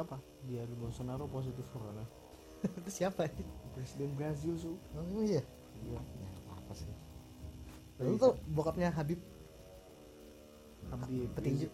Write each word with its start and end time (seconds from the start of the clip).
siapa 0.00 0.16
dia 0.48 0.64
di 0.64 0.72
Bolsonaro 0.80 1.28
positif 1.28 1.68
corona. 1.76 2.00
Itu 2.80 2.88
siapa 2.88 3.28
ini? 3.28 3.44
Presiden 3.76 4.16
Brazil 4.16 4.56
su. 4.56 4.80
Oh 4.96 5.20
iya? 5.20 5.44
Iya. 5.84 6.00
Ya 6.00 6.30
apa, 6.56 6.72
sih. 6.72 6.88
Lu 8.00 8.16
tuh 8.16 8.32
bokapnya 8.48 8.88
Habib. 8.96 9.20
Habib 10.88 11.28
petinju. 11.36 11.68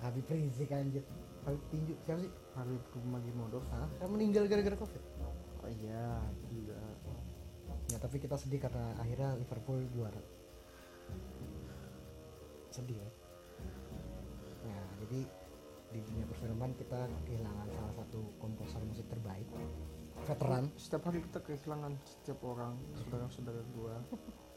Habib 0.00 0.24
Rizik 0.24 0.72
anjir. 0.72 1.04
Habib 1.44 1.60
tinju 1.68 1.92
siapa 2.08 2.24
sih? 2.24 2.32
Habib 2.56 2.80
Kumagi 2.96 3.28
Modok 3.36 3.68
Hah? 3.68 3.84
kan 4.00 4.08
meninggal 4.08 4.48
gara-gara 4.48 4.80
covid? 4.80 5.02
Oh 5.60 5.68
iya 5.68 6.24
juga. 6.48 6.80
Ya 7.92 8.00
tapi 8.00 8.16
kita 8.16 8.40
sedih 8.40 8.64
karena 8.64 8.96
akhirnya 8.96 9.36
Liverpool 9.36 9.84
juara. 9.92 10.20
Sedih 12.72 13.04
ya. 13.04 13.10
Ya 14.64 14.80
jadi 15.04 15.20
di 15.96 16.04
dunia 16.12 16.28
perfilman 16.28 16.76
kita 16.76 17.08
kehilangan 17.24 17.68
salah 17.72 17.94
satu 17.96 18.20
komposer 18.36 18.84
musik 18.84 19.08
terbaik 19.08 19.48
veteran. 20.28 20.68
Setiap 20.76 21.08
hari 21.08 21.24
kita 21.24 21.40
kehilangan 21.40 21.92
setiap 22.04 22.38
orang 22.44 22.76
saudara-saudara 23.00 23.64
gua 23.72 23.96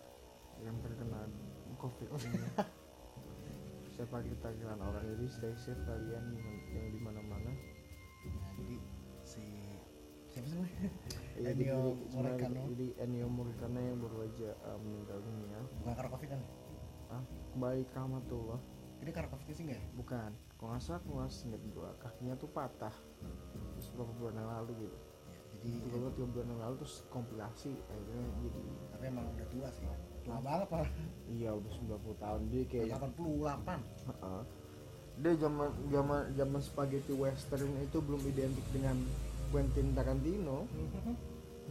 yang 0.68 0.76
terkena 0.84 1.31
covid 1.80 2.12
ini. 2.12 2.44
Setiap 3.88 4.20
hari 4.20 4.28
kita 4.36 4.48
kehilangan 4.52 4.84
orang. 4.84 5.04
Jadi 5.16 5.26
stay 5.31 5.56
safe 5.56 5.80
kalian 5.88 6.23
yang, 6.36 6.88
di 6.92 7.00
mana-mana. 7.00 7.52
Jadi 8.59 8.76
si 9.24 9.44
siapa 10.28 10.44
sih 10.44 10.56
namanya? 10.59 10.92
Iya, 11.40 11.56
Ennio 11.56 11.80
Morricone. 12.12 12.62
jadi 12.76 12.88
Ennio 13.00 13.28
Morricone 13.31 13.80
yang 13.80 13.98
baru 14.03 14.18
aja 14.28 14.50
uh, 14.68 14.80
meninggal 14.84 15.24
dunia. 15.24 15.59
Bukan 15.80 15.94
karena 15.96 16.09
covid 16.12 16.30
kan? 16.36 16.42
Ah 17.08 17.24
baik 17.56 17.88
rahmatullah. 17.96 18.59
Ini 19.00 19.12
karena 19.16 19.31
covid 19.31 19.56
sih 19.56 19.64
enggak 19.64 19.80
ya? 19.80 19.88
Bukan 19.96 20.31
salah 20.60 21.00
kalau 21.08 21.24
nggak 21.24 21.62
gua 21.72 21.90
kakinya 22.04 22.36
tuh 22.36 22.52
patah. 22.52 22.92
Terus 23.80 23.88
beberapa 23.96 24.12
bulan 24.20 24.36
yang 24.44 24.50
lalu 24.60 24.72
gitu. 24.84 24.98
Ya, 25.00 25.40
jadi 25.64 25.70
bulan 25.88 26.12
tiga 26.16 26.28
bulan 26.36 26.48
yang 26.52 26.62
lalu 26.68 26.76
terus 26.84 26.96
kompilasi 27.12 27.72
akhirnya 27.88 28.28
jadi 28.44 28.64
tapi 28.92 29.04
emang 29.08 29.26
udah 29.32 29.48
tua 29.48 29.68
sih. 29.72 29.88
Tua 30.28 30.40
banget 30.44 30.70
lah 30.76 30.88
iya 31.32 31.50
udah 31.56 31.72
90 31.72 32.24
tahun. 32.24 32.42
Dia 32.52 32.64
kayak 32.68 32.88
88 33.00 34.12
Heeh. 34.12 34.42
dia 35.20 35.34
zaman 35.36 35.68
zaman 35.92 36.22
zaman 36.32 36.62
spaghetti 36.64 37.12
western 37.12 37.72
itu 37.84 37.98
belum 38.00 38.22
identik 38.28 38.68
dengan 38.75 38.96
Quentin 39.56 39.96
Tarantino. 39.96 40.68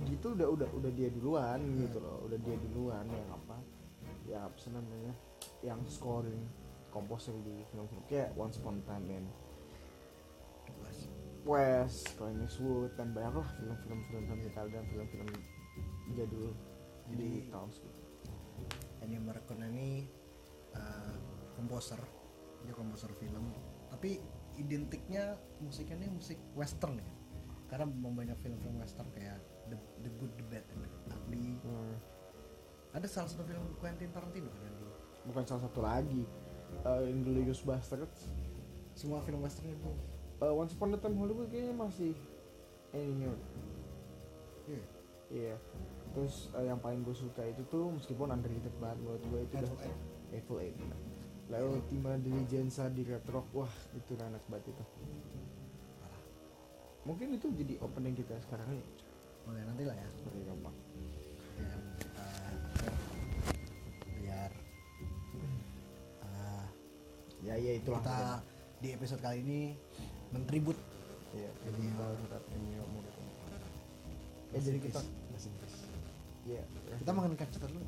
Gitu 0.09 0.27
udah 0.32 0.48
udah 0.48 0.69
udah 0.72 0.91
dia 0.97 1.12
duluan 1.12 1.60
gitu 1.77 2.00
loh. 2.00 2.25
Udah 2.25 2.38
dia 2.41 2.56
duluan 2.56 3.04
yang 3.04 3.28
apa 3.37 3.56
yang 4.28 4.43
apa 4.48 4.69
namanya 4.69 5.12
yang 5.65 5.81
scoring 5.88 6.44
komposer 6.88 7.34
di 7.41 7.62
film-film 7.69 8.03
kayak 8.06 8.32
Once 8.34 8.56
Upon 8.59 8.81
a 8.81 8.84
Time 8.84 9.06
in 9.10 9.25
West, 11.49 12.12
Clint 12.21 12.44
Eastwood 12.44 12.93
dan 13.00 13.16
banyak 13.16 13.41
lah 13.41 13.49
film-film 13.56 14.00
film 14.10 14.22
film 14.28 14.41
Italia 14.44 14.72
dan 14.76 14.84
film-film 14.84 15.28
jadul 16.12 16.53
di 17.09 17.16
Jadi- 17.41 17.48
tahun 17.48 17.69
segitu. 17.72 18.00
Ennio 19.00 19.21
Morricone 19.22 19.65
ini 19.71 19.88
uh, 20.75 21.16
komposer 21.56 21.97
dia 22.66 22.75
komposer 22.75 23.09
film 23.16 23.54
tapi 23.88 24.19
identiknya 24.59 25.38
musiknya 25.62 26.04
ini 26.04 26.10
musik 26.12 26.37
western 26.53 26.98
ya 26.98 27.09
karena 27.71 27.87
banyak 27.88 28.37
film-film 28.43 28.77
western 28.77 29.09
kayak 29.15 29.38
The, 29.71 29.77
The 30.03 30.10
Good, 30.19 30.32
The 30.37 30.44
Bad, 30.50 30.65
and 30.75 30.81
The 30.84 30.91
Ugly 31.15 31.47
Hmm. 31.62 31.97
ada 32.93 33.06
salah 33.06 33.28
satu 33.31 33.47
film 33.47 33.62
Quentin 33.78 34.10
Tarantino 34.10 34.50
kan 34.50 34.72
di 34.75 34.84
Bukan 35.28 35.44
salah 35.44 35.62
satu 35.69 35.81
lagi. 35.84 36.25
Uh, 36.86 37.04
Inglourious 37.10 37.60
Basterds 37.66 38.30
semua 38.94 39.22
film 39.22 39.42
western 39.42 39.70
itu 39.74 39.90
uh, 40.42 40.54
Once 40.54 40.74
Upon 40.74 40.94
a 40.94 40.98
Time 40.98 41.18
Hollywood 41.18 41.50
kayaknya 41.50 41.74
masih 41.74 42.14
Ennio 42.94 43.34
iya. 44.68 44.84
Iya. 45.28 45.56
Terus 46.16 46.48
uh, 46.56 46.64
yang 46.64 46.80
paling 46.80 47.04
gue 47.04 47.12
suka 47.12 47.44
itu 47.44 47.60
tuh 47.68 47.92
meskipun 47.92 48.32
underrated 48.32 48.72
banget 48.80 48.96
menurut 49.04 49.22
gue 49.28 49.40
itu 49.44 49.54
udah 49.60 49.72
Eight. 49.84 49.98
Hateful 50.32 50.58
Eight. 50.64 50.76
La 51.48 51.60
Ultima 51.64 52.16
Diligenza 52.16 52.88
di 52.92 53.04
Red 53.04 53.28
Rock 53.28 53.48
wah 53.52 53.72
itu 53.96 54.16
enak 54.16 54.40
banget 54.48 54.72
itu. 54.72 54.84
Mungkin 57.04 57.28
itu 57.36 57.46
jadi 57.56 57.74
opening 57.80 58.16
kita 58.16 58.36
sekarang 58.44 58.68
nih 58.72 58.84
boleh 59.44 59.62
nanti 59.64 59.84
lah 59.84 59.96
ya. 59.96 60.08
Seperti 60.16 60.44
gampang. 60.44 60.76
Ya 61.60 62.17
ya 67.48 67.56
ya 67.56 67.72
itulah 67.81 68.04
kita 68.04 68.44
di 68.84 68.88
episode 68.92 69.20
kali 69.25 69.41
ini 69.41 69.60
mentribut. 70.36 70.76
Iya 71.32 71.48
Jadi, 71.64 71.81
jadi 71.81 71.97
tahun 71.97 72.25
saat 72.28 72.44
Ennio 72.53 72.84
Morricone 72.92 73.32
eh 74.48 74.60
jadi 74.64 74.78
kita 74.81 75.00
iya 76.48 76.62
kita 77.00 77.10
ngangkat 77.12 77.48
cerita 77.53 77.69
dulu. 77.69 77.84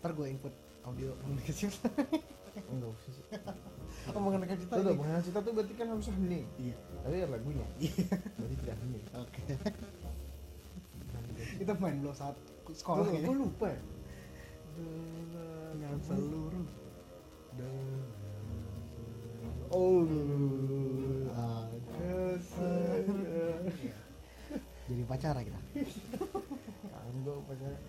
Ntar 0.00 0.10
gue 0.12 0.26
input 0.28 0.54
audio 0.84 1.10
mengenai 1.24 1.72
enggak 2.54 2.90
usah 2.92 3.12
sih. 3.16 3.24
Oh 4.12 4.20
cerita 4.60 4.74
itu 4.76 4.84
udah 4.84 4.96
mengenai 5.00 5.22
cerita 5.24 5.40
tuh 5.40 5.52
berarti 5.56 5.74
kan 5.80 5.86
harus 5.88 6.08
hening 6.12 6.44
iya. 6.60 6.76
Tapi 7.04 7.16
ya 7.24 7.26
lagunya. 7.28 7.66
Berarti 8.36 8.54
tidak 8.60 8.76
hening 8.84 9.04
oke. 9.16 9.42
Kita 11.60 11.72
main 11.80 11.96
belum 12.04 12.12
saat 12.16 12.36
sekolah 12.68 13.04
Gue 13.04 13.20
kayaknya 13.20 13.32
lupa. 13.32 13.66
Ya 13.72 13.80
dengan 15.74 16.00
seluruh 16.00 16.66
Oh, 19.74 20.06
jadi 24.84 25.02
pacara 25.08 25.40
kita 25.42 25.58
gue 27.24 27.36
pacarnya. 27.48 27.80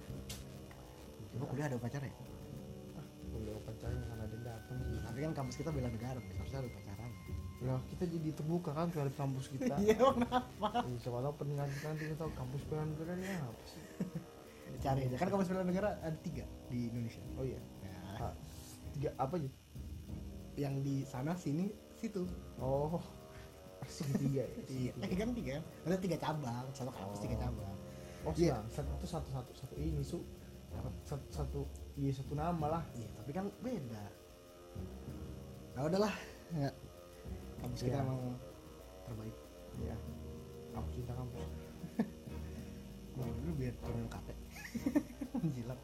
Emang 1.35 1.47
kuliah 1.51 1.67
ada 1.67 1.75
pacar 1.75 1.99
ya 1.99 2.13
Kuliah 3.27 3.57
pacarnya 3.67 4.05
kan 4.07 4.17
ada 4.21 4.37
datang 4.39 4.77
tapi 5.03 5.17
kan 5.19 5.31
kampus 5.35 5.55
kita 5.59 5.69
bela 5.69 5.89
negara 5.91 6.17
harusnya 6.17 6.59
ada 6.63 6.69
pacaran 6.71 7.11
Lah 7.65 7.79
kita 7.89 8.03
jadi 8.07 8.29
terbuka 8.31 8.71
kan 8.71 8.87
terhadap 8.91 9.15
kampus 9.15 9.45
kita. 9.51 9.75
iya 9.83 9.95
kenapa 9.97 10.67
Eh, 10.85 10.97
Siapa 10.99 11.19
tahu 11.19 11.33
pendengar 11.35 11.67
kita 11.67 11.85
nanti 11.89 12.03
kita 12.07 12.17
tahu 12.17 12.31
kampus 12.33 12.61
bela 12.65 12.83
negara 12.85 13.11
ini 13.13 13.27
apa 13.27 13.63
sih? 13.67 13.81
cari 14.85 15.01
aja 15.03 15.15
kan 15.17 15.27
kampus 15.29 15.47
bela 15.51 15.63
negara 15.65 15.89
ada 15.99 16.17
tiga 16.21 16.45
di 16.69 16.79
Indonesia 16.87 17.21
Oh 17.35 17.43
iya. 17.43 17.59
Nah, 17.83 18.31
Ah, 18.31 18.33
tiga 18.95 19.09
apa 19.17 19.33
aja? 19.35 19.49
Yang 20.55 20.79
di 20.79 21.03
sana 21.03 21.33
sini 21.33 21.67
situ 21.93 22.23
Oh, 22.57 22.99
asik 23.81 24.07
tiga 24.15 24.43
ya. 24.43 24.47
iya 24.79 24.91
eh, 24.97 25.13
kan 25.13 25.31
tiga 25.31 25.59
ada 25.83 25.95
tiga 25.95 26.17
cabang 26.17 26.65
satu 26.71 26.89
kampus 26.89 27.19
tiga 27.21 27.35
Oh. 27.35 27.41
cabang 27.41 27.75
Oh, 28.25 28.33
Iya. 28.33 28.57
iya. 28.57 28.73
Satu 28.73 28.89
itu 28.91 29.05
satu 29.05 29.29
satu 29.29 29.51
satu 29.53 29.73
ini 29.77 30.01
su. 30.01 30.17
Satu 31.05 31.25
satu 31.29 31.59
iya 31.95 32.11
satu 32.11 32.33
nama 32.33 32.65
lah. 32.69 32.83
iya 32.93 33.07
tapi 33.15 33.31
kan 33.31 33.47
beda 33.59 34.03
nah 35.71 35.83
udahlah 35.85 36.11
nggak 36.51 36.73
kampus 37.59 37.79
kita 37.81 37.95
Iya. 37.95 38.03
emang 38.03 38.19
terbaik 39.05 39.35
Iya. 39.75 39.95
Aku 40.73 40.87
cinta 40.91 41.13
kampus. 41.13 41.43
mau 43.15 43.27
dulu 43.29 43.51
biar 43.55 43.75
turun 43.79 44.07
kate 44.07 44.33
jilat 45.55 45.79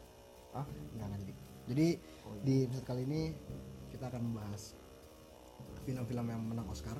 Ah, 0.52 0.66
nggak 0.92 1.08
jadi 1.22 1.32
jadi 1.64 1.88
Oh, 2.26 2.32
iya. 2.34 2.42
di 2.44 2.54
episode 2.66 2.84
kali 2.84 3.02
ini 3.06 3.22
kita 3.92 4.08
akan 4.08 4.32
membahas 4.32 4.72
film-film 5.84 6.26
yang 6.32 6.42
menang 6.42 6.66
Oscar. 6.72 6.96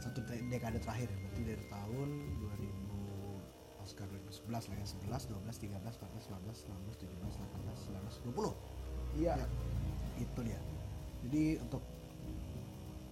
Satu 0.00 0.22
de- 0.24 0.46
dekade 0.48 0.80
terakhir 0.80 1.10
ya, 1.10 1.18
berarti 1.20 1.42
dari 1.44 1.64
tahun 1.68 2.08
2000 2.38 2.90
Oscar 3.80 4.06
2011 4.06 4.70
lah 4.70 4.76
ya 4.78 4.86
11, 4.86 5.34
12, 5.34 5.50
13, 5.66 5.82
14, 5.82 6.30
15, 6.30 6.68
16, 6.70 7.04
17, 7.10 7.42
18, 7.42 8.30
19, 8.30 8.32
20 8.32 9.18
iya. 9.18 9.34
Ya, 9.34 9.46
itu 10.20 10.40
dia. 10.44 10.60
Jadi 11.26 11.44
untuk 11.58 11.82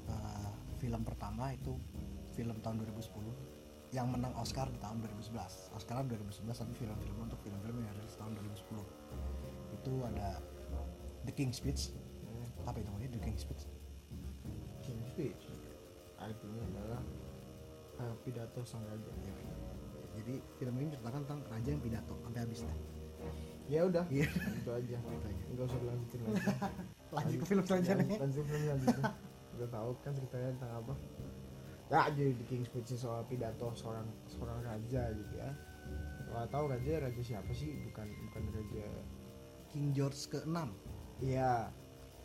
uh, 0.08 0.50
film 0.78 1.02
pertama 1.02 1.52
itu 1.52 1.74
film 2.36 2.56
tahun 2.62 2.84
2010 2.84 3.96
yang 3.96 4.12
menang 4.12 4.36
Oscar 4.36 4.68
di 4.68 4.76
tahun 4.84 5.00
2011 5.00 5.72
Oscar 5.72 6.04
2011 6.04 6.44
tapi 6.44 6.72
film-film 6.76 7.16
untuk 7.24 7.40
film-film 7.40 7.80
yang 7.80 7.94
rilis 7.96 8.14
tahun 8.20 8.36
2010 8.36 9.80
itu 9.80 9.92
ada 10.04 10.36
The 11.24 11.32
King's 11.32 11.60
Speech. 11.60 11.92
Apa 12.68 12.78
itu? 12.80 12.88
Namanya 12.88 13.10
The 13.16 13.20
King's 13.24 13.42
Speech. 13.44 13.64
King 14.84 15.00
speech? 15.12 15.42
Artinya 16.18 16.62
adalah 16.68 17.00
uh, 18.00 18.14
pidato 18.24 18.60
sang 18.64 18.84
raja. 18.88 19.10
Ya, 19.24 19.34
jadi 20.18 20.34
film 20.58 20.74
ini 20.80 20.84
menceritakan 20.92 21.20
tentang 21.24 21.40
raja 21.48 21.68
yang 21.70 21.82
pidato 21.82 22.14
sampai 22.24 22.40
habis 22.42 22.62
dah 22.64 22.78
ya 23.68 23.84
udah 23.84 24.04
Iya. 24.08 24.24
itu 24.32 24.70
aja. 24.72 24.96
Itu 25.04 25.28
aja. 25.28 25.38
nggak 25.52 25.66
usah 25.68 25.78
dilanjutin 25.84 26.20
lagi. 26.24 26.40
Lanjut 27.16 27.36
ke 27.36 27.44
film 27.44 27.64
selanjutnya. 27.68 28.16
Lanjut 28.16 28.44
film 28.48 28.62
selanjutnya. 28.64 29.04
Udah 29.60 29.68
tahu 29.68 29.90
kan 30.00 30.12
ceritanya 30.16 30.48
tentang 30.56 30.72
apa? 30.80 30.94
Ya 31.88 32.00
jadi 32.16 32.32
The 32.36 32.44
King's 32.48 32.68
Speech 32.72 32.88
soal 32.96 33.24
pidato 33.28 33.68
seorang 33.76 34.08
seorang 34.24 34.58
raja 34.64 35.02
gitu 35.12 35.34
ya. 35.36 35.50
Nggak 36.32 36.46
tahu 36.48 36.64
raja 36.72 36.92
raja 37.04 37.20
siapa 37.20 37.52
sih? 37.52 37.76
Bukan 37.84 38.08
bukan 38.08 38.42
raja 38.56 38.84
King 39.68 39.92
George 39.92 40.16
ke-6 40.32 40.56
iya 41.20 41.68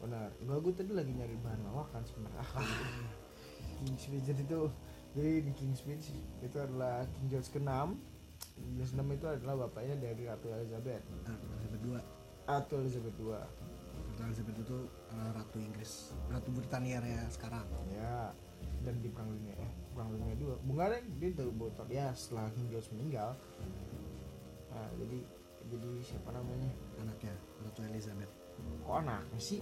benar. 0.03 0.29
Enggak 0.43 0.59
gue 0.59 0.73
tadi 0.75 0.91
lagi 0.91 1.11
nyari 1.15 1.35
bahan 1.39 1.61
lawakan 1.63 2.01
sebenarnya. 2.03 2.43
Ah, 2.43 2.67
King 3.83 3.95
Speech 3.99 4.25
jadi 4.27 4.43
itu 4.43 4.61
jadi 5.13 5.31
di 5.45 5.51
King 5.55 5.73
Speech 5.75 6.05
itu 6.43 6.57
adalah 6.59 7.05
King 7.15 7.27
George 7.31 7.49
ke-6 7.53 7.71
King 8.55 8.73
George 8.79 8.93
6 8.95 9.17
itu 9.17 9.25
adalah 9.27 9.55
bapaknya 9.67 9.95
dari 9.99 10.23
Ratu 10.27 10.47
Elizabeth. 10.51 11.03
Ratu 11.23 11.45
Elizabeth 11.55 11.81
II 11.83 11.93
Ratu 12.43 12.73
Elizabeth 12.79 13.15
II 13.19 13.31
Ratu 14.13 14.21
Elizabeth 14.29 14.57
itu 14.61 14.77
uh, 15.09 15.29
Ratu 15.33 15.57
Inggris. 15.57 15.91
Ratu 16.29 16.49
Britania 16.53 16.99
ya 17.01 17.23
sekarang. 17.33 17.65
Ya 17.89 18.29
dan 18.83 18.99
di 18.99 19.07
perang 19.07 19.31
dunia 19.31 19.55
eh 19.57 19.71
perang 19.95 20.11
dunia 20.11 20.35
dua. 20.35 20.55
Bunga 20.63 20.91
dia 21.19 21.29
botol 21.49 21.87
ya 21.89 22.11
setelah 22.13 22.51
King 22.53 22.67
George 22.69 22.89
meninggal. 22.93 23.33
Nah 24.69 24.87
jadi 25.01 25.19
jadi 25.71 25.89
siapa 26.03 26.29
namanya? 26.29 26.69
Anaknya 27.01 27.33
Ratu 27.63 27.79
Elizabeth. 27.89 28.31
Kok 28.85 28.95
anaknya 29.01 29.39
sih 29.41 29.59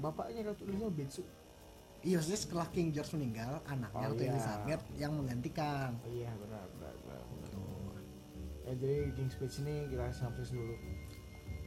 bapaknya 0.00 0.50
Ratu 0.50 0.64
Elizabeth 0.66 1.10
su 1.12 1.22
iya 2.00 2.16
maksudnya 2.16 2.40
setelah 2.40 2.66
King 2.72 2.88
George 2.96 3.12
meninggal 3.12 3.60
anaknya 3.68 4.04
Oh, 4.08 4.10
Ratu 4.16 4.22
iya. 4.24 4.32
Elizabeth 4.32 4.82
yang 4.96 5.12
menggantikan. 5.20 5.90
Oh 6.00 6.08
iya 6.08 6.32
benar 6.40 6.64
benar 6.74 6.94
benar, 7.04 7.22
benar. 7.28 7.48
Tuh. 7.52 8.00
ya 8.64 8.72
jadi 8.76 8.98
King 9.12 9.28
Speech 9.28 9.54
ini 9.60 9.74
kita 9.92 10.04
sinopsis 10.10 10.50
dulu. 10.50 10.74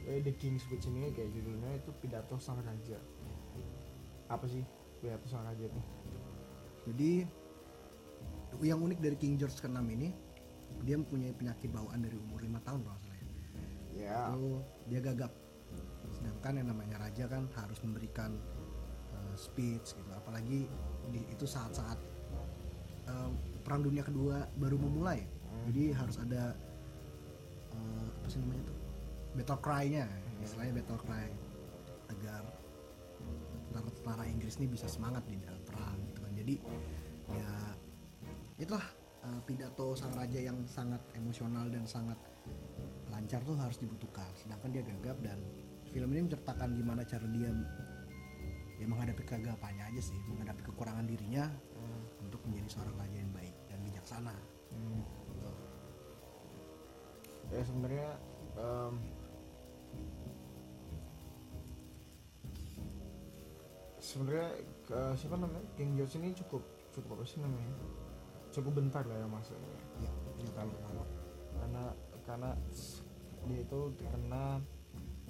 Jadi 0.04 0.18
The 0.20 0.34
King 0.36 0.56
Speech 0.58 0.84
ini 0.90 1.14
kayak 1.14 1.30
judulnya 1.32 1.70
itu 1.78 1.90
pidato 2.02 2.36
sang 2.36 2.60
raja. 2.60 2.98
Apa 4.28 4.44
sih 4.50 4.60
pidato 4.98 5.24
sang 5.30 5.46
raja 5.46 5.64
itu? 5.64 5.80
Jadi 6.90 7.12
yang 8.62 8.78
unik 8.78 8.98
dari 9.00 9.16
King 9.16 9.34
George 9.34 9.56
ke-6 9.58 9.80
ini 9.90 10.12
dia 10.82 10.94
mempunyai 10.98 11.32
penyakit 11.34 11.70
bawaan 11.70 12.02
dari 12.02 12.14
umur 12.18 12.42
5 12.42 12.58
tahun 12.66 12.80
kalau 12.82 12.98
salah 13.00 13.16
ya. 13.16 13.26
Ya. 13.94 14.18
Lalu 14.34 14.52
dia 14.90 15.00
gagap 15.00 15.32
sedangkan 16.44 16.60
yang 16.60 16.76
namanya 16.76 16.96
raja 17.00 17.24
kan 17.24 17.48
harus 17.56 17.80
memberikan 17.80 18.36
uh, 19.16 19.32
speech 19.32 19.96
gitu. 19.96 20.12
Apalagi 20.12 20.68
di, 21.08 21.24
itu 21.32 21.48
saat-saat 21.48 21.96
um, 23.08 23.32
perang 23.64 23.80
dunia 23.80 24.04
kedua 24.04 24.44
baru 24.60 24.76
memulai. 24.76 25.24
Hmm. 25.24 25.72
jadi 25.72 25.96
harus 25.96 26.20
ada 26.20 26.52
uh, 27.72 28.08
apa 28.12 28.28
sih 28.28 28.44
namanya 28.44 28.68
tuh? 28.68 28.76
Battle 29.40 29.60
cry-nya 29.64 30.04
istilahnya 30.44 30.84
battle 30.84 31.00
cry. 31.00 31.32
Agar 32.12 32.44
tentara-tentara 33.72 34.28
Inggris 34.28 34.60
ini 34.60 34.68
bisa 34.68 34.84
semangat 34.84 35.24
di 35.24 35.40
dalam 35.40 35.64
perang 35.64 35.96
gitu 36.12 36.28
kan. 36.28 36.32
Jadi 36.36 36.54
ya 37.40 37.52
itulah 38.60 38.84
uh, 39.24 39.40
pidato 39.48 39.96
sang 39.96 40.12
raja 40.12 40.44
yang 40.44 40.60
sangat 40.68 41.00
emosional 41.16 41.72
dan 41.72 41.88
sangat 41.88 42.20
lancar 43.08 43.40
tuh 43.48 43.56
harus 43.56 43.80
dibutuhkan. 43.80 44.28
Sedangkan 44.36 44.76
dia 44.76 44.84
gagap 44.84 45.16
dan 45.24 45.40
film 45.94 46.10
ini 46.10 46.26
menceritakan 46.26 46.74
gimana 46.74 47.06
cara 47.06 47.22
dia 47.30 47.50
ya 48.74 48.84
menghadapi 48.84 49.22
kegagapannya 49.22 49.84
aja 49.86 50.02
sih 50.02 50.18
menghadapi 50.26 50.62
kekurangan 50.64 51.06
dirinya 51.06 51.46
Hmm. 51.74 52.02
untuk 52.20 52.42
menjadi 52.44 52.68
seorang 52.70 52.96
raja 52.96 53.16
yang 53.16 53.30
baik 53.30 53.54
dan 53.68 53.78
bijaksana 53.80 54.34
Hmm. 54.72 55.02
Gitu. 55.30 55.50
ya 57.46 57.62
sebenarnya 57.62 58.08
em, 58.56 58.94
sebenarnya 63.98 64.48
ke- 64.84 65.14
siapa 65.16 65.36
namanya 65.38 65.64
King 65.74 65.94
George 65.94 66.16
ini 66.18 66.34
cukup 66.34 66.62
cukup 66.90 67.08
apa 67.14 67.24
sih 67.24 67.38
namanya 67.38 67.72
cukup 68.50 68.72
bentar 68.74 69.02
lah 69.02 69.16
ya 69.16 69.26
masanya 69.26 69.72
ya 70.02 70.10
lama 70.58 71.04
karena 71.54 71.82
karena 72.24 72.50
dia 73.44 73.58
itu 73.60 73.78
terkena 73.94 74.58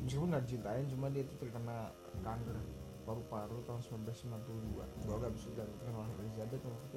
meskipun 0.00 0.28
nggak 0.30 0.44
dicintain 0.44 0.84
cuma 0.88 1.06
dia 1.08 1.22
itu 1.22 1.34
terkena 1.38 1.90
kanker 2.20 2.58
paru-paru 3.04 3.60
tahun 3.62 3.80
1992 3.84 4.80
gua 5.04 5.16
gak 5.20 5.32
bisa 5.36 5.46
bilang 5.52 5.68
terkena 5.76 5.98
oleh 6.00 6.14
Elizabeth 6.24 6.62
waktu 6.64 6.96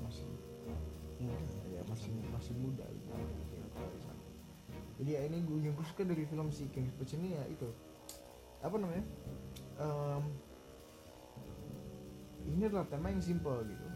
masih 0.00 0.28
muda 1.18 1.50
ya 1.66 1.82
masih 1.84 2.12
masih 2.30 2.54
muda 2.54 2.86
gitu. 2.86 3.10
Jadi 4.98 5.10
ya 5.14 5.20
ini 5.26 5.42
gue 5.42 5.58
yang 5.62 5.74
gue 5.74 5.86
suka 5.86 6.02
dari 6.02 6.26
film 6.26 6.50
si 6.50 6.66
King 6.70 6.86
Speech 6.86 7.14
ini 7.14 7.34
ya 7.34 7.42
itu. 7.46 7.70
Apa 8.58 8.74
namanya? 8.74 9.02
Em, 9.78 10.22
ini 12.44 12.66
adalah 12.66 12.86
tema 12.86 13.10
yang 13.10 13.22
simple 13.22 13.62
gitu. 13.62 13.86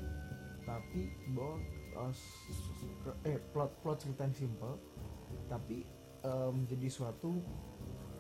Tapi 0.63 1.01
bahwa 1.35 1.59
eh, 2.07 2.13
s- 2.15 2.47
s- 2.51 3.19
eh 3.23 3.39
plot 3.51 3.71
plot 3.83 3.99
cerita 3.99 4.27
yang 4.27 4.35
simple 4.37 4.75
tapi 5.47 5.83
menjadi 6.55 6.87
suatu 6.87 7.43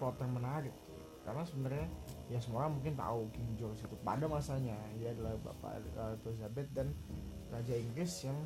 plot 0.02 0.18
yang 0.18 0.34
menarik. 0.34 0.74
Karena 1.22 1.46
sebenarnya 1.46 1.86
ya 2.26 2.42
semua 2.42 2.66
orang 2.66 2.82
mungkin 2.82 2.98
tahu 2.98 3.30
King 3.30 3.54
George 3.54 3.78
itu 3.86 3.96
pada 4.02 4.26
masanya. 4.26 4.74
Dia 4.98 5.14
adalah 5.14 5.38
bapak 5.38 5.78
eh, 5.78 6.26
Elizabeth 6.26 6.68
dan 6.74 6.90
raja 7.54 7.74
Inggris 7.78 8.10
yang 8.26 8.38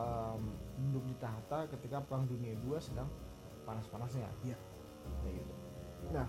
em, 0.00 0.42
duduk 0.88 1.04
di 1.12 1.16
tahta 1.20 1.68
ketika 1.76 2.00
perang 2.00 2.24
dunia 2.24 2.56
II 2.64 2.80
sedang 2.80 3.12
panas-panasnya. 3.68 4.32
Iya. 4.48 4.56
kayak 5.20 5.44
gitu. 5.44 5.52
Nah 6.16 6.28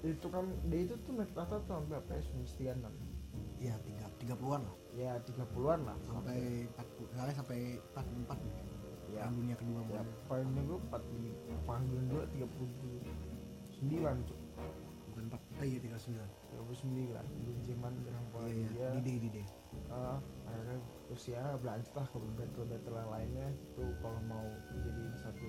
itu 0.00 0.26
kan 0.32 0.44
dia 0.72 0.80
itu 0.88 0.94
tuh 1.04 1.12
naik 1.12 1.32
tahta 1.36 1.60
tahun 1.68 1.84
berapa 1.92 2.10
ya 2.16 2.22
1936 2.72 3.16
ya 3.60 3.74
tiga 3.84 4.06
tiga 4.16 4.34
puluhan 4.36 4.64
lah. 4.64 4.76
Ya 4.96 5.12
30-an 5.28 5.80
lah. 5.84 5.96
Sampai 6.08 6.64
empat 6.72 6.86
puluh 6.96 7.08
sampai 7.12 7.58
empat 7.92 8.04
puluh 8.08 8.22
empat. 8.24 8.38
Ya. 9.12 9.22
Perang 9.22 9.34
dunia 9.36 9.56
kedua 9.60 9.80
ya 9.80 9.84
mulai 9.86 10.04
paling 10.28 10.50
gue 10.66 10.78
40 10.92 11.64
perang 11.64 11.84
dunia 11.88 12.20
II 12.36 12.48
39 13.82 14.28
tuh 14.28 14.38
bukan 15.16 15.22
empat. 15.32 15.40
Eh 15.64 15.66
iya 15.72 15.78
tiga 15.80 15.96
sembilan. 15.96 16.28
39 16.52 17.48
di 17.48 17.52
Jerman 17.64 17.92
dengan 18.04 18.22
iya 18.22 18.32
Polandia 18.32 18.64
iya 18.68 18.88
di 19.00 19.14
di 19.16 19.28
di 19.32 19.42
Ah, 19.92 20.20
akhirnya 20.48 20.78
Rusia 21.08 21.40
berlanjut 21.60 21.92
lah 21.96 22.06
ke 22.08 22.16
battle-battle 22.20 22.96
yang 22.96 23.10
lainnya. 23.12 23.46
Itu 23.52 23.84
kalau 24.00 24.20
mau 24.28 24.44
jadi 24.72 25.04
satu 25.20 25.48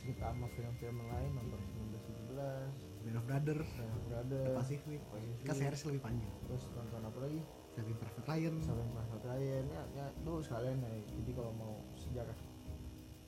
cerita 0.00 0.32
sama 0.32 0.48
film-film 0.52 0.96
lain 1.00 1.30
nonton 1.32 1.60
1917 1.92 3.04
Band 3.04 3.16
of 3.20 3.24
Brothers. 3.28 3.70
Band 3.76 3.92
of 3.92 4.00
The 4.00 4.08
Brothers 4.08 4.56
Pacific. 4.56 5.00
Pacific. 5.12 5.44
kan 5.44 5.54
series 5.56 5.82
lebih 5.88 6.02
panjang. 6.04 6.34
Terus 6.48 6.62
nonton 6.72 7.00
apa 7.04 7.18
lagi? 7.20 7.40
Saving 7.76 7.96
Private 8.00 8.26
Ryan. 8.28 8.54
Saving 8.64 8.90
Private 8.92 9.24
Ryan. 9.28 9.64
Ya, 9.68 9.82
ya 9.92 10.06
itu 10.12 10.32
sekalian 10.44 10.76
ya. 10.80 10.92
Jadi 11.12 11.30
kalau 11.36 11.52
mau 11.56 11.72
sejarah 11.96 12.36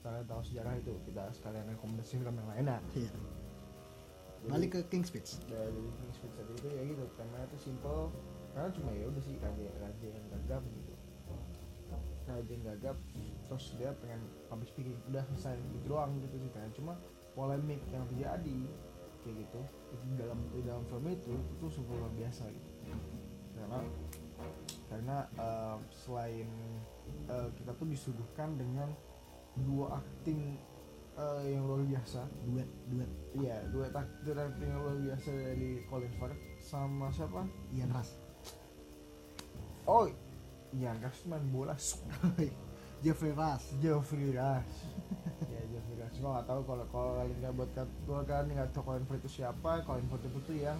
kalian 0.07 0.23
tahu 0.23 0.41
sejarah 0.45 0.73
itu 0.79 0.93
kita 1.03 1.23
sekalian 1.35 1.67
rekomendasi 1.67 2.15
film 2.15 2.35
yang 2.39 2.47
lainnya 2.47 2.79
iya. 2.95 3.11
Jadi, 3.11 3.19
balik 4.47 4.69
ke 4.75 4.79
King's 4.87 5.11
Speech. 5.11 5.43
Dari 5.47 5.83
King's 6.01 6.17
Speech 6.17 6.33
tadi 6.35 6.51
itu 6.55 6.67
ya 6.71 6.81
gitu 6.87 7.03
temanya 7.19 7.45
itu 7.51 7.57
simple. 7.71 8.11
Karena 8.55 8.69
cuma 8.73 8.89
ya 8.95 9.05
udah 9.11 9.23
sih 9.23 9.35
raja 9.37 9.67
raja 9.77 10.07
yang 10.07 10.25
gagap 10.33 10.61
gitu. 10.65 10.93
Raja 12.27 12.51
yang 12.51 12.63
gagap 12.65 12.97
terus 13.47 13.65
dia 13.79 13.95
pengen 14.03 14.19
public 14.51 14.67
speaking 14.67 14.97
udah 15.07 15.23
selesai 15.31 15.55
gitu 15.55 15.95
doang 15.95 16.11
gitu 16.19 16.35
sih 16.35 16.51
kan 16.51 16.67
cuma 16.75 16.99
polemik 17.31 17.79
yang 17.95 18.03
terjadi 18.11 18.59
kayak 19.23 19.35
gitu 19.47 19.61
itu 19.95 20.05
dalam 20.19 20.39
di 20.51 20.59
dalam 20.67 20.83
film 20.91 21.07
itu 21.07 21.31
itu 21.31 21.65
sungguh 21.71 21.95
luar 21.95 22.11
biasa 22.15 22.43
gitu. 22.51 22.69
Karena 23.55 23.79
karena 24.87 25.17
eh, 25.35 25.77
selain 25.91 26.49
eh, 27.27 27.49
kita 27.55 27.71
tuh 27.75 27.87
disuguhkan 27.87 28.55
dengan 28.59 28.91
dua 29.63 29.99
acting 30.03 30.59
eh, 31.17 31.41
yang 31.51 31.63
luar 31.65 31.81
biasa 31.83 32.21
duet 32.45 32.69
duet 32.87 33.09
Iya, 33.37 33.61
dua 33.69 33.85
takdir 33.93 34.33
acting 34.33 34.65
yang 34.65 34.81
luar 34.81 34.97
biasa 34.97 35.29
dari 35.29 35.69
Colin 35.85 36.13
Firth 36.17 36.41
sama 36.57 37.13
siapa? 37.13 37.45
Ian 37.69 37.93
Rush 37.93 38.13
Oh, 39.87 40.03
iya, 40.75 40.91
Rush 40.99 41.23
main 41.25 41.45
bola. 41.47 41.77
Jeffrey 42.99 43.31
Rush 43.31 43.77
Geoffrey 43.79 44.33
Rush. 44.33 44.73
ya 45.53 45.61
Geoffrey 45.69 45.95
Rush. 45.95 46.17
Gua 46.19 46.29
nggak 46.41 46.47
tahu 46.49 46.61
kalau 46.65 46.85
kalau 46.91 47.11
kalian 47.21 47.37
nggak 47.39 47.53
buat 47.55 47.69
kalau 47.77 48.23
kalian 48.25 48.47
nggak 48.57 48.69
tahu 48.73 48.83
Colin 48.83 49.05
Firth 49.05 49.23
itu 49.23 49.31
siapa, 49.39 49.71
Colin 49.85 50.07
Firth 50.09 50.25
itu 50.25 50.39
tuh 50.43 50.57
yang 50.57 50.79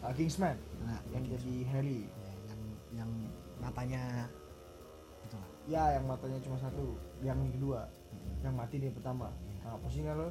uh, 0.00 0.12
Kingsman, 0.14 0.56
nah 0.86 0.96
yang 1.12 1.24
jadi 1.26 1.54
Harry. 1.74 2.06
ya, 2.06 2.32
yang 2.54 2.60
yang 3.02 3.10
matanya 3.58 4.30
itu 5.26 5.36
lah 5.36 5.50
Ya, 5.66 5.84
yang 5.98 6.06
matanya 6.06 6.38
cuma 6.40 6.56
satu, 6.56 6.94
yang 7.20 7.36
kedua, 7.50 7.90
yang 8.40 8.54
mati 8.54 8.78
dia 8.78 8.94
pertama. 8.94 9.34
Nah, 9.66 9.74
apa 9.74 9.86
sih 9.90 10.00
nggak 10.06 10.14
lo? 10.14 10.28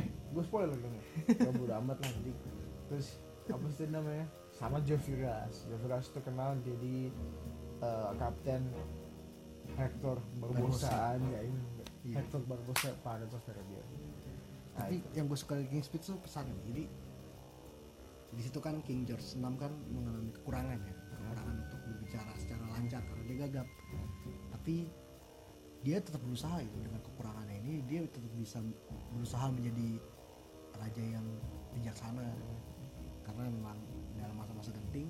Eh, 0.00 0.06
gue 0.08 0.42
spoiler 0.48 0.72
dong. 0.80 0.96
Ya 1.28 1.50
bodo 1.52 1.72
amat 1.84 1.96
lah 2.00 2.08
nanti. 2.08 2.32
Terus 2.88 3.20
apa 3.52 3.66
sih 3.68 3.84
namanya? 3.92 4.24
Sama. 4.56 4.80
Geoffrey 4.80 5.20
Rush 5.20 6.08
itu 6.08 6.20
kenal 6.24 6.56
jadi 6.64 7.12
eh, 7.84 8.10
kapten 8.16 8.72
Hector. 9.76 10.16
Barbosa 10.40 11.20
ya 11.20 11.40
ini 11.44 11.76
Iya. 12.06 12.22
Hector 12.22 12.40
Barbosa 12.46 12.94
of 12.94 13.42
Caribbean. 13.42 13.82
Nah, 13.82 14.86
tapi 14.86 15.02
itu. 15.02 15.08
yang 15.18 15.26
gue 15.26 15.38
suka 15.38 15.58
dari 15.58 15.66
King's 15.66 15.90
Speech 15.90 16.06
tuh 16.06 16.18
pesannya 16.22 16.54
jadi 16.70 16.84
di 18.36 18.42
situ 18.44 18.58
kan 18.60 18.78
King 18.84 19.08
George 19.08 19.24
VI 19.24 19.56
kan 19.56 19.72
mengalami 19.90 20.30
kekurangan 20.36 20.76
ya 20.76 20.92
kekurangan 20.92 21.56
untuk 21.66 21.80
berbicara 21.88 22.32
secara 22.36 22.64
lancar 22.68 23.00
karena 23.00 23.22
dia 23.24 23.36
gagap 23.48 23.68
tapi 24.52 24.74
dia 25.86 26.02
tetap 26.02 26.18
berusaha 26.18 26.58
itu 26.58 26.82
dengan 26.82 26.98
kekurangannya 26.98 27.62
ini 27.62 27.78
dia 27.86 28.02
tetap 28.10 28.26
bisa 28.34 28.58
berusaha 29.14 29.46
menjadi 29.54 30.02
raja 30.82 31.02
yang 31.14 31.26
bijaksana. 31.78 32.26
Karena 33.22 33.46
memang 33.46 33.78
dalam 34.18 34.34
masa-masa 34.34 34.74
genting 34.74 35.06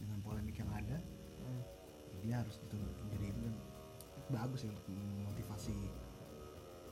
dengan 0.00 0.16
polemik 0.24 0.56
yang 0.56 0.72
ada 0.72 0.96
Hmm. 1.46 1.62
dia 2.24 2.42
harus 2.42 2.58
dituntut 2.58 2.96
menjadi 3.06 3.30
itu 3.30 3.38
dan 3.38 3.54
bagus 4.34 4.66
ya 4.66 4.72
untuk 4.74 4.88
memotivasi 4.90 5.76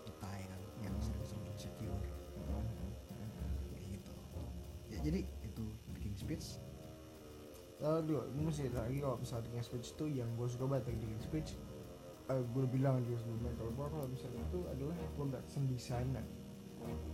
kita 0.07 0.31
ya 0.31 0.47
kan 0.47 0.61
yang 0.85 0.95
sering-sering 1.03 1.43
insecure 1.50 1.99
kayak 3.73 3.85
gitu. 3.99 4.12
Ya 4.93 4.99
jadi 5.03 5.21
itu 5.43 5.64
King's 5.99 6.23
Speech. 6.23 6.47
Lalu 7.83 8.23
ini 8.37 8.43
masih 8.47 8.71
lagi 8.71 9.03
kalau 9.03 9.19
misalnya 9.19 9.59
speech 9.59 9.99
itu 9.99 10.07
yang 10.07 10.31
gue 10.38 10.47
suka 10.47 10.71
banget 10.71 10.95
dengan 10.95 11.19
speech 11.19 11.59
eh, 12.33 12.43
gue 12.57 12.64
bilang 12.73 13.04
juga 13.04 13.21
sebelumnya 13.21 13.52
kalau 13.61 13.73
kalau 13.93 14.07
misalnya 14.09 14.40
itu 14.49 14.59
adalah 14.64 14.97
production 15.16 15.62
designer. 15.69 16.25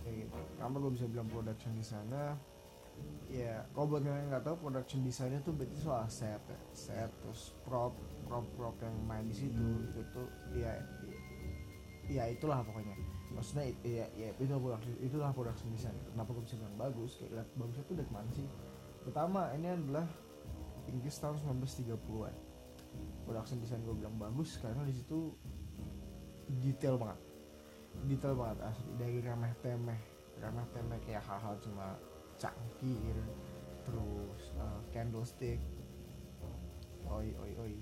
Kayak 0.03 0.15
gitu. 0.27 0.37
Kenapa 0.55 0.75
gue 0.79 0.91
bisa 0.95 1.05
bilang 1.11 1.27
production 1.27 1.71
designer. 1.75 2.29
Ya 3.31 3.65
kalau 3.73 3.97
buat 3.97 4.03
kalian 4.05 4.29
nggak 4.29 4.43
tahu 4.45 4.55
production 4.67 5.01
designer 5.01 5.39
tuh 5.41 5.55
berarti 5.55 5.77
soal 5.79 6.05
set 6.11 6.37
ya. 6.37 6.59
set 6.75 7.09
terus 7.23 7.55
prop 7.65 7.97
prop 8.29 8.45
prop 8.53 8.75
yang 8.83 8.93
main 9.09 9.25
di 9.25 9.33
situ 9.33 9.67
itu 9.89 10.01
tuh 10.13 10.27
ya 10.53 10.77
ya 12.07 12.23
itulah 12.29 12.61
pokoknya. 12.61 12.93
Maksudnya 13.31 13.71
ya 13.83 14.05
ya 14.15 14.29
itu 14.35 14.53
production 14.53 14.93
itulah 15.01 15.31
production 15.33 15.67
kenapa 16.11 16.29
gue 16.35 16.43
bisa 16.45 16.55
bilang 16.59 16.77
bagus? 16.77 17.11
Kayak 17.19 17.31
lihat 17.41 17.49
bagusnya 17.57 17.83
tuh 17.87 17.95
dari 17.99 18.11
mana 18.11 18.29
sih? 18.31 18.47
Pertama 19.01 19.49
ini 19.57 19.67
adalah 19.71 20.05
Inggris 20.91 21.15
tahun 21.17 21.39
1930-an 21.41 22.50
production 23.23 23.57
design 23.59 23.81
gue 23.83 23.95
bilang 23.95 24.15
bagus 24.15 24.59
karena 24.59 24.83
di 24.83 24.95
situ 24.95 25.31
detail 26.59 26.95
banget. 26.99 27.19
Detail 28.07 28.35
banget 28.35 28.57
asli. 28.65 28.89
Dari 28.97 29.17
remeh 29.19 29.53
temeh 29.61 30.01
remeh 30.41 30.65
temeh 30.73 30.99
kayak 31.05 31.21
hal-hal 31.21 31.53
cuma 31.61 31.95
cangkir 32.35 33.15
terus 33.85 34.41
uh, 34.57 34.79
candlestick. 34.89 35.59
Oi 37.07 37.29
oi 37.37 37.51
oi. 37.59 37.73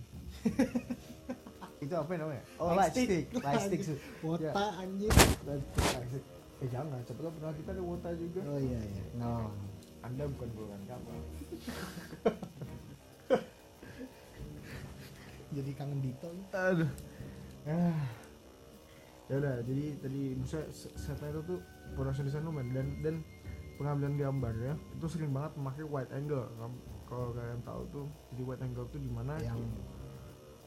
Itu 1.83 1.95
apa 1.95 2.11
namanya? 2.19 2.43
Oh 2.59 2.75
light 2.75 2.91
stick 2.91 3.31
light 3.39 3.63
stick 3.71 3.81
wota 4.19 4.51
Ya. 4.51 4.83
anjir 4.83 5.11
light 5.47 5.63
stick 5.63 5.85
light 5.95 6.07
stick 6.11 6.25
eh 6.59 6.67
jangan. 6.67 6.99
Cepet 7.07 7.23
pernah 7.23 7.55
kita 7.55 7.69
ada 7.71 7.83
wota 7.83 8.09
juga. 8.19 8.41
Oh 8.43 8.59
iya 8.59 8.79
iya. 8.83 9.03
No. 9.15 9.47
Anda 10.03 10.27
bukan 10.31 10.49
golongan 10.55 10.83
kamu 10.87 11.11
jadi 15.49 15.71
kangen 15.73 15.99
Dito. 15.99 16.29
Aduh. 16.51 16.89
Ah. 17.65 18.01
Ya 19.25 19.37
udah 19.37 19.55
jadi 19.61 19.97
tadi 20.01 20.21
se- 20.43 20.69
setnya 20.95 21.29
itu 21.29 21.41
tuh 21.45 21.59
production 21.93 22.25
design 22.25 22.43
lumayan 22.43 22.69
dan 22.73 22.87
dan 23.01 23.15
pengambilan 23.77 24.17
gambarnya 24.17 24.73
itu 24.91 25.05
sering 25.05 25.29
banget 25.29 25.53
memakai 25.55 25.85
wide 25.85 26.11
angle. 26.11 26.49
Kalau 27.05 27.33
kalian 27.33 27.61
tahu 27.61 27.81
tuh 27.89 28.05
jadi 28.29 28.41
wide 28.43 28.61
angle 28.61 28.85
tuh 28.89 28.97
di 28.97 29.09
mana? 29.09 29.37
Yang 29.37 29.61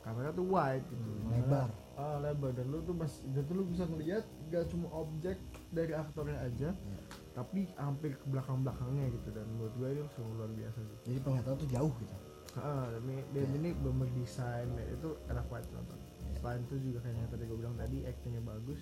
kamera 0.02 0.30
tuh 0.30 0.46
wide 0.46 0.86
gitu. 0.86 1.10
Lebar. 1.26 1.70
Ah 1.94 2.18
lebar. 2.18 2.50
Dan 2.54 2.70
lu 2.70 2.82
tuh 2.82 2.94
mas 2.94 3.22
dan 3.30 3.42
tuh 3.44 3.54
lu 3.54 3.64
bisa 3.66 3.82
ngeliat 3.84 4.22
gak 4.48 4.66
cuma 4.66 4.86
objek 4.92 5.38
dari 5.70 5.92
aktornya 5.92 6.38
aja 6.38 6.70
Iya. 6.70 6.96
tapi 7.32 7.64
hampir 7.74 8.14
ke 8.14 8.26
belakang 8.26 8.62
belakangnya 8.62 9.10
gitu. 9.10 9.28
Dan 9.30 9.46
menurut 9.54 9.74
gue 9.74 9.88
itu 9.90 10.02
sungguh 10.14 10.34
luar 10.38 10.50
biasa 10.50 10.78
sih. 10.82 10.98
Jadi 11.06 11.18
penglihatan 11.18 11.54
tuh 11.56 11.66
jauh 11.66 11.92
gitu 11.98 12.14
Ah, 12.52 12.84
dan 12.92 13.02
ini, 13.08 13.22
dan 13.32 13.48
Iya. 13.48 13.56
ini 13.56 13.70
bener 13.72 14.08
desain 14.12 14.68
dan 14.76 14.86
itu 14.92 15.08
enak 15.26 15.44
banget 15.48 15.66
nonton. 15.72 15.96
Iya. 15.96 16.36
Selain 16.36 16.60
itu 16.62 16.74
juga 16.78 16.98
kayak 17.00 17.16
yang 17.16 17.30
tadi 17.32 17.42
gue 17.44 17.56
bilang 17.56 17.76
tadi 17.76 17.98
actingnya 18.04 18.42
bagus 18.44 18.80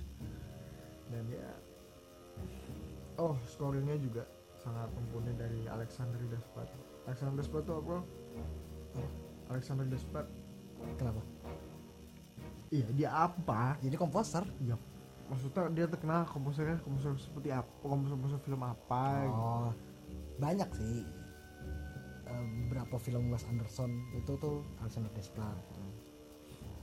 dan 1.11 1.25
ya 1.27 1.51
oh 3.17 3.35
scoringnya 3.45 3.99
juga 3.99 4.23
sangat 4.57 4.91
mumpuni 4.93 5.35
dari 5.35 5.67
Alexander 5.67 6.19
Desplat. 6.27 6.67
Alexander 7.07 7.35
Desplat 7.39 7.63
tuh 7.65 7.77
apa? 7.79 7.97
Alexander 9.51 9.87
Desplat. 9.87 10.27
kenapa 10.97 11.21
Iya 12.71 12.87
dia 12.95 13.11
apa? 13.11 13.75
jadi 13.83 13.97
komposer 13.99 14.47
Ya 14.63 14.79
maksudnya 15.27 15.71
dia 15.71 15.87
terkenal 15.87 16.27
komposernya 16.27 16.79
komposer 16.83 17.15
seperti 17.19 17.51
apa? 17.51 17.71
Komposer 17.83 18.39
film 18.43 18.63
apa? 18.63 19.03
gitu. 19.27 19.35
oh 19.35 19.71
banyak 20.39 20.71
sih 20.75 21.03
Eh, 22.31 22.45
beberapa 22.67 22.97
film 23.03 23.35
Wes 23.35 23.43
Anderson 23.51 23.91
itu 24.15 24.33
tuh 24.39 24.63
Alexander 24.79 25.11
Desplat. 25.19 25.59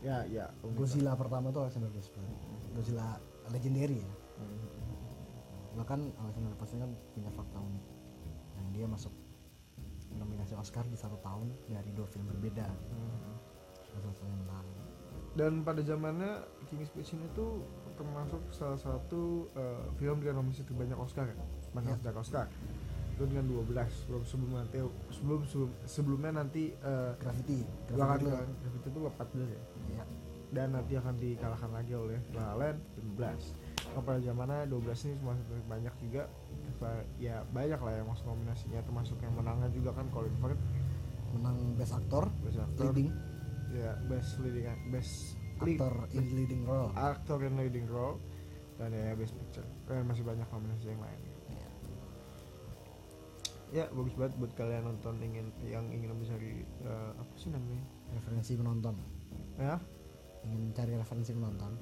Ya 0.04 0.28
ya. 0.28 0.52
Godzilla 0.76 1.16
pertama 1.16 1.50
tuh 1.56 1.64
Alexander 1.64 1.88
Desplat. 1.96 2.28
Godzilla 2.76 3.16
legendary 3.52 4.04
ya. 4.04 4.12
Hmm. 4.38 4.70
bahkan 5.78 6.10
Alexander 6.18 6.50
Desplat 6.58 6.82
kan 6.90 6.92
punya 7.14 7.30
fakta 7.30 7.58
unik 7.62 7.86
yang 8.58 8.68
dia 8.74 8.86
masuk 8.90 9.14
nominasi 10.18 10.58
Oscar 10.58 10.82
di 10.90 10.98
satu 10.98 11.22
tahun 11.22 11.54
dari 11.70 11.94
dua 11.94 12.10
film 12.10 12.26
berbeda. 12.26 12.66
Hmm. 12.66 13.38
menang 14.26 14.66
dan 15.38 15.62
pada 15.62 15.82
zamannya 15.86 16.42
King's 16.66 16.90
Speech 16.90 17.14
ini 17.14 17.30
tuh 17.38 17.62
termasuk 17.94 18.42
salah 18.50 18.78
satu 18.78 19.46
eh, 19.54 19.86
film 20.02 20.18
dengan 20.22 20.42
nominasi 20.42 20.66
terbanyak 20.66 20.98
Oscar 20.98 21.30
ya? 21.30 21.38
Banyak 21.78 21.94
Ya. 21.94 22.02
banyak 22.02 22.18
Oscar 22.18 22.46
itu 23.18 23.26
dengan 23.26 23.46
12 23.50 23.74
sebelum 23.90 24.22
sebelum 24.30 24.52
nanti 24.54 24.78
sebelum 25.10 25.42
sebelum 25.50 25.72
sebelumnya 25.90 26.32
nanti 26.38 26.70
eh 26.70 27.12
Graffiti 27.18 27.66
dua 27.90 28.14
kali 28.14 28.30
Graffiti 28.30 28.62
Graffiti 28.62 28.88
itu 28.94 29.00
14 29.02 29.58
ya? 29.58 29.64
Ya 29.98 30.06
dan 30.48 30.72
nanti 30.72 30.96
akan 30.96 31.16
dikalahkan 31.20 31.72
lagi 31.76 31.92
oleh 31.92 32.20
La 32.32 32.56
La 32.56 32.72
Land 32.72 32.80
15 33.18 33.68
Nah, 33.88 34.04
pada 34.04 34.20
zamannya 34.20 34.68
12 34.68 35.08
ini 35.08 35.14
termasuk 35.16 35.46
banyak 35.66 35.94
juga. 36.04 36.24
Ya 37.18 37.42
banyak 37.50 37.80
lah 37.80 37.94
yang 38.04 38.08
masuk 38.12 38.30
nominasinya 38.30 38.84
termasuk 38.84 39.18
yang 39.24 39.34
menangnya 39.34 39.72
juga 39.72 39.96
kan 39.96 40.06
Colin 40.12 40.36
Firth. 40.38 40.60
Menang 41.34 41.58
Best 41.80 41.96
Actor 41.96 42.30
Best 42.44 42.60
Actor. 42.62 42.92
Leading. 42.92 43.10
Ya 43.74 43.96
Best 44.12 44.38
Leading 44.44 44.68
Best 44.92 45.40
Lead- 45.64 45.82
actor 45.82 46.06
in 46.14 46.26
leading 46.38 46.62
role. 46.68 46.92
Aktor 46.94 47.40
in 47.42 47.58
leading 47.58 47.88
role. 47.90 48.22
Dan 48.78 48.94
ya 48.94 49.18
best 49.18 49.34
picture. 49.34 49.66
Dan 49.90 50.06
masih 50.06 50.22
banyak 50.22 50.46
nominasi 50.54 50.94
yang 50.94 51.02
lain 51.02 51.22
Ya. 53.76 53.92
bagus 53.92 54.16
banget 54.16 54.34
buat 54.40 54.52
kalian 54.56 54.88
nonton 54.88 55.20
ingin 55.20 55.52
yang 55.68 55.84
ingin 55.92 56.16
mencari 56.16 56.64
eh, 56.64 57.12
apa 57.20 57.34
sih 57.36 57.52
namanya? 57.52 57.84
Referensi 58.16 58.56
menonton 58.56 58.96
ya? 59.60 59.76
Ingin 60.48 60.72
cari 60.72 60.94
referensi 60.96 61.32
menonton 61.36 61.76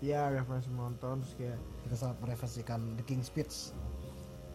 ya 0.00 0.32
referensi 0.32 0.72
menonton 0.72 1.20
terus 1.20 1.34
kayak 1.36 1.60
kita 1.84 1.96
sangat 1.96 2.16
mereferensikan 2.24 2.80
The 2.96 3.04
King's 3.04 3.28
Speech. 3.28 3.76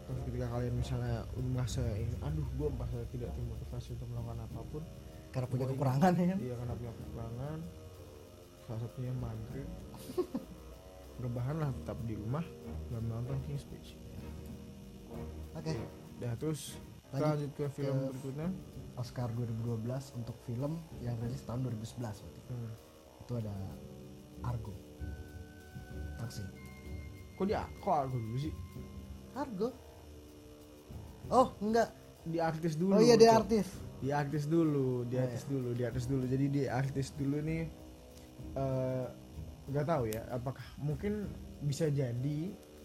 Terus 0.06 0.20
ketika 0.26 0.46
kalian 0.50 0.74
misalnya 0.74 1.26
merasa 1.38 1.82
ini 1.94 2.14
aduh 2.22 2.46
gue 2.58 2.68
merasa 2.70 2.98
tidak 3.10 3.30
termotivasi 3.34 3.94
untuk 3.94 4.08
melakukan 4.10 4.38
apa 4.42 4.60
pun. 4.70 4.82
Karena 5.30 5.46
punya 5.46 5.66
kekurangan 5.70 6.12
ya 6.18 6.26
kan? 6.34 6.38
Iya 6.42 6.54
karena 6.58 6.74
punya 6.74 6.92
kekurangan. 6.98 7.58
Salah 8.66 8.80
satunya 8.82 9.12
maghrib. 9.14 9.68
Rebahan 11.22 11.56
lah 11.62 11.70
tetap 11.72 11.96
di 12.04 12.14
rumah 12.18 12.44
dan 12.90 13.00
menonton 13.06 13.38
King's 13.46 13.62
Speech. 13.62 13.94
Oke 15.56 15.72
ya 16.18 16.32
terus 16.34 16.78
Lanjut 17.08 17.22
lanjut 17.22 17.50
ke 17.52 17.64
film 17.70 17.96
ke- 17.96 18.08
berikutnya. 18.10 18.48
Oscar 18.96 19.28
2012 19.30 19.84
untuk 20.16 20.36
film 20.42 20.72
yang 20.98 21.14
rilis 21.18 21.42
tahun 21.42 21.60
2011 21.62 22.00
berarti. 22.00 22.40
Hmm. 22.46 22.72
itu 23.20 23.32
ada 23.36 23.54
Argo. 24.42 24.72
Taksi 26.16 26.42
kok 27.32 27.44
dia 27.44 27.60
kok 27.78 27.92
aku 28.02 28.16
dulu 28.16 28.36
sih? 28.38 28.52
Argo? 29.32 29.68
Oh 31.28 31.52
enggak. 31.58 31.92
Di 32.22 32.38
artis 32.38 32.74
dulu 32.74 32.90
oh 32.92 33.02
iya 33.02 33.14
Cok. 33.14 33.36
artis. 33.36 33.68
Di 33.96 34.10
artis 34.10 34.44
dulu 34.46 35.04
di 35.04 35.14
Oh, 35.14 35.22
artis 35.22 35.42
dulu 35.44 35.68
di 35.70 35.82
artis 35.82 36.04
dulu. 36.06 36.24
Jadi 36.24 36.46
di 36.48 36.62
artis 36.64 37.06
dulu 37.12 37.36
nih 37.38 37.62
eh, 38.54 39.06
nggak 39.66 39.84
tahu 39.84 40.04
ya 40.06 40.22
apakah 40.30 40.64
mungkin 40.76 41.26
bisa 41.60 41.86
jadi 41.86 42.38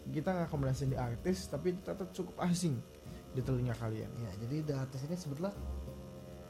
kita 0.08 0.30
nggak 0.30 0.50
kombinasi 0.50 0.88
di 0.88 0.98
artis 0.98 1.46
tapi 1.46 1.78
tetap 1.78 2.10
cukup 2.12 2.34
asing 2.42 2.82
di 3.32 3.42
telinga 3.42 3.76
kalian. 3.76 4.12
Ya 4.18 4.32
jadi 4.40 4.56
The 4.64 4.74
Artist 4.78 5.04
ini 5.06 5.16
sebetulnya 5.16 5.54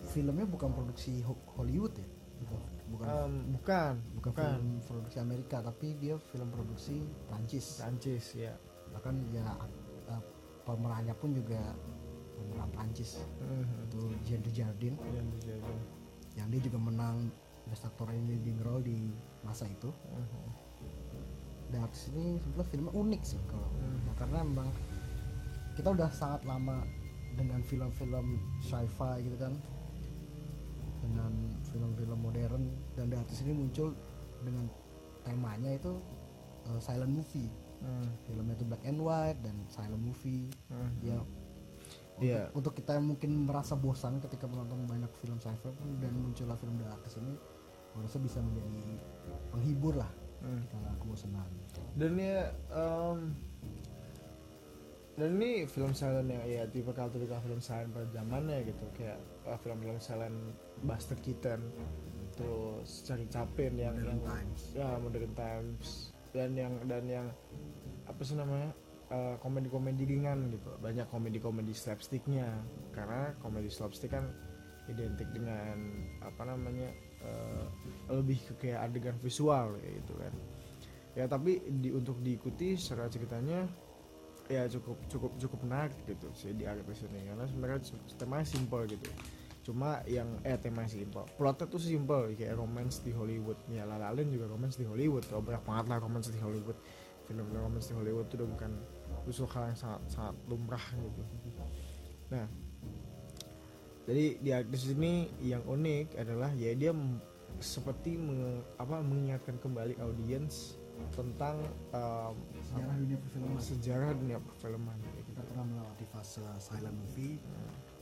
filmnya 0.07 0.45
bukan 0.45 0.73
produksi 0.73 1.21
Ho- 1.21 1.45
Hollywood 1.53 1.93
ya? 1.93 2.07
Bukan. 2.41 2.61
Bukan, 2.91 3.07
Em, 3.07 3.33
bukan 3.55 3.93
bukan 4.19 4.31
bukan. 4.33 4.51
film 4.51 4.67
produksi 4.83 5.17
Amerika 5.17 5.57
tapi 5.61 5.95
dia 5.95 6.19
film 6.33 6.50
produksi 6.50 7.05
Prancis. 7.29 7.79
Prancis 7.79 8.25
ya. 8.35 8.51
Bahkan 8.91 9.15
ya 9.31 9.45
pemerannya 10.61 11.15
pun 11.15 11.31
juga 11.31 11.61
pemeran 12.35 12.69
Prancis. 12.69 13.21
Mhm. 13.39 13.88
itu 13.88 14.00
Jean 14.25 14.41
Dujardin. 14.41 14.93
Yang 14.97 15.27
dijadiin 15.38 15.79
yang 16.33 16.47
dia 16.50 16.61
juga 16.61 16.79
menang 16.79 17.27
Best 17.67 17.85
Actor 17.85 18.09
in 18.11 18.25
Leading 18.25 18.59
Role 18.59 18.83
di 18.83 18.97
masa 19.41 19.69
itu. 19.69 19.88
Mhm. 19.88 20.47
The 21.71 21.77
Artist 21.79 22.11
ini 22.11 22.35
sebetulnya 22.35 22.67
filmnya 22.67 22.91
unik 22.91 23.21
sih 23.23 23.39
kalau 23.47 23.69
ya, 23.79 24.11
karena 24.19 24.43
memang 24.43 24.67
kita 25.73 25.91
udah 25.91 26.09
sangat 26.11 26.43
lama 26.43 26.83
dengan 27.35 27.63
film-film 27.63 28.37
sci-fi 28.59 29.23
gitu 29.23 29.37
kan. 29.39 29.53
Dengan 31.01 31.31
film-film 31.71 32.19
modern. 32.21 32.63
Dan 32.93 33.09
The 33.09 33.17
Artist 33.17 33.41
ini 33.43 33.53
muncul 33.55 33.95
dengan 34.43 34.69
temanya 35.21 35.77
itu 35.77 35.93
eh, 36.67 36.79
silent 36.81 37.11
movie. 37.11 37.49
Hmm. 37.81 38.05
filmnya 38.29 38.53
itu 38.53 38.61
black 38.69 38.85
and 38.85 39.01
white 39.01 39.41
dan 39.41 39.57
silent 39.65 39.97
movie. 39.97 40.45
Hmm. 40.69 40.93
ya. 41.01 41.17
Untuk, 42.21 42.53
untuk 42.53 42.73
kita 42.77 42.93
yang 43.01 43.09
mungkin 43.09 43.49
merasa 43.49 43.73
bosan 43.73 44.21
ketika 44.21 44.45
menonton 44.45 44.85
banyak 44.85 45.09
film 45.17 45.41
sci-fi 45.41 45.73
pun 45.73 45.89
dan 45.97 46.13
muncullah 46.13 46.53
film 46.61 46.77
The 46.77 46.85
Artist 46.85 47.17
ini 47.17 47.33
rasa 47.97 48.21
bisa 48.21 48.37
menjadi 48.39 49.01
penghibur 49.49 49.97
lah 49.97 50.11
Hmm. 50.41 50.57
kalau 50.73 50.89
kebosanan. 51.05 51.45
Dan 51.93 52.17
ya 52.17 52.49
em, 52.73 53.29
dan 55.21 55.37
ini 55.37 55.69
film 55.69 55.93
silent 55.93 56.33
yang 56.33 56.41
ya 56.49 56.65
tipe 56.65 56.89
kalau 56.97 57.13
tipikal 57.13 57.37
film 57.45 57.61
silent 57.61 57.93
pada 57.93 58.09
zamannya 58.09 58.65
gitu. 58.65 58.89
Kayak 58.97 59.21
uh, 59.45 59.53
film-film 59.61 60.01
silent 60.01 60.33
Buster 60.81 61.13
Keaton. 61.21 61.61
Terus 62.33 63.05
Charlie 63.05 63.29
Chaplin 63.29 63.77
yang 63.77 63.93
Modern 64.01 64.17
yang 64.17 64.21
Times. 64.25 64.61
ya 64.73 64.87
Modern 64.97 65.33
Times. 65.37 66.09
Dan 66.33 66.57
yang 66.57 66.73
dan 66.89 67.05
yang 67.05 67.27
apa 68.09 68.17
sih 68.25 68.33
namanya 68.33 68.73
uh, 69.13 69.37
komedi-komedi 69.45 70.09
ringan 70.09 70.49
gitu. 70.57 70.73
Banyak 70.81 71.05
komedi-komedi 71.13 71.69
slapsticknya. 71.77 72.49
Karena 72.89 73.37
komedi 73.45 73.69
slapstick 73.69 74.17
kan 74.17 74.25
identik 74.89 75.29
dengan 75.29 76.01
apa 76.25 76.49
namanya 76.49 76.89
uh, 77.21 77.69
lebih 78.09 78.41
ke 78.41 78.53
kayak 78.57 78.89
adegan 78.89 79.21
visual 79.21 79.77
gitu 79.85 80.17
kan. 80.17 80.33
Ya 81.13 81.29
tapi 81.29 81.61
di 81.61 81.93
untuk 81.93 82.17
diikuti 82.25 82.73
secara 82.73 83.05
ceritanya 83.05 83.69
ya 84.51 84.67
cukup 84.67 85.00
cukup 85.08 85.31
cukup 85.39 85.60
menarik 85.63 85.96
gitu 86.03 86.27
sih 86.36 86.51
di 86.51 86.67
artis 86.67 87.08
ini. 87.08 87.24
Karena 87.24 87.48
sebenarnya 87.48 87.79
temanya 88.20 88.43
simple 88.43 88.84
gitu. 88.91 89.08
Cuma 89.63 90.03
yang 90.10 90.27
eh 90.43 90.60
tema 90.60 90.84
simple. 90.91 91.24
Plotnya 91.39 91.72
tuh 91.72 91.79
simple 91.79 92.36
kayak 92.36 92.60
romance 92.60 93.00
di 93.00 93.15
Hollywood. 93.15 93.55
Ya 93.72 93.88
La 93.88 93.96
La 93.96 94.12
Land 94.12 94.36
juga 94.36 94.51
romance 94.51 94.75
di 94.75 94.84
Hollywood. 94.84 95.24
Oh, 95.31 95.39
banyak 95.39 95.63
banget 95.63 95.86
lah 95.88 95.98
romance 96.03 96.27
di 96.27 96.41
Hollywood. 96.43 96.75
Film 97.29 97.48
romance 97.55 97.88
di 97.88 97.96
Hollywood 97.96 98.27
itu 98.27 98.36
udah 98.43 98.50
bukan 98.51 98.72
usul 99.24 99.48
hal 99.55 99.72
yang 99.72 99.79
sangat 99.79 100.01
sangat 100.12 100.36
lumrah 100.51 100.86
gitu. 101.00 101.24
Nah 102.27 102.46
jadi 104.10 104.25
di 104.41 104.50
artis 104.50 104.89
ini 104.89 105.29
yang 105.46 105.62
unik 105.62 106.17
adalah 106.17 106.50
ya 106.58 106.74
dia 106.74 106.89
seperti 107.62 108.17
menge- 108.17 108.65
apa 108.81 108.98
mengingatkan 109.05 109.62
kembali 109.62 110.01
audiens 110.01 110.74
tentang 111.13 111.62
um, 111.93 112.34
sejarah 112.71 112.95
dunia 112.97 113.17
perfilman 113.19 113.59
sejarah 113.59 114.11
dunia 114.15 114.39
perfilman 114.39 114.95
gitu. 114.97 115.19
kita 115.27 115.41
pernah 115.43 115.65
melewati 115.67 116.05
fase 116.07 116.43
silent 116.57 116.95
movie 116.95 117.36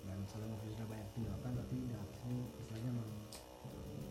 dan 0.06 0.18
silent 0.26 0.52
movie 0.54 0.72
sudah 0.74 0.88
banyak 0.88 1.10
tinggalkan 1.12 1.52
tapi 1.58 1.76
ini 2.24 2.38
istilahnya 2.62 2.92
men- 2.94 3.18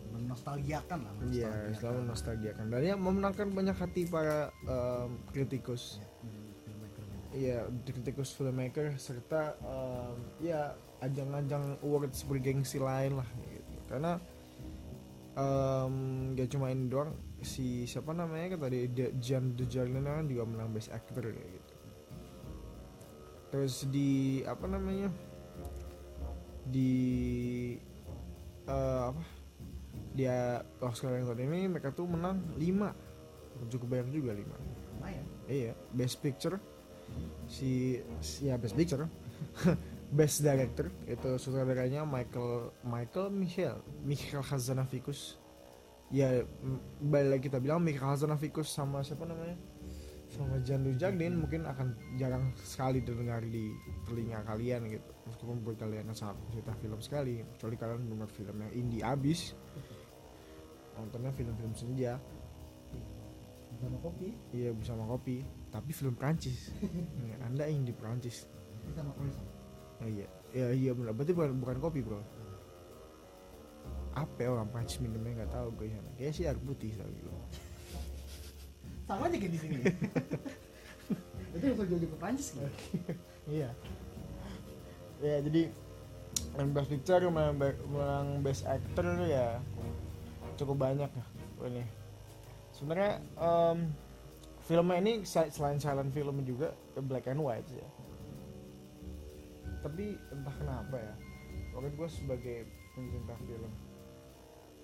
menostalgiakan 0.09 0.99
lah 1.05 1.11
Iya, 1.13 1.47
menostalgiakan. 1.47 1.77
selalu 1.77 1.99
nostalgiakan 2.03 2.65
dan 2.67 2.81
ya 2.81 2.95
memenangkan 2.97 3.47
banyak 3.49 3.77
hati 3.77 4.01
para 4.03 4.37
um, 4.65 5.09
kritikus. 5.29 6.01
Ya, 6.01 6.09
filmmakernya. 6.65 7.17
Iya, 7.31 7.57
kritikus 7.85 8.29
filmmaker 8.33 8.97
serta 8.97 9.53
um, 9.61 10.17
ya 10.41 10.73
ajang-ajang 10.99 11.77
awards 11.79 12.25
bergengsi 12.25 12.81
lain 12.81 13.21
lah 13.21 13.29
gitu. 13.47 13.75
Karena 13.87 14.17
um, 15.39 15.95
gak 16.35 16.51
cuma 16.51 16.67
ini 16.69 16.91
doang 16.91 17.15
si 17.39 17.87
siapa 17.87 18.11
namanya 18.11 18.59
kan 18.59 18.67
tadi 18.67 18.91
De- 18.91 19.15
Jean 19.23 19.55
Dujardin 19.55 20.03
kan 20.03 20.27
juga 20.27 20.43
menang 20.43 20.75
best 20.75 20.91
actor 20.91 21.23
kayak 21.23 21.39
gitu. 21.39 21.73
Terus 23.49 23.87
di 23.87 24.43
apa 24.43 24.67
namanya? 24.67 25.09
Di 26.69 26.93
eh, 28.67 29.01
apa? 29.09 29.23
Dia 30.13 30.59
Oscar 30.83 31.15
yang 31.15 31.31
tahun 31.31 31.47
ini 31.47 31.71
mereka 31.71 31.95
tuh 31.95 32.05
menang 32.05 32.43
5 32.59 33.71
cukup 33.71 33.87
banyak 33.91 34.07
juga 34.15 34.31
5 34.31 34.43
lumayan 34.95 35.25
Iya, 35.49 35.73
Best 35.95 36.21
Picture 36.21 36.61
si, 37.49 37.97
si 38.21 38.47
ya 38.47 38.55
Best 38.61 38.77
Picture. 38.77 39.09
Best 40.09 40.41
Director 40.41 40.89
itu 41.05 41.29
sutradaranya 41.37 42.01
Michael 42.01 42.73
Michael 42.81 43.29
Michel 43.29 43.77
Michael 44.01 44.41
Hazanavikus. 44.41 45.37
Ya 46.09 46.41
balik 46.97 47.29
lagi 47.37 47.43
kita 47.53 47.61
bilang 47.61 47.85
Michael 47.85 48.17
Hazanavikus 48.17 48.73
sama 48.73 49.05
siapa 49.05 49.29
namanya? 49.29 49.53
Sama 50.29 50.61
Jan 50.61 50.85
Dujardin 50.85 51.37
mungkin 51.37 51.65
akan 51.65 52.17
jarang 52.17 52.53
sekali 52.61 53.01
didengar 53.01 53.41
di 53.45 53.73
telinga 54.05 54.41
kalian 54.45 54.89
gitu. 54.89 55.09
Meskipun 55.29 55.61
buat 55.61 55.77
kalian 55.77 56.09
yang 56.09 56.17
sangat 56.17 56.37
pecinta 56.49 56.73
film 56.77 56.99
sekali, 57.01 57.41
kecuali 57.57 57.75
kalian 57.77 58.01
menonton 58.05 58.29
film 58.33 58.55
yang 58.61 58.73
indie 58.77 59.01
abis, 59.01 59.57
nontonnya 60.97 61.33
film-film 61.33 61.73
senja, 61.73 62.21
sama 63.79 63.97
kopi 64.01 64.33
Iya 64.51 64.73
bersama 64.75 65.05
kopi, 65.05 65.45
tapi 65.69 65.91
film 65.93 66.13
Prancis. 66.17 66.73
Anda 67.45 67.69
yang 67.69 67.85
di 67.85 67.93
Prancis. 67.93 68.49
ini 68.85 68.93
sama 68.97 69.13
Oh, 69.99 70.07
iya, 70.07 70.27
ya 70.51 70.65
iya 70.71 70.91
benar. 70.95 71.11
Berarti 71.11 71.31
bukan 71.35 71.59
bukan 71.59 71.77
kopi 71.79 71.99
bro. 71.99 72.19
Apa 74.15 74.37
ya 74.39 74.49
orang 74.51 74.67
Prancis 74.67 74.99
minumnya 74.99 75.43
nggak 75.43 75.51
tahu 75.53 75.67
gue 75.75 75.87
sana. 75.89 76.09
Kayak 76.15 76.33
sih 76.33 76.43
air 76.43 76.57
putih 76.57 76.91
tau 76.95 77.09
gitu. 77.09 77.31
sama 79.09 79.25
aja 79.25 79.41
kayak 79.41 79.49
di 79.49 79.59
sini 79.59 79.73
itu 81.57 81.65
yang 81.65 81.81
jauh 81.81 81.97
ke 82.05 82.17
Prancis 82.21 82.53
gitu 82.53 82.69
Iya. 83.57 83.73
Ya 85.17 85.35
jadi 85.41 85.61
yang 86.53 86.69
best 86.71 86.93
picture 86.93 87.17
sama 87.17 87.49
yang 87.49 87.57
be- 87.57 87.81
yang 87.89 88.27
best 88.45 88.69
actor 88.69 89.09
ya 89.25 89.57
cukup 90.55 90.77
banyak 90.77 91.09
ya 91.09 91.25
ini. 91.65 91.83
Sebenarnya 92.69 93.17
em, 93.33 93.77
filmnya 94.63 95.01
ini 95.01 95.13
se- 95.25 95.49
selain 95.49 95.81
silent 95.81 96.13
film 96.13 96.45
juga 96.45 96.69
black 97.01 97.25
and 97.27 97.41
white 97.41 97.65
ya. 97.73 97.89
Tapi 99.79 100.19
entah 100.35 100.55
kenapa 100.59 100.95
ya, 100.99 101.15
waktu 101.71 101.95
gue 101.95 102.09
sebagai 102.11 102.57
pencinta 102.93 103.35
film, 103.47 103.71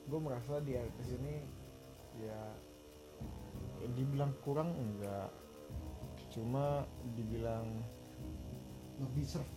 gue 0.08 0.20
merasa 0.22 0.64
di 0.64 0.80
artis 0.80 1.20
ini 1.20 1.44
ya, 2.24 2.42
ya 3.84 3.88
dibilang 3.92 4.32
kurang 4.46 4.72
enggak, 4.72 5.30
cuma 6.32 6.88
dibilang 7.16 7.84
not 9.00 9.12
deserve. 9.16 9.52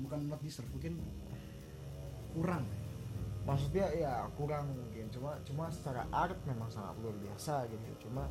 Bukan 0.00 0.26
not 0.26 0.40
deserve 0.42 0.70
mungkin 0.74 0.98
kurang. 2.34 2.66
Maksudnya 3.46 3.86
ya 3.94 4.26
kurang 4.34 4.74
mungkin. 4.74 5.06
Cuma 5.10 5.38
cuma 5.46 5.70
secara 5.70 6.06
art 6.10 6.38
memang 6.46 6.70
sangat 6.70 6.98
luar 7.02 7.16
biasa 7.18 7.66
gitu. 7.70 8.08
Cuma 8.08 8.26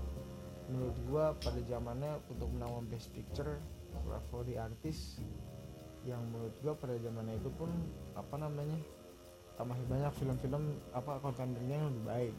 menurut 0.69 0.98
gua 1.10 1.26
pada 1.39 1.60
zamannya 1.65 2.19
untuk 2.30 2.48
menang 2.52 2.86
best 2.88 3.10
picture 3.15 3.58
level 4.06 4.41
di 4.45 4.56
artis 4.56 5.17
yang 6.08 6.22
menurut 6.32 6.56
gua 6.64 6.74
pada 6.76 6.96
zamannya 7.00 7.36
itu 7.36 7.50
pun 7.56 7.68
apa 8.16 8.36
namanya 8.40 8.80
masih 9.60 9.86
banyak 9.92 10.14
film-film 10.16 10.64
apa 10.96 11.20
kontennya 11.20 11.76
yang 11.76 11.92
lebih 11.92 12.04
baik. 12.08 12.36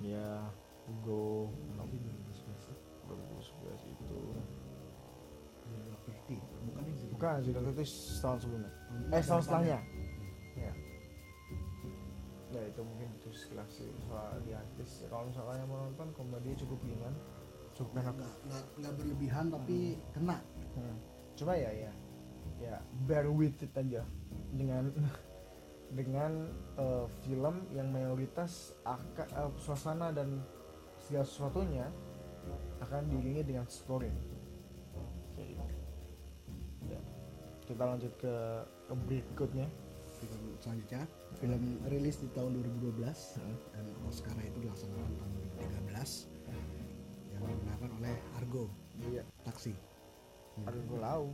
Ya 0.00 0.48
Hugo. 0.88 1.52
Tapi 1.76 1.94
2011 2.00 2.72
2011 3.04 3.92
itu. 3.92 4.18
Bukan 6.64 6.84
bukan 7.12 7.32
sudah 7.44 7.60
itu 7.68 7.84
setahun 7.84 8.38
sebelumnya. 8.48 8.72
Eh 9.12 9.20
setahun 9.20 9.44
setelahnya. 9.44 9.78
ya 10.56 10.72
ya 12.50 12.66
itu 12.66 12.82
mungkin 12.82 13.06
itu 13.14 13.30
sekilas 13.30 13.70
sih 13.70 13.86
soal 14.08 14.40
di 14.42 14.56
artis. 14.56 15.06
Kalau 15.06 15.28
misalkan 15.28 15.62
yang 15.62 15.70
mau 15.70 15.86
nonton 15.86 16.08
komedi 16.18 16.58
cukup 16.58 16.82
ringan 16.82 17.14
cukup 17.80 18.04
enak 18.04 18.14
nggak 18.76 18.92
berlebihan 19.00 19.48
tapi 19.48 19.96
kena. 20.12 20.36
Hmm. 20.76 20.96
cuma 21.32 21.56
ya 21.56 21.72
ya. 21.72 21.92
Ya 22.60 22.76
bear 23.08 23.32
with 23.32 23.56
it 23.64 23.72
aja. 23.72 24.04
Dengan 24.52 24.92
dengan 25.98 26.44
eh, 26.76 27.06
film 27.24 27.64
yang 27.72 27.88
mayoritas 27.88 28.76
akan 28.84 29.26
eh, 29.32 29.50
suasana 29.56 30.12
dan 30.12 30.44
segala 31.00 31.24
sesuatunya 31.24 31.88
akan 32.84 33.08
diiringi 33.08 33.42
dengan 33.48 33.64
story. 33.64 34.12
Ya. 36.84 37.00
kita 37.64 37.86
lanjut 37.86 38.12
ke, 38.20 38.34
ke 38.88 38.94
berikutnya. 39.08 39.64
Film 40.20 40.42
selanjutnya. 40.60 41.08
Film 41.40 41.80
rilis 41.88 42.20
di 42.20 42.28
tahun 42.36 42.60
2012 42.60 43.40
Hmm. 43.40 43.56
dan 43.72 43.84
Oscar 44.04 44.36
itu 44.36 44.58
dilaksanakan 44.68 45.12
tahun 45.16 45.30
2013 45.56 45.64
yang 45.64 46.39
dimenangkan 47.48 47.90
oleh 47.96 48.14
Argo. 48.36 48.64
Iya. 49.00 49.24
Taksi. 49.46 49.72
Argo 50.66 50.96
Lau. 51.00 51.24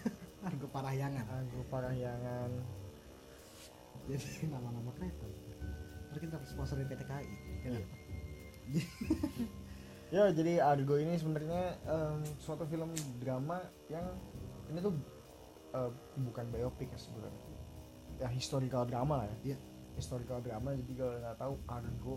Argo 0.46 0.66
Parahyangan. 0.70 1.26
Argo 1.26 1.60
Parahyangan. 1.66 2.50
Jadi 4.06 4.46
nama-nama 4.46 4.90
kereta. 4.94 5.26
Ntar 6.14 6.18
kita 6.22 6.36
sponsor 6.46 6.78
PT 6.86 7.02
KAI 7.02 7.26
ya 7.66 7.68
nggak? 7.74 7.88
ya 10.14 10.24
jadi 10.30 10.62
Argo 10.62 10.94
ini 11.02 11.18
sebenarnya 11.18 11.74
em, 11.82 12.22
suatu 12.38 12.62
film 12.70 12.94
drama 13.18 13.58
yang 13.90 14.06
ini 14.70 14.78
tuh 14.78 14.94
eh, 15.74 15.90
bukan 16.22 16.46
biopic 16.54 16.94
ya 16.94 16.98
sebenarnya. 16.98 17.42
Ya 18.22 18.28
historical 18.30 18.86
drama 18.86 19.24
lah 19.24 19.28
ya. 19.28 19.54
Iya. 19.54 19.58
historical 19.96 20.44
drama 20.44 20.76
jadi 20.76 20.92
kalau 20.92 21.14
nggak 21.18 21.38
tahu 21.40 21.54
Argo. 21.66 22.16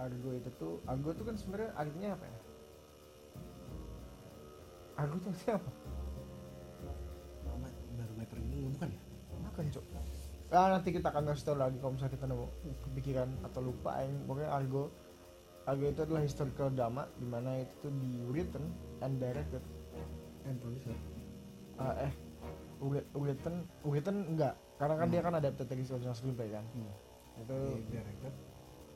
Argo 0.00 0.30
itu 0.32 0.50
tuh 0.56 0.80
Argo 0.88 1.12
tuh 1.12 1.24
kan 1.28 1.36
sebenarnya 1.36 1.70
artinya 1.76 2.16
apa 2.16 2.24
ya 2.24 2.39
Argo 5.00 5.16
tuh 5.24 5.30
artinya 5.32 5.54
apa 5.56 5.70
Nama 7.48 7.68
barometer 7.96 8.36
ini 8.44 8.58
bukan 8.76 8.88
ya? 8.92 9.00
Bukan 9.50 9.64
cok 9.72 9.84
ah 10.50 10.66
nanti 10.66 10.90
kita 10.90 11.14
akan 11.14 11.30
kasih 11.30 11.46
tahu 11.46 11.56
lagi 11.62 11.78
kalau 11.78 11.94
misalnya 11.94 12.14
kita 12.18 12.26
nemu 12.26 12.46
kepikiran 12.82 13.28
atau 13.46 13.60
lupa 13.62 14.02
yang 14.02 14.18
pokoknya 14.26 14.50
Argo 14.50 14.90
Argo 15.62 15.86
itu 15.86 16.00
adalah 16.02 16.22
historical 16.26 16.68
drama 16.74 17.06
di 17.14 17.26
mana 17.30 17.62
itu 17.62 17.70
tuh 17.78 17.92
di 18.02 18.12
written 18.26 18.64
and 19.06 19.22
directed. 19.22 19.62
And 20.48 20.58
producer. 20.58 20.96
Ah, 21.78 21.94
eh 22.02 22.12
writ- 22.82 23.06
written 23.14 23.68
written 23.86 24.16
enggak. 24.34 24.58
Karena 24.80 24.94
kan 24.98 25.08
dia 25.12 25.20
kan 25.22 25.36
adapted 25.38 25.68
dari 25.70 25.86
original 25.86 26.16
screenplay 26.16 26.50
kan. 26.50 26.64
Hmm. 26.74 26.92
itu 27.40 27.56
Di 27.56 27.82
directed. 27.94 28.32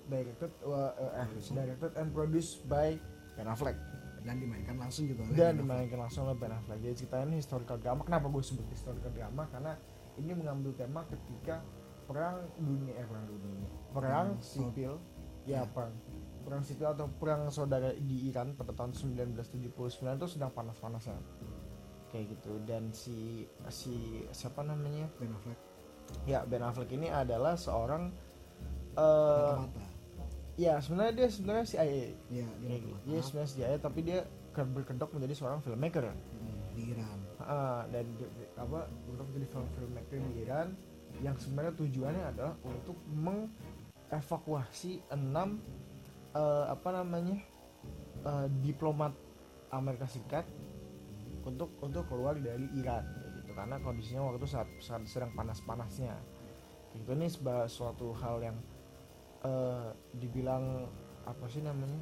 directed 0.05 0.51
uh, 0.69 0.93
uh, 1.01 1.23
eh, 1.23 1.29
directed 1.49 1.93
and 1.97 2.09
produced 2.12 2.61
by 2.69 2.99
Ben 3.38 3.49
Affleck 3.49 3.79
dan 4.24 4.40
dimainkan 4.40 4.80
langsung 4.80 5.04
juga 5.04 5.28
oleh 5.28 5.37
dan 5.37 5.52
Ben 5.52 5.60
dimainkan 5.60 5.98
langsung 6.00 6.24
oleh 6.24 6.37
Ben 6.40 6.52
Affleck 6.56 6.80
jadi 6.80 6.96
ceritanya 6.96 7.24
ini 7.28 7.37
historical 7.44 7.76
drama. 7.76 8.00
Kenapa 8.08 8.26
gue 8.32 8.42
sebut 8.42 8.66
historical 8.72 9.12
drama? 9.12 9.44
Karena 9.52 9.72
ini 10.16 10.32
mengambil 10.32 10.72
tema 10.72 11.04
ketika 11.04 11.60
perang 12.04 12.40
dunia 12.56 12.92
eh 12.96 13.06
perang 13.08 13.24
dunia 13.28 13.68
perang 13.92 14.26
Hmm, 14.37 14.40
sipil. 14.40 14.92
Ya. 15.44 15.60
ya. 15.60 15.68
Perang. 15.68 15.92
Perang 16.44 16.62
sipil 16.64 16.88
atau 16.88 17.08
perang 17.08 17.48
saudara 17.48 17.92
di 17.96 18.28
Iran 18.28 18.52
pada 18.52 18.72
tahun 18.72 18.92
1979 18.92 19.72
itu 19.92 20.26
sedang 20.28 20.52
panas-panasnya 20.52 21.16
kayak 22.08 22.37
gitu. 22.37 22.60
Dan 22.64 22.92
si 22.96 23.44
si 23.68 24.24
siapa 24.32 24.64
namanya? 24.64 25.08
Ben 25.20 25.32
Affleck. 25.32 25.60
Ya 26.24 26.44
Ben 26.44 26.60
Affleck 26.60 26.92
ini 26.92 27.08
adalah 27.08 27.56
seorang 27.56 28.12
mata-mata 28.94 29.84
ya 30.55 30.79
sebenarnya 30.79 31.14
dia 31.14 31.29
sebenarnya 31.29 31.64
CIA 31.67 31.85
Iya, 32.31 32.47
dia 32.61 32.77
gitu. 32.79 32.95
dia 33.05 33.21
sebenarnya 33.21 33.51
CIA 33.51 33.77
tapi 33.79 34.01
dia 34.03 34.19
ke- 34.51 34.62
berkedok 34.64 35.11
menjadi 35.11 35.35
seorang 35.35 35.59
filmmaker. 35.61 36.11
Hmm, 36.11 36.59
di 36.73 36.83
Iran 36.90 37.19
Ah, 37.38 37.85
dan 37.90 38.07
apa 38.55 38.87
untuk 39.05 39.27
menjadi 39.29 39.47
film 39.51 39.67
filmmaker 39.71 40.17
di 40.17 40.33
Iran 40.40 40.69
yang 41.21 41.37
sebenarnya 41.37 41.75
tujuannya 41.75 42.25
adalah 42.27 42.55
untuk 42.62 42.97
mengevakuasi 43.07 45.03
enam 45.11 45.59
eh, 46.33 46.64
apa 46.67 46.88
namanya 46.90 47.38
eh, 48.23 48.47
diplomat 48.61 49.12
Amerika 49.71 50.07
Serikat 50.07 50.47
untuk 51.43 51.75
untuk 51.79 52.07
keluar 52.09 52.35
dari 52.35 52.64
Iran 52.75 53.05
gitu. 53.37 53.53
Karena 53.53 53.77
kondisinya 53.79 54.25
waktu 54.25 54.38
itu 54.38 54.49
saat, 54.49 54.69
saat 54.79 55.03
sedang 55.05 55.35
panas-panasnya. 55.35 56.14
Gitu 56.95 57.11
ini 57.11 57.27
sebuah 57.27 57.67
suatu 57.67 58.14
hal 58.14 58.38
yang 58.40 58.57
eh, 59.44 59.88
dibilang 60.18 60.88
apa 61.24 61.44
sih 61.48 61.61
namanya? 61.61 62.00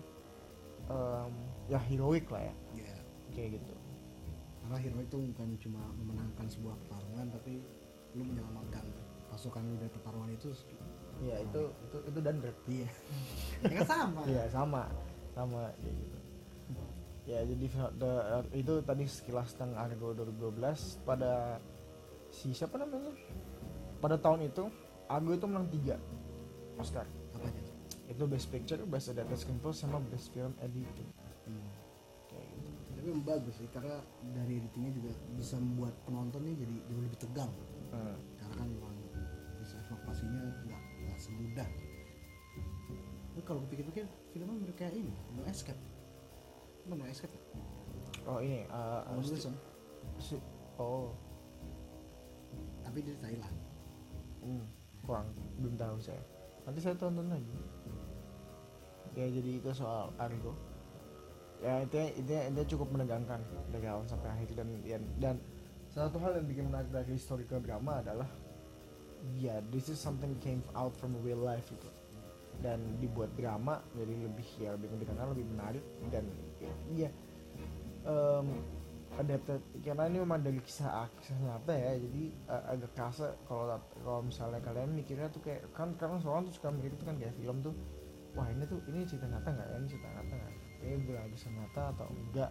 Em, 0.91 1.33
ya 1.71 1.79
heroik 1.79 2.27
lah 2.31 2.43
ya. 2.43 2.55
Ya 2.75 2.95
kayak 3.35 3.59
gitu. 3.59 3.75
Karena 4.63 4.77
hero 4.79 4.99
itu 5.03 5.19
bukan 5.35 5.49
cuma 5.59 5.83
memenangkan 5.99 6.47
sebuah 6.47 6.75
pertarungan 6.87 7.27
tapi 7.35 7.59
lu 8.15 8.23
menyelamatkan 8.23 8.85
pasukan 9.33 9.65
lu 9.65 9.75
dari 9.81 9.91
pertarungan 9.91 10.31
itu 10.37 10.53
ya 11.25 11.41
itu 11.41 11.61
itu 11.89 11.97
itu 12.13 12.19
dan 12.21 12.37
iya. 12.69 12.89
Ya 13.63 13.77
kan 13.83 13.87
sama. 13.89 14.21
Iya 14.27 14.43
sama. 14.51 14.83
Sama 15.33 15.61
kayak 15.81 15.95
gitu. 15.97 16.19
Ya 17.23 17.39
jadi 17.47 17.65
the- 17.97 18.51
itu 18.59 18.75
tadi 18.83 19.05
sekilas 19.07 19.55
tentang 19.55 19.79
Argo 19.79 20.11
2012 20.13 20.99
pada 21.07 21.63
si 22.35 22.51
siapa 22.51 22.77
namanya? 22.77 23.15
Pada 24.03 24.19
tahun 24.19 24.51
itu 24.51 24.67
Argo 25.07 25.33
itu 25.35 25.47
menang 25.47 25.71
tiga 25.71 25.97
Oscar. 26.77 27.07
Itu 28.13 28.25
Best 28.27 28.49
Picture, 28.49 28.85
Best 28.85 29.09
Adapted 29.09 29.39
Screenplay 29.39 29.73
sama 29.73 29.99
Best 30.05 30.29
Film 30.31 30.53
Editing. 30.59 31.09
hmm. 31.43 31.69
Kayak 32.29 32.47
gitu. 32.47 32.69
tapi 32.93 33.09
bagus 33.21 33.55
sih 33.57 33.69
karena 33.69 33.97
dari 34.33 34.57
editingnya 34.57 34.93
juga 34.95 35.11
bisa 35.35 35.57
membuat 35.57 35.93
penontonnya 36.03 36.55
jadi 36.55 36.75
jauh 36.87 37.03
lebih 37.03 37.19
tegang 37.19 37.53
Hmm. 37.91 38.17
karena 38.35 38.55
kan 38.57 38.67
memang 38.67 38.95
bisa 39.59 39.77
evakuasinya 39.79 40.41
nggak 40.63 40.83
nggak 41.03 41.19
semudah 41.19 41.69
Lu 43.33 43.41
kalau 43.43 43.61
pikir-pikir 43.67 44.05
filmnya 44.31 44.55
mirip 44.55 44.77
kayak 44.77 44.93
ini 44.95 45.13
No 45.31 45.45
Escape 45.45 45.77
Emang 46.83 47.01
No 47.01 47.07
Escape? 47.07 47.37
Oh 48.25 48.39
ini 48.39 48.65
uh, 48.67 49.05
Owen 49.09 49.25
Wilson 49.27 49.53
si- 50.19 50.41
oh 50.77 51.13
tapi 52.81 52.99
di 53.01 53.13
Thailand 53.19 53.57
hmm, 54.41 54.65
kurang 55.03 55.29
belum 55.57 55.77
tahu 55.77 55.97
saya. 55.99 56.21
Nanti 56.63 56.79
saya 56.79 56.95
tonton 56.95 57.27
lagi. 57.27 57.53
Ya 59.13 59.27
jadi 59.29 59.51
itu 59.61 59.71
soal 59.77 60.09
Argo. 60.17 60.57
Ya 61.63 61.85
intinya 61.85 62.09
intinya, 62.17 62.43
intinya 62.49 62.69
cukup 62.69 62.89
menegangkan 62.91 63.41
dari 63.71 63.87
awal 63.87 64.03
sampai 64.09 64.35
akhir 64.35 64.59
dan 64.59 64.69
dan, 64.83 65.03
dan 65.23 65.37
satu 65.93 66.19
hal 66.19 66.41
yang 66.41 66.47
bikin 66.49 66.65
menarik 66.73 66.91
dari 66.91 67.15
historical 67.15 67.61
drama 67.63 68.01
adalah 68.03 68.27
ya 69.39 69.63
this 69.71 69.87
is 69.87 70.01
something 70.01 70.35
came 70.43 70.65
out 70.75 70.91
from 70.99 71.15
real 71.23 71.39
life 71.39 71.69
itu 71.71 71.87
dan 72.59 72.83
dibuat 72.99 73.31
drama 73.39 73.79
jadi 73.95 74.27
lebih 74.27 74.49
ya 74.59 74.75
lebih 74.75 74.91
menegangkan 74.91 75.29
lebih 75.31 75.47
menarik 75.55 75.85
dan 76.11 76.25
ya 76.97 77.11
em, 78.09 78.47
adapted. 79.21 79.61
Karena 79.85 80.09
ini 80.09 80.19
memang 80.19 80.41
dari 80.41 80.59
kisah 80.59 81.07
kisah 81.21 81.39
nyata 81.39 81.73
ya 81.77 81.93
jadi 82.01 82.23
eh, 82.33 82.63
agak 82.75 82.91
kerasa 82.97 83.37
kalau 83.47 83.79
kalau 84.03 84.21
misalnya 84.25 84.59
kalian 84.65 84.91
mikirnya 84.97 85.29
tuh 85.31 85.45
kayak 85.45 85.69
kan 85.77 85.93
karena 85.95 86.19
seorang 86.19 86.49
tuh 86.49 86.55
suka 86.57 86.73
mikir 86.73 86.91
itu 86.97 87.05
kan 87.05 87.17
kayak 87.21 87.35
film 87.37 87.61
tuh 87.61 87.75
wah 88.33 88.47
ini 88.49 88.65
tuh 88.65 88.79
ini 88.89 89.05
cerita 89.05 89.27
nyata 89.29 89.49
nggak 89.53 89.69
ya? 89.69 89.77
Ini 89.77 89.87
cerita 89.89 90.09
nyata 90.09 90.35
nggak? 90.35 90.53
Ini 90.83 90.97
benar 91.07 91.27
bisa 91.31 91.49
nyata 91.53 91.83
atau 91.95 92.07
enggak? 92.11 92.51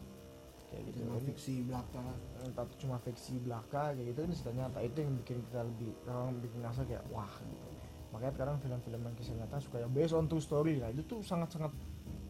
Kayak 0.72 0.82
gitu. 0.88 0.98
Cuma 1.04 1.16
Ini- 1.20 1.28
fiksi 1.28 1.54
belaka. 1.68 2.04
Entah 2.48 2.64
itu 2.64 2.76
cuma 2.88 2.96
fiksi 3.04 3.34
belaka 3.44 3.84
kayak 3.92 4.08
gitu. 4.16 4.20
Ini 4.24 4.34
cerita 4.40 4.54
nyata. 4.56 4.78
Itu 4.80 4.98
yang 5.04 5.14
bikin 5.20 5.38
kita 5.50 5.62
lebih 5.68 5.92
orang 6.08 6.40
bikin 6.40 6.58
ngerasa 6.64 6.82
kayak 6.88 7.04
wah 7.12 7.34
gitu. 7.44 7.68
Makanya 8.12 8.34
sekarang 8.36 8.56
film-film 8.60 9.02
yang 9.08 9.16
kisah 9.16 9.36
nyata 9.40 9.56
suka 9.64 9.78
yang 9.84 9.92
based 9.92 10.16
on 10.16 10.26
true 10.28 10.44
story 10.44 10.80
lah. 10.80 10.92
Itu 10.92 11.04
tuh 11.08 11.20
sangat-sangat 11.24 11.72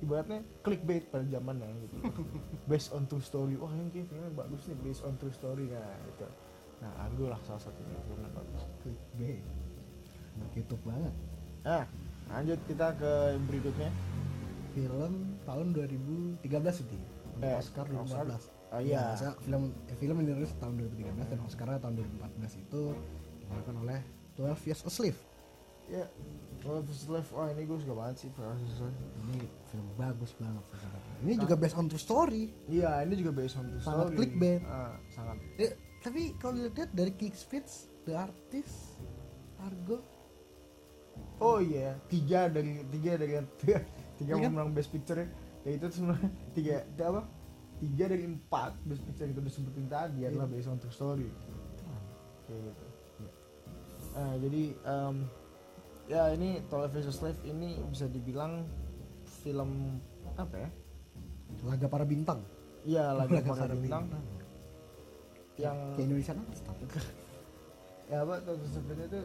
ibaratnya 0.02 0.42
clickbait 0.66 1.10
pada 1.10 1.26
zamannya 1.26 1.70
gitu. 1.86 1.96
Based 2.70 2.90
on 2.94 3.06
true 3.06 3.22
story. 3.22 3.54
Wah 3.58 3.70
ini 3.74 3.90
kayak 3.94 4.10
filmnya 4.10 4.34
bagus 4.34 4.66
nih 4.70 4.78
based 4.82 5.06
on 5.06 5.14
true 5.22 5.34
story 5.34 5.70
nah 5.70 5.94
gitu. 6.10 6.26
Nah 6.82 6.92
Argo 7.06 7.30
lah 7.30 7.38
salah 7.46 7.62
satunya. 7.62 7.98
Filmnya 8.10 8.30
bagus. 8.34 8.62
Clickbait. 8.82 9.42
Anak 10.38 10.52
YouTube 10.58 10.82
banget. 10.86 11.14
Nah 11.62 11.86
lanjut 12.32 12.60
kita 12.66 12.88
ke 12.96 13.12
berikutnya 13.44 13.90
film 14.72 15.14
tahun 15.44 15.66
2013 15.74 16.42
itu 16.82 16.98
Eh, 17.42 17.58
Oscar 17.58 17.90
Oscar. 17.90 18.22
2014 18.24 18.38
oh 18.70 18.80
Ya, 18.80 18.80
iya 18.80 19.04
saya 19.16 19.34
film 19.40 19.64
eh, 19.84 19.98
film 19.98 20.16
ini 20.20 20.32
rilis 20.32 20.54
tahun 20.56 20.78
2013 20.78 21.28
dan 21.28 21.40
Oscarnya 21.42 21.80
tahun 21.80 21.94
2014 21.98 22.62
itu 22.62 22.82
dimenangkan 23.42 23.76
oleh 23.78 24.00
12 24.34 24.68
Years 24.68 24.82
a 24.82 24.92
Slave 24.92 25.20
ya 25.88 26.06
Well, 26.62 26.86
Life, 26.86 27.34
wah 27.34 27.50
ini 27.50 27.66
gue 27.66 27.74
suka 27.76 27.90
banget 27.92 28.16
sih 28.20 28.30
Versus 28.32 28.78
Life. 28.80 29.00
ini 29.26 29.42
film 29.66 29.88
bagus 29.98 30.32
banget 30.38 30.62
ini 31.20 31.34
juga 31.36 31.56
based 31.56 31.74
on 31.74 31.90
true 31.90 31.98
story 32.00 32.54
Iya, 32.70 33.02
ini 33.02 33.14
juga 33.18 33.32
based 33.34 33.58
on 33.58 33.66
true 33.68 33.82
Sangat 33.82 34.06
story. 34.06 34.16
clickbait. 34.16 34.62
Ah, 34.64 34.94
sangat. 35.10 35.38
Eh, 35.58 35.74
tapi 36.00 36.38
kalau 36.38 36.54
dilihat 36.56 36.90
dari 36.92 37.12
Kick 37.12 37.34
Speech 37.34 37.70
The 38.04 38.14
Artist 38.16 39.02
Argo 39.58 40.06
Oh 41.42 41.58
iya, 41.58 41.98
tiga 42.06 42.46
dari 42.48 42.86
tiga 42.88 43.18
dari 43.18 43.34
tiga, 43.62 43.82
tiga 44.16 44.32
Iya 44.38 44.46
kan? 44.46 44.50
pemenang 44.54 44.72
Best 44.72 44.94
Picture 44.94 45.26
ya 45.62 45.72
itu 45.74 45.86
sebenarnya 45.90 46.30
tiga, 46.54 46.76
tiga 46.88 47.06
apa? 47.10 47.22
Tiga 47.82 48.06
dari 48.08 48.24
empat 48.26 48.72
Best 48.86 49.02
Picture 49.02 49.26
yang 49.26 49.32
kita 49.34 49.42
udah 49.42 49.54
sebutin 49.54 49.86
tadi 49.90 50.18
Iya. 50.22 50.28
adalah 50.30 50.48
based 50.48 50.70
on 50.70 50.78
true 50.78 50.94
story. 50.94 51.30
Kayak 52.46 52.62
gitu. 52.70 52.86
Eh, 54.12 54.36
jadi 54.38 54.64
em, 54.76 55.16
ya 56.06 56.24
ini 56.36 56.50
Years 56.62 57.10
a 57.10 57.14
Slave 57.14 57.40
ini 57.42 57.80
bisa 57.90 58.06
dibilang 58.06 58.68
film 59.42 59.98
apa 60.38 60.56
ya? 60.62 60.70
Laga 61.66 61.88
para 61.88 62.06
bintang 62.06 62.46
Iya 62.84 63.18
lagi 63.18 63.34
Laga 63.38 63.50
para 63.50 63.62
para 63.66 63.76
bintang 63.76 64.06
yang 65.58 65.78
kayak 65.94 66.06
Indonesia 66.06 66.34
apa 66.34 66.54
ya 68.10 68.26
apa 68.26 68.42
Twelve 68.42 68.62
Years 68.64 68.76
a 68.78 68.82
Slave 68.82 69.04
itu 69.06 69.22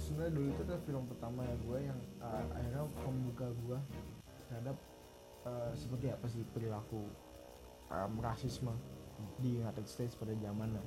sebenarnya 0.00 0.32
dulu 0.32 0.46
itu 0.50 0.62
tuh 0.64 0.78
film 0.86 1.04
pertama 1.10 1.40
ya 1.44 1.56
gue 1.60 1.78
yang 1.84 2.00
uh, 2.22 2.44
akhirnya 2.54 2.82
membuka 3.04 3.46
gue 3.52 3.78
terhadap 4.48 4.76
uh, 5.44 5.70
seperti 5.76 6.06
apa 6.10 6.26
sih 6.30 6.42
perilaku 6.54 7.04
um, 7.92 8.12
rasisme 8.22 8.72
di 9.38 9.60
United 9.60 9.86
States 9.86 10.16
pada 10.18 10.34
zamannya 10.38 10.82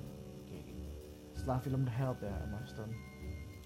setelah 1.38 1.60
film 1.62 1.82
The 1.86 1.93
Help 1.93 2.17
ya 2.26 2.34
Emma 2.41 2.60
Stone. 2.65 2.93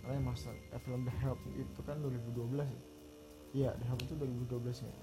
Karena 0.03 0.13
Emma 0.19 0.33
Stone, 0.35 0.59
eh, 0.75 0.81
film 0.83 1.07
The 1.07 1.15
Help 1.23 1.39
itu 1.55 1.79
kan 1.87 2.03
2012 2.03 2.67
ya? 2.67 2.81
Iya 3.51 3.69
The 3.79 3.85
Help 3.87 3.99
itu 4.03 4.13
2012 4.19 4.83
ya? 4.83 4.93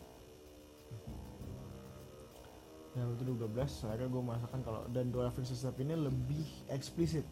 Ya 2.97 3.03
itu 3.09 3.23
2012 3.25 3.89
akhirnya 3.89 4.09
gue 4.11 4.23
merasakan 4.23 4.61
kalau 4.65 4.81
dan 4.93 5.09
Dora 5.09 5.31
Versus 5.33 5.57
Step 5.57 5.77
ini 5.81 5.97
lebih 5.97 6.45
eksplisit 6.69 7.25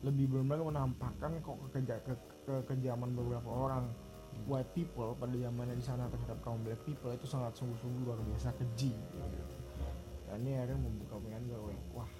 lebih 0.00 0.32
benar-benar 0.32 0.64
menampakkan 0.64 1.30
kok 1.44 1.56
kekeja, 1.68 1.96
ke, 2.04 2.14
ke 2.48 2.54
kejaman 2.68 3.12
beberapa 3.12 3.50
orang. 3.50 3.84
White 4.46 4.72
people 4.72 5.12
pada 5.18 5.36
zamannya 5.36 5.76
di 5.76 5.84
sana 5.84 6.06
terhadap 6.08 6.38
kaum 6.40 6.62
black 6.64 6.80
people 6.86 7.12
itu 7.12 7.26
sangat 7.26 7.52
sungguh-sungguh 7.60 8.08
luar 8.08 8.16
biasa 8.24 8.54
keji 8.56 8.94
gitu. 8.94 9.44
Dan 10.30 10.46
ini 10.46 10.56
akhirnya 10.56 10.80
membuka 10.80 11.18
pikiran 11.18 11.42
gue, 11.44 11.76
wah 11.92 12.10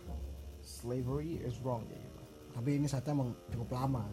slavery 0.61 1.41
is 1.41 1.57
wrong 1.65 1.87
kayak 1.89 2.03
gitu. 2.03 2.23
tapi 2.51 2.69
ini 2.77 2.87
saatnya 2.91 3.15
emang 3.15 3.31
cukup 3.55 3.79
lama. 3.79 4.05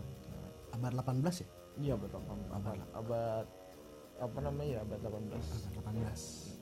Abad 0.71 0.93
18 0.93 1.41
ya? 1.41 1.47
Iya 1.77 1.93
betul 1.97 2.21
abad, 2.25 2.53
abad, 2.53 2.79
abad 2.95 3.45
apa 4.17 4.37
namanya 4.41 4.69
ya 4.69 4.79
abad 4.81 4.99
18 5.05 5.77
abad 5.77 5.93
18 5.93 6.57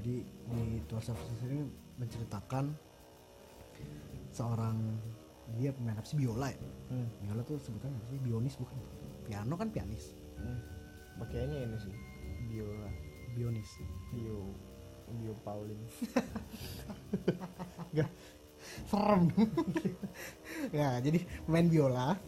jadi 0.00 0.16
di 0.24 0.78
Services 0.88 1.40
ini 1.44 1.68
menceritakan 2.00 2.72
seorang 4.32 4.76
dia 5.56 5.72
pemain 5.72 5.96
apa 5.96 6.04
sih? 6.04 6.20
Biola 6.20 6.52
ya? 6.52 6.60
Hmm. 6.92 7.08
biola 7.24 7.40
tuh 7.46 7.56
sebutannya 7.62 7.96
apa 7.96 8.08
sih? 8.12 8.20
Bionis 8.20 8.54
bukan? 8.60 8.76
Piano 9.24 9.56
kan 9.56 9.72
pianis. 9.72 10.12
Hmm. 10.36 10.60
Pakainya 11.16 11.64
ini 11.64 11.78
sih 11.80 11.94
biola. 12.52 12.90
Bionis. 13.32 13.70
Bio 14.12 14.52
bio 15.08 15.32
Pauline 15.40 15.88
serem. 18.88 19.28
Ya 20.74 20.98
jadi 21.00 21.22
pemain 21.46 21.68
biola 21.70 22.18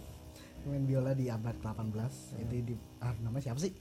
pemain 0.62 0.87
biola 0.87 1.14
di 1.16 1.30
abad 1.33 1.56
18 1.61 2.42
itu 2.46 2.54
di 2.62 2.74
ah, 3.02 3.14
namanya 3.20 3.42
siapa 3.50 3.61
sih? 3.61 3.72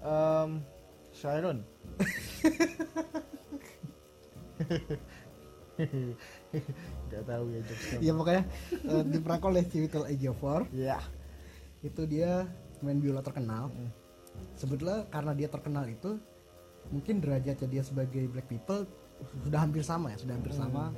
Um, 0.00 0.62
Sharon 1.10 1.64
Gak 7.12 7.24
tahu 7.28 7.44
ya 7.52 7.60
jokesnya 7.60 7.98
ya 8.00 8.12
pokoknya 8.16 8.42
eh, 8.72 9.04
diperankan 9.12 9.48
oleh 9.52 9.64
Civital 9.68 10.08
Ejiofor 10.08 10.66
Ya 10.72 10.98
itu 11.84 12.02
dia 12.08 12.48
pemain 12.80 12.98
biola 12.98 13.22
terkenal. 13.22 13.70
Sebetulnya 14.58 15.08
karena 15.08 15.32
dia 15.32 15.48
terkenal 15.48 15.86
itu 15.88 16.18
mungkin 16.92 17.18
derajatnya 17.18 17.68
dia 17.68 17.82
sebagai 17.82 18.30
black 18.30 18.46
people 18.46 18.86
sudah 19.42 19.64
hampir 19.64 19.82
sama 19.82 20.12
ya 20.12 20.18
sudah 20.20 20.34
hampir 20.38 20.52
sama 20.54 20.92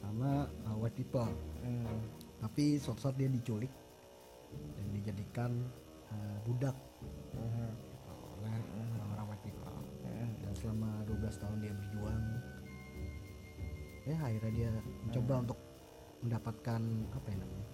sama 0.00 0.46
uh, 0.68 0.76
white 0.78 0.96
people. 0.96 1.26
Hmm. 1.58 2.00
tapi 2.38 2.78
suatu 2.78 3.02
saat 3.02 3.18
dia 3.18 3.26
diculik 3.26 3.68
dan 4.78 4.86
dijadikan 4.94 5.50
uh, 6.08 6.38
budak. 6.46 6.76
Mhm. 7.34 7.70
oleh 8.38 8.54
orang-orang 8.94 9.26
white 9.34 9.44
people. 9.44 9.78
Dan 10.06 10.54
selama 10.54 11.02
12 11.10 11.42
tahun 11.42 11.56
dia 11.60 11.72
berjuang 11.74 12.22
ya 14.08 14.16
akhirnya 14.24 14.52
dia 14.56 14.70
mencoba 15.04 15.34
untuk 15.44 15.58
mendapatkan 16.24 16.80
apa 17.14 17.26
ya 17.30 17.36
namanya 17.38 17.68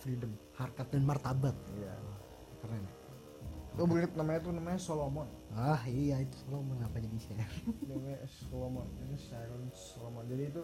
freedom 0.00 0.32
harkat 0.56 0.86
dan 0.88 1.02
martabat. 1.04 1.56
Iya. 1.76 1.94
Keren? 2.64 2.84
Itu 3.70 3.86
begitu 3.86 4.14
namanya 4.18 4.40
tuh 4.42 4.52
namanya 4.56 4.80
Solomon. 4.80 5.28
Ah 5.54 5.82
iya 5.86 6.24
itu 6.24 6.36
lo 6.50 6.64
mengapa 6.64 6.98
jadi 6.98 7.18
share? 7.20 7.54
Namanya 7.90 8.18
Solomon. 8.26 8.88
Ini 8.98 9.16
Sharon 9.18 9.62
Solomon. 9.70 10.24
Jadi 10.26 10.42
itu 10.50 10.62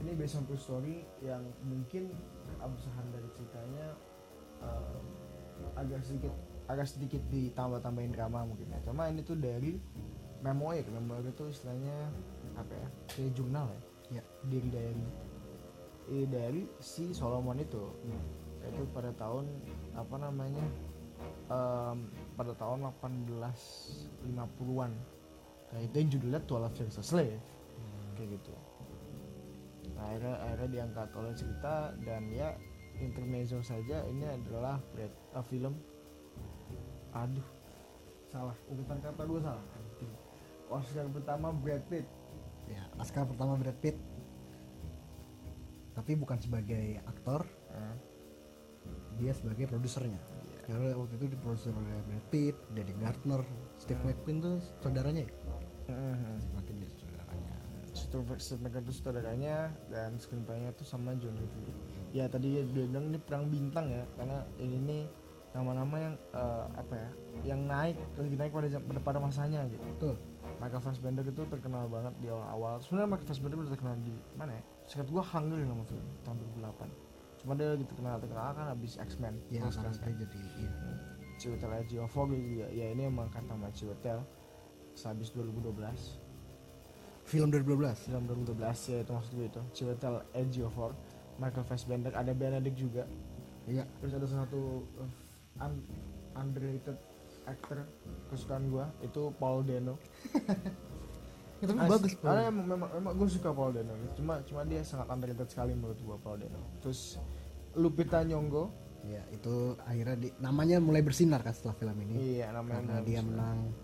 ini 0.00 0.10
based 0.16 0.40
on 0.40 0.44
true 0.48 0.56
story 0.56 1.04
yang 1.20 1.44
mungkin 1.66 2.14
absahan 2.62 3.06
dari 3.12 3.28
ceritanya 3.36 3.86
eh, 4.64 4.98
agak 5.76 6.00
sedikit 6.00 6.32
agak 6.70 6.86
sedikit 6.88 7.22
ditambah-tambahin 7.28 8.12
drama 8.16 8.46
mungkin 8.48 8.72
ya. 8.72 8.80
Cuma 8.88 9.12
ini 9.12 9.20
tuh 9.20 9.36
dari 9.36 9.76
memoir. 10.40 10.86
Memoir 10.88 11.28
itu 11.28 11.44
istilahnya 11.50 12.08
apa 12.56 12.72
ya 12.72 12.88
kayak 13.12 13.32
jurnal 13.36 13.68
ya 13.68 13.89
ya 14.10 14.22
diri 14.46 14.68
dari 14.70 15.04
eh, 16.10 16.26
dari 16.26 16.62
si 16.82 17.14
Solomon 17.14 17.58
itu. 17.58 17.82
Itu 18.60 18.84
pada 18.92 19.14
tahun 19.16 19.48
apa 19.96 20.16
namanya 20.20 20.64
em, 21.48 21.98
pada 22.36 22.52
tahun 22.54 22.92
1850-an 23.00 24.92
nah 25.70 25.78
itu 25.78 25.94
yang 26.02 26.10
judulnya 26.10 26.42
12 26.50 26.82
Years 26.82 26.98
a 26.98 27.04
Slave 27.06 27.38
kayak 28.18 28.36
gitu. 28.36 28.52
Nah, 29.96 30.02
akhirnya 30.12 30.34
akhirnya 30.44 30.68
diangkat 30.68 31.08
oleh 31.16 31.32
cerita 31.32 31.74
dan 32.04 32.28
ya 32.28 32.52
intermezzo 33.00 33.64
saja. 33.64 34.04
Ini 34.04 34.36
adalah 34.36 34.76
eh, 35.00 35.08
film. 35.48 35.72
Aduh. 37.16 37.48
Salah. 38.28 38.54
Urutan 38.68 38.98
kata 39.00 39.22
gue 39.24 39.40
salah. 39.40 39.64
Oscar 40.70 41.06
pertama 41.10 41.50
Brad 41.50 41.82
Pitt 41.90 42.06
ya 42.70 42.82
Oscar 43.02 43.26
pertama 43.26 43.58
Brad 43.58 43.76
Pitt. 43.82 43.98
Tapi 45.92 46.16
bukan 46.16 46.38
sebagai 46.38 47.02
aktor. 47.04 47.44
Nah, 47.74 47.96
dia 49.18 49.34
sebagai 49.34 49.68
produsernya. 49.68 50.22
Karena 50.64 50.94
waktu 50.94 51.18
itu 51.18 51.26
diproduksi 51.34 51.74
oleh 51.74 51.98
Brad 52.06 52.26
Pitt, 52.30 52.56
Danny 52.72 52.94
Gardner, 52.96 53.42
Steve 53.76 54.00
McQueen 54.06 54.38
tuh 54.38 54.56
saudaranya 54.80 55.26
ya? 55.26 55.32
mhm. 55.90 56.38
Steve 56.38 56.54
McQueen 56.56 56.78
dia 56.78 56.90
saudaranya. 56.94 57.54
Steve 57.90 58.62
McQueen 58.62 58.84
itu 58.86 58.94
saudaranya 58.94 59.56
dan 59.90 60.10
screenplaynya 60.16 60.70
itu 60.70 60.86
sama 60.86 61.18
John 61.18 61.34
Review 61.34 61.74
ya 62.10 62.26
tadi 62.26 62.58
dia 62.58 62.62
bilang 62.66 63.10
ini 63.10 63.18
perang 63.22 63.46
bintang 63.46 63.86
ya 63.86 64.02
karena 64.18 64.42
ini 64.58 64.76
nih 64.82 65.02
nama-nama 65.54 65.96
yang 65.98 66.14
eh, 66.34 66.66
apa 66.78 66.94
ya 66.94 67.10
yang 67.54 67.60
naik 67.66 67.96
lagi 68.18 68.36
naik 68.38 68.52
pada 68.54 68.68
pada, 68.78 69.00
pada 69.02 69.18
masanya 69.18 69.66
gitu. 69.70 69.82
Betul 69.98 70.14
Michael 70.60 70.82
Fassbender 70.84 71.24
itu 71.24 71.42
terkenal 71.48 71.88
banget 71.88 72.12
di 72.20 72.28
awal-awal. 72.28 72.76
Sebenarnya 72.84 73.08
Michael 73.16 73.28
Fassbender 73.32 73.56
udah 73.64 73.72
terkenal 73.72 73.96
di 74.04 74.12
mana 74.36 74.52
ya? 74.52 74.62
Singkat 74.84 75.08
gua 75.08 75.24
Hunger 75.24 75.58
nama 75.64 75.84
film 75.88 76.06
tahun 76.22 76.36
2008 76.60 77.10
cuma 77.40 77.56
dia 77.56 77.72
gitu 77.72 77.88
terkenal 77.96 78.20
terkenal 78.20 78.52
kan 78.52 78.66
habis 78.68 79.00
X-Men. 79.00 79.32
Ya 79.48 79.64
karena 79.64 79.88
kan 79.96 80.12
jadi 80.12 80.40
iya. 80.60 80.70
Ciwetel 81.40 81.72
Ejiofor 81.80 82.28
juga 82.28 82.68
ya. 82.68 82.92
Ini 82.92 83.08
emang 83.08 83.32
kata 83.32 83.48
nama 83.48 83.72
Ciwetel. 83.72 84.20
Sehabis 84.92 85.32
2012 85.32 85.72
film 87.24 87.46
2012 87.54 88.10
film 88.10 88.26
2012 88.26 88.90
ya 88.90 88.98
itu 89.00 89.12
maksud 89.16 89.32
gue 89.32 89.46
itu. 89.48 89.62
Ciwetel 89.72 90.20
Ejiofor 90.36 90.92
Michael 91.40 91.64
Fassbender 91.64 92.12
ada 92.12 92.36
Benedict 92.36 92.76
juga. 92.76 93.08
Iya. 93.64 93.88
Terus 94.04 94.12
ada 94.20 94.26
satu 94.28 94.84
uh, 95.00 95.64
un- 95.64 95.86
underrated 96.36 96.98
actor 97.50 97.84
kesukaan 98.30 98.64
gue 98.70 98.84
itu 99.04 99.22
Paul 99.36 99.66
Dano. 99.66 99.94
Ya, 101.60 101.68
tapi 101.68 101.80
As- 101.84 101.92
bagus 101.92 102.12
karena 102.16 102.40
Paul. 102.40 102.52
emang, 102.56 102.66
memang, 102.72 102.90
memang 102.96 103.12
gue 103.20 103.28
suka 103.28 103.52
Paul 103.52 103.76
Dano. 103.76 103.92
Cuma 104.16 104.40
cuma 104.48 104.64
dia 104.64 104.80
sangat 104.80 105.12
underrated 105.12 105.44
sekali 105.44 105.76
menurut 105.76 106.00
gue 106.00 106.16
Paul 106.24 106.40
Dano. 106.40 106.80
Terus 106.80 107.20
Lupita 107.76 108.24
Nyong'o. 108.24 108.72
Ya 109.04 109.20
itu 109.28 109.76
akhirnya 109.84 110.16
di, 110.16 110.28
namanya 110.40 110.80
mulai 110.80 111.04
bersinar 111.04 111.44
kan 111.44 111.52
setelah 111.52 111.76
film 111.76 111.96
ini. 112.08 112.40
Iya 112.40 112.56
namanya 112.56 112.80
karena 112.80 112.96
dia 113.04 113.20
menang 113.20 113.76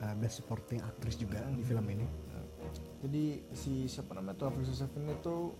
uh, 0.00 0.14
best 0.16 0.40
supporting 0.40 0.80
actress 0.80 1.20
juga 1.20 1.44
di 1.52 1.60
film 1.60 1.84
ini. 1.92 2.08
Jadi 3.04 3.24
si 3.52 3.84
siapa 3.84 4.16
namanya 4.16 4.40
tuh 4.40 4.46
Afisa 4.48 4.72
Seven 4.72 5.04
itu 5.12 5.52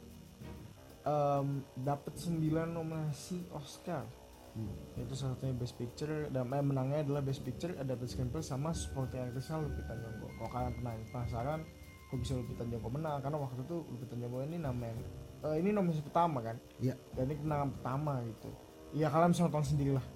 um, 1.04 1.60
dapat 1.76 2.12
9 2.16 2.40
nominasi 2.72 3.44
Oscar 3.52 4.08
Hmm. 4.54 4.70
itu 5.02 5.18
salah 5.18 5.34
satunya 5.34 5.50
Best 5.58 5.74
Picture 5.74 6.30
dan 6.30 6.46
eh, 6.46 6.62
menangnya 6.62 7.02
adalah 7.02 7.26
Best 7.26 7.42
Picture 7.42 7.74
Adapted 7.74 8.06
Screenplay 8.06 8.38
sama 8.38 8.70
Supporting 8.70 9.26
Actressnya 9.26 9.58
Lupita 9.58 9.98
Nyong'o 9.98 10.30
kalau 10.38 10.50
kalian 10.54 10.72
pernah 10.78 10.92
penasaran 11.10 11.60
kok 12.06 12.18
bisa 12.22 12.32
Lupita 12.38 12.62
Nyong'o 12.62 12.86
menang? 12.86 13.18
Karena 13.18 13.42
waktu 13.42 13.66
itu 13.66 13.76
Lupita 13.90 14.14
Nyong'o 14.14 14.46
ini 14.46 14.56
nama 14.62 14.82
yang 14.86 14.98
eh, 15.42 15.56
ini 15.58 15.68
nominasi 15.74 16.06
pertama 16.06 16.38
kan? 16.38 16.56
Iya. 16.78 16.94
dan 17.18 17.22
ini 17.26 17.34
kemenangan 17.42 17.68
pertama 17.74 18.12
gitu. 18.30 18.50
Ya 18.94 19.10
kalian 19.10 19.34
bisa 19.34 19.42
nonton 19.42 19.66
sendiri 19.66 19.90
lah 19.98 20.06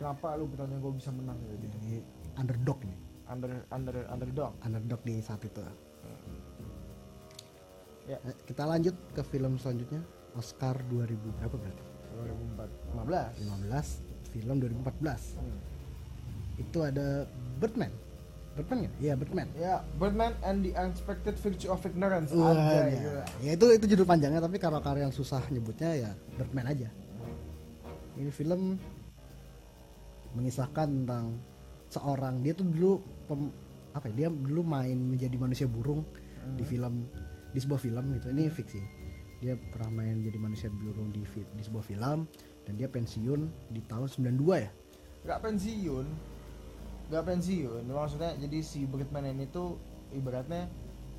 kenapa 0.00 0.28
Lupita 0.40 0.64
Nyong'o 0.64 0.90
bisa 0.96 1.10
menang 1.12 1.36
gitu? 1.44 1.68
Jadi 1.68 1.92
underdog 2.40 2.80
nih 2.88 2.98
under 3.28 3.52
under 3.68 3.96
underdog. 4.08 4.56
Underdog 4.64 5.00
di 5.04 5.20
saat 5.20 5.44
itu. 5.44 5.60
Ya. 8.08 8.16
Eh, 8.16 8.36
kita 8.48 8.64
lanjut 8.64 8.96
ke 9.12 9.20
film 9.20 9.60
selanjutnya. 9.60 10.00
Oscar 10.36 10.76
2000 10.88 11.18
berapa 11.40 11.56
berarti 11.56 11.87
2015 12.18 13.38
15 13.38 14.32
film 14.32 14.54
2014 14.58 15.38
Hmm. 15.38 15.58
itu 16.58 16.78
ada 16.80 17.24
Birdman. 17.56 17.90
Birdman 18.52 18.78
ya? 18.82 18.90
Iya 18.98 19.14
Birdman. 19.14 19.46
Ya, 19.54 19.74
Birdman 19.96 20.34
and 20.42 20.66
the 20.66 20.74
Unexpected 20.74 21.38
Virtue 21.38 21.70
of 21.70 21.78
Ignorance. 21.80 22.34
Wah, 22.34 22.50
Anjay, 22.50 22.98
ya. 22.98 23.22
ya 23.38 23.50
itu 23.54 23.66
itu 23.70 23.84
judul 23.88 24.02
panjangnya 24.04 24.42
tapi 24.42 24.58
kalau 24.58 24.82
karya 24.82 25.06
yang 25.06 25.14
susah 25.14 25.38
nyebutnya 25.48 25.94
ya 25.94 26.10
Birdman 26.34 26.66
aja. 26.66 26.90
Ini 28.18 28.30
film 28.30 28.74
mengisahkan 30.34 30.86
tentang 30.86 31.38
seorang 31.88 32.42
dia 32.42 32.52
tuh 32.52 32.66
dulu 32.66 32.92
pem- 33.24 33.54
apa 33.94 34.10
ya 34.10 34.14
dia 34.16 34.28
dulu 34.28 34.60
main 34.60 34.94
menjadi 34.94 35.34
manusia 35.34 35.64
burung 35.64 36.02
di 36.52 36.62
film 36.62 37.06
di 37.48 37.58
sebuah 37.58 37.78
film 37.78 38.04
gitu. 38.12 38.28
Ini 38.28 38.50
fiksi 38.50 38.80
dia 39.38 39.54
pernah 39.70 40.02
main 40.02 40.18
jadi 40.22 40.38
manusia 40.38 40.68
burung 40.70 41.14
di 41.14 41.22
di 41.28 41.62
sebuah 41.62 41.84
film 41.86 42.26
dan 42.66 42.72
dia 42.74 42.90
pensiun 42.90 43.46
di 43.70 43.80
tahun 43.86 44.10
92 44.10 44.64
ya 44.66 44.70
Gak 45.26 45.44
pensiun. 45.44 46.06
Gak 47.10 47.24
pensiun. 47.26 47.82
Maksudnya 47.84 48.32
jadi 48.38 48.58
si 48.64 48.88
Birdman 48.88 49.28
ini 49.28 49.44
tuh 49.50 49.76
ibaratnya 50.14 50.70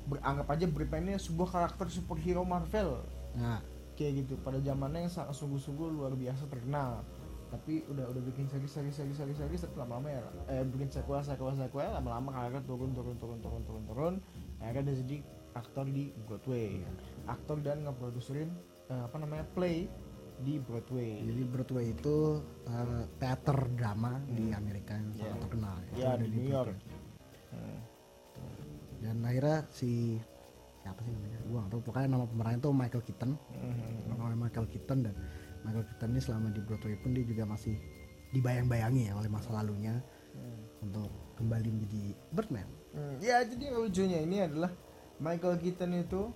beranggap 0.08 0.50
aja 0.50 0.66
Birdman 0.66 1.06
ini 1.06 1.14
sebuah 1.14 1.48
karakter 1.50 1.86
superhero 1.86 2.42
Marvel. 2.42 3.04
nah 3.36 3.62
Kayak 3.94 4.24
gitu 4.24 4.34
pada 4.40 4.56
zamannya 4.64 5.06
yang 5.06 5.12
sangat 5.12 5.36
sungguh-sungguh 5.36 5.86
luar 5.92 6.16
biasa 6.16 6.48
terkenal. 6.48 7.04
tapi 7.50 7.82
udah 7.90 8.06
udah 8.14 8.22
bikin 8.30 8.46
seri 8.46 8.70
seri 8.70 8.94
seri 8.94 9.10
seri 9.10 9.34
seri 9.34 9.58
tapi 9.58 9.74
lama-lama 9.74 10.06
ya 10.06 10.22
eh 10.54 10.62
bikin 10.62 10.86
sequel 10.86 11.18
sequel 11.18 11.50
sequel 11.58 11.90
lama-lama 11.98 12.30
karirnya 12.30 12.62
turun 12.62 12.94
turun 12.94 13.18
turun 13.18 13.42
turun 13.42 13.62
turun 13.66 13.82
turun 13.90 14.14
akhirnya 14.62 14.94
dia 14.94 15.02
jadi 15.02 15.16
aktor 15.58 15.82
di 15.90 16.14
Broadway 16.30 16.78
aktor 17.30 17.58
dan 17.60 17.86
ngeproduserin 17.86 18.50
eh, 18.88 19.02
apa 19.02 19.16
namanya 19.16 19.46
play 19.50 19.86
di 20.40 20.56
Broadway 20.56 21.20
Jadi 21.20 21.42
Broadway 21.44 21.86
itu 21.92 22.16
eh, 22.64 23.02
teater 23.16 23.58
drama 23.74 24.16
di 24.26 24.50
Amerika 24.50 24.96
yang 24.96 25.12
sangat 25.12 25.28
Iya. 25.30 25.42
terkenal. 25.44 25.74
Ya 25.92 26.08
ada 26.14 26.24
di 26.24 26.36
New 26.36 26.48
York. 26.48 26.76
Hmm. 27.50 27.78
Dan 29.00 29.16
akhirnya 29.20 29.58
si 29.70 30.16
siapa 30.80 31.00
sih 31.04 31.12
namanya? 31.12 31.38
Gua 31.44 31.58
nggak 31.60 31.72
tahu. 31.72 31.80
Pokoknya 31.84 32.08
nama 32.08 32.24
pemeran 32.24 32.56
itu 32.56 32.70
Michael 32.72 33.04
Keaton. 33.04 33.30
Hmm. 33.36 33.96
Namanya 34.08 34.38
Michael 34.38 34.66
Keaton 34.68 34.98
dan 35.04 35.14
Michael 35.60 35.84
Keaton 35.86 36.08
ini 36.10 36.20
selama 36.20 36.46
di 36.48 36.60
Broadway 36.60 36.96
pun 36.96 37.10
dia 37.12 37.24
juga 37.24 37.44
masih 37.44 37.76
dibayang-bayangi 38.30 39.02
ya 39.08 39.14
oleh 39.14 39.28
masa 39.28 39.50
lalunya 39.52 39.98
Hmm. 40.30 40.62
untuk 40.86 41.10
kembali 41.34 41.68
menjadi 41.68 42.02
Birdman. 42.30 42.68
Hmm, 42.94 43.18
ya 43.18 43.42
jadi 43.42 43.74
lucunya 43.74 44.22
ini 44.22 44.38
adalah 44.40 44.70
Michael 45.18 45.58
Keaton 45.58 45.90
itu 45.92 46.30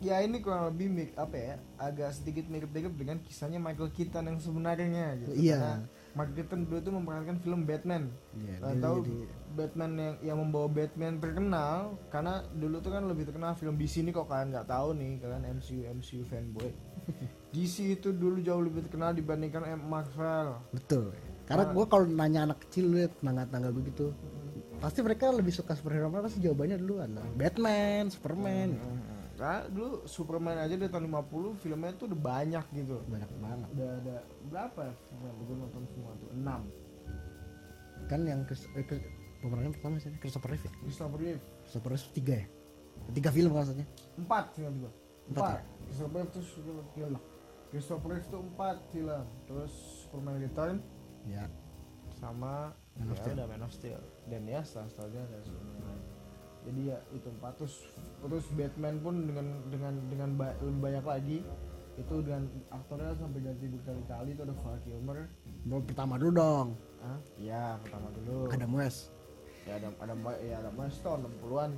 ya 0.00 0.20
ini 0.20 0.38
kurang 0.38 0.68
lebih 0.68 0.86
mir- 0.86 1.14
apa 1.14 1.34
ya 1.34 1.54
agak 1.76 2.10
sedikit 2.12 2.46
mirip-mirip 2.46 2.92
dengan 2.92 3.18
kisahnya 3.18 3.58
Michael 3.58 3.90
Keaton 3.90 4.24
yang 4.24 4.38
sebenarnya 4.38 4.86
gitu 5.18 5.32
Iya. 5.34 5.58
Karena 5.58 5.74
Michael 6.14 6.36
Keaton 6.36 6.60
dulu 6.64 6.76
itu 6.76 6.90
memerankan 6.92 7.36
film 7.38 7.60
Batman 7.62 8.02
Iya, 8.32 8.54
Kalian 8.58 8.72
dia 8.72 8.84
tahu 8.84 8.96
jadi- 9.02 9.28
Batman 9.48 9.92
yang 9.92 10.14
yang 10.22 10.38
membawa 10.38 10.68
Batman 10.68 11.14
terkenal 11.16 11.76
karena 12.08 12.34
dulu 12.52 12.76
tuh 12.78 12.90
kan 12.90 13.02
lebih 13.04 13.24
terkenal 13.24 13.52
film 13.52 13.74
DC 13.74 13.94
ini 13.98 14.10
kok 14.10 14.26
kalian 14.26 14.48
nggak 14.50 14.66
tahu 14.66 14.88
nih 14.92 15.18
kalian 15.18 15.42
MCU 15.52 15.82
MCU 15.88 16.22
fanboy 16.22 16.70
DC 17.52 17.74
itu 17.92 18.08
dulu 18.10 18.38
jauh 18.38 18.60
lebih 18.60 18.84
terkenal 18.84 19.10
dibandingkan 19.10 19.66
M- 19.66 19.82
Marvel 19.84 20.62
betul. 20.70 21.10
Karena 21.42 21.64
Ah. 21.64 21.72
gua 21.72 21.84
kalau 21.86 22.04
nanya 22.04 22.44
anak 22.44 22.60
kecil 22.62 22.92
lihat 22.92 23.16
tangga-tangga 23.18 23.72
begitu, 23.72 24.12
pasti 24.78 25.00
mereka 25.00 25.32
lebih 25.32 25.48
suka 25.50 25.72
superhero 25.72 26.12
pasti 26.12 26.38
jawabannya 26.38 26.76
dulu 26.76 27.00
adalah 27.00 27.24
Batman, 27.32 28.12
Superman. 28.12 28.76
Nah, 29.38 29.62
dulu 29.64 30.02
Superman 30.04 30.58
aja 30.58 30.74
dari 30.74 30.86
tahun 30.86 31.06
50 31.06 31.54
filmnya 31.56 31.94
tuh 31.94 32.10
udah 32.10 32.18
banyak 32.18 32.64
gitu 32.72 32.98
Banyak 33.04 33.30
banget. 33.36 33.68
udah 33.70 33.88
ada 33.96 34.16
berapa 34.44 34.80
ya 34.82 34.94
gue 35.32 35.56
nonton 35.56 35.82
semua 35.86 36.10
tuh 36.16 36.28
enam 36.32 36.60
Kan 38.04 38.20
yang 38.24 38.42
Chris- 38.42 38.66
eh, 38.72 38.82
Chris- 38.82 39.06
pemerannya 39.38 39.70
pertama 39.70 39.94
siapa? 39.96 40.18
Christopher 40.18 40.50
Reeve. 40.50 40.64
ya? 40.64 40.72
Christopher 40.80 41.18
Reeve 41.18 41.42
Christopher 41.62 41.90
Reeve 41.92 42.08
tiga 42.12 42.34
ya? 42.34 42.46
Tiga 43.08 43.30
film 43.30 43.50
maksudnya. 43.52 43.86
empat 44.16 44.44
film 44.52 44.72
gue 44.80 44.92
Empat 45.28 45.38
empat 45.54 45.60
Christopher 45.84 46.18
Reeve 46.18 46.32
tuh 46.32 46.44
film 46.90 47.12
Christopher 47.68 48.08
Reeve 48.10 48.26
tuh 48.26 48.40
empat 48.42 48.76
film 48.90 49.24
terus 49.44 49.72
Superman 50.02 50.36
Return 50.36 50.76
Ya. 51.24 51.46
sama 52.12 52.74
Man 52.92 53.06
of 53.06 53.14
ya 53.14 53.22
Steel. 53.22 53.34
udah 53.36 53.46
Man 53.46 53.62
of 53.62 53.70
Steel 53.70 54.00
dan 54.26 54.42
ya 54.44 54.60
setelah 54.60 54.88
setelahnya 54.88 55.22
ada 55.24 55.38
Superman 55.40 55.98
jadi 56.60 56.80
ya 56.88 56.98
itu 57.10 57.28
empat 57.30 57.52
terus 57.56 57.74
terus 58.18 58.44
Batman 58.52 58.96
pun 58.98 59.14
dengan 59.22 59.46
dengan 59.68 59.94
dengan 60.06 60.28
ba- 60.34 60.56
lebih 60.58 60.80
banyak 60.80 61.04
lagi 61.04 61.38
itu 61.94 62.14
dengan 62.18 62.42
aktornya 62.68 63.10
sampai 63.12 63.40
ganti 63.40 63.66
berkali-kali 63.68 64.30
itu 64.30 64.42
ada 64.42 64.54
Val 64.56 64.78
Kilmer 64.80 65.18
Baru 65.60 65.82
pertama 65.82 66.14
dulu 66.14 66.30
dong. 66.32 66.68
ah 66.98 67.18
ya 67.36 67.74
pertama 67.80 68.08
dulu 68.12 68.46
Adam 68.48 68.72
West. 68.72 69.10
ya 69.62 69.76
ada 69.76 69.88
ada 69.96 70.14
ya 70.38 70.54
ada 70.58 70.70
West 70.72 70.98
tahun 71.00 71.26
60-an 71.36 71.70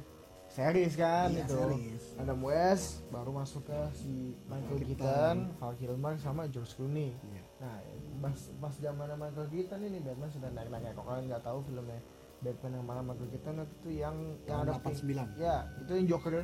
series 0.46 0.94
kan 0.94 1.28
Iya, 1.30 1.42
itu 1.42 1.56
series. 1.56 2.04
Adam 2.16 2.40
West 2.40 2.88
baru 3.08 3.30
masuk 3.32 3.62
ke 3.64 3.78
si 3.94 4.12
Michael 4.44 4.78
Keaton. 4.78 4.96
Keaton, 4.98 5.36
Val 5.56 5.74
Kilmer 5.74 6.14
sama 6.16 6.42
George 6.46 6.72
Clooney 6.74 7.16
Iya. 7.16 7.42
nah 7.58 7.76
pas 8.20 8.36
pas 8.58 8.74
zamannya 8.74 9.16
Michael 9.16 9.48
Keaton 9.48 9.80
ini 9.82 9.98
Batman 10.00 10.28
sudah 10.28 10.48
naik 10.50 10.68
naik 10.68 10.92
kok 10.92 11.04
kalian 11.04 11.24
nggak 11.26 11.42
tahu 11.42 11.58
filmnya 11.62 12.00
Batman 12.40 12.72
yang 12.80 12.86
mana 12.88 13.00
Michael 13.04 13.28
Keaton 13.30 13.54
itu 13.62 13.88
yang 14.00 14.16
yang 14.48 14.58
ada 14.64 14.80
89. 14.80 15.36
ya 15.36 15.56
itu 15.80 15.90
yang 15.96 16.06
Joker 16.08 16.34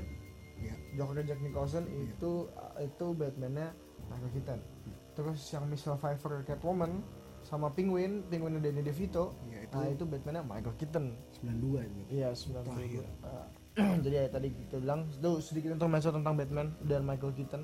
Iya. 0.56 0.72
Joker 0.96 1.20
Jack 1.20 1.40
Nicholson 1.44 1.84
itu 1.84 2.48
itu 2.80 3.06
Batmannya 3.12 3.76
Michael 4.08 4.32
Keaton 4.32 4.60
terus 5.12 5.40
yang 5.52 5.64
Michelle 5.68 6.00
Pfeiffer 6.00 6.40
Catwoman 6.44 7.04
sama 7.44 7.70
Penguin 7.70 8.24
Penguinnya 8.26 8.58
Danny 8.58 8.82
DeVito 8.82 9.36
Iya, 9.46 9.68
itu 9.68 9.76
nah 9.76 9.86
itu 9.86 10.04
Batmannya 10.08 10.42
Michael 10.44 10.76
Keaton 10.80 11.04
92 11.44 11.86
ini. 11.86 12.02
Iya, 12.10 12.28
92. 12.34 13.04
Eh, 13.04 13.46
jadi 14.04 14.14
ya 14.24 14.28
tadi 14.32 14.48
kita 14.50 14.80
bilang 14.80 15.04
itu 15.06 15.30
sedikit 15.44 15.70
intermezzo 15.76 16.08
tentang 16.10 16.34
Batman 16.34 16.72
dan 16.88 17.04
Michael 17.04 17.36
Keaton. 17.36 17.62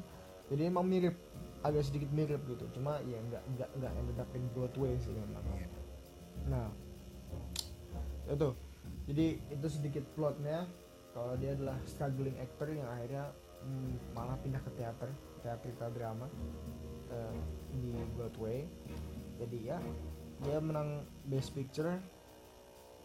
Jadi 0.52 0.68
emang 0.68 0.84
mirip, 0.84 1.16
agak 1.64 1.88
sedikit 1.88 2.12
mirip 2.12 2.44
gitu. 2.44 2.68
Cuma 2.76 3.00
ya 3.08 3.16
nggak 3.16 3.42
nggak 3.56 3.68
nggak 3.80 3.92
ended 3.96 4.18
up 4.20 4.28
in 4.36 4.44
Broadway 4.52 4.92
sih 5.00 5.16
memang. 5.16 5.40
Iya. 5.56 5.68
Nah, 6.52 6.66
itu. 8.30 8.50
Jadi 9.10 9.26
itu 9.50 9.66
sedikit 9.66 10.04
plotnya. 10.14 10.66
Kalau 11.12 11.36
dia 11.36 11.52
adalah 11.52 11.76
struggling 11.84 12.36
actor 12.40 12.72
yang 12.72 12.88
akhirnya 12.88 13.24
hmm, 13.60 14.16
malah 14.16 14.36
pindah 14.40 14.62
ke 14.64 14.70
teater, 14.80 15.10
teatrikal 15.44 15.92
drama 15.92 16.26
eh, 17.12 17.36
di 17.76 17.92
Broadway. 18.16 18.64
Jadi 19.36 19.58
ya 19.68 19.78
dia 20.42 20.58
menang 20.62 21.04
Best 21.28 21.52
Picture. 21.52 22.00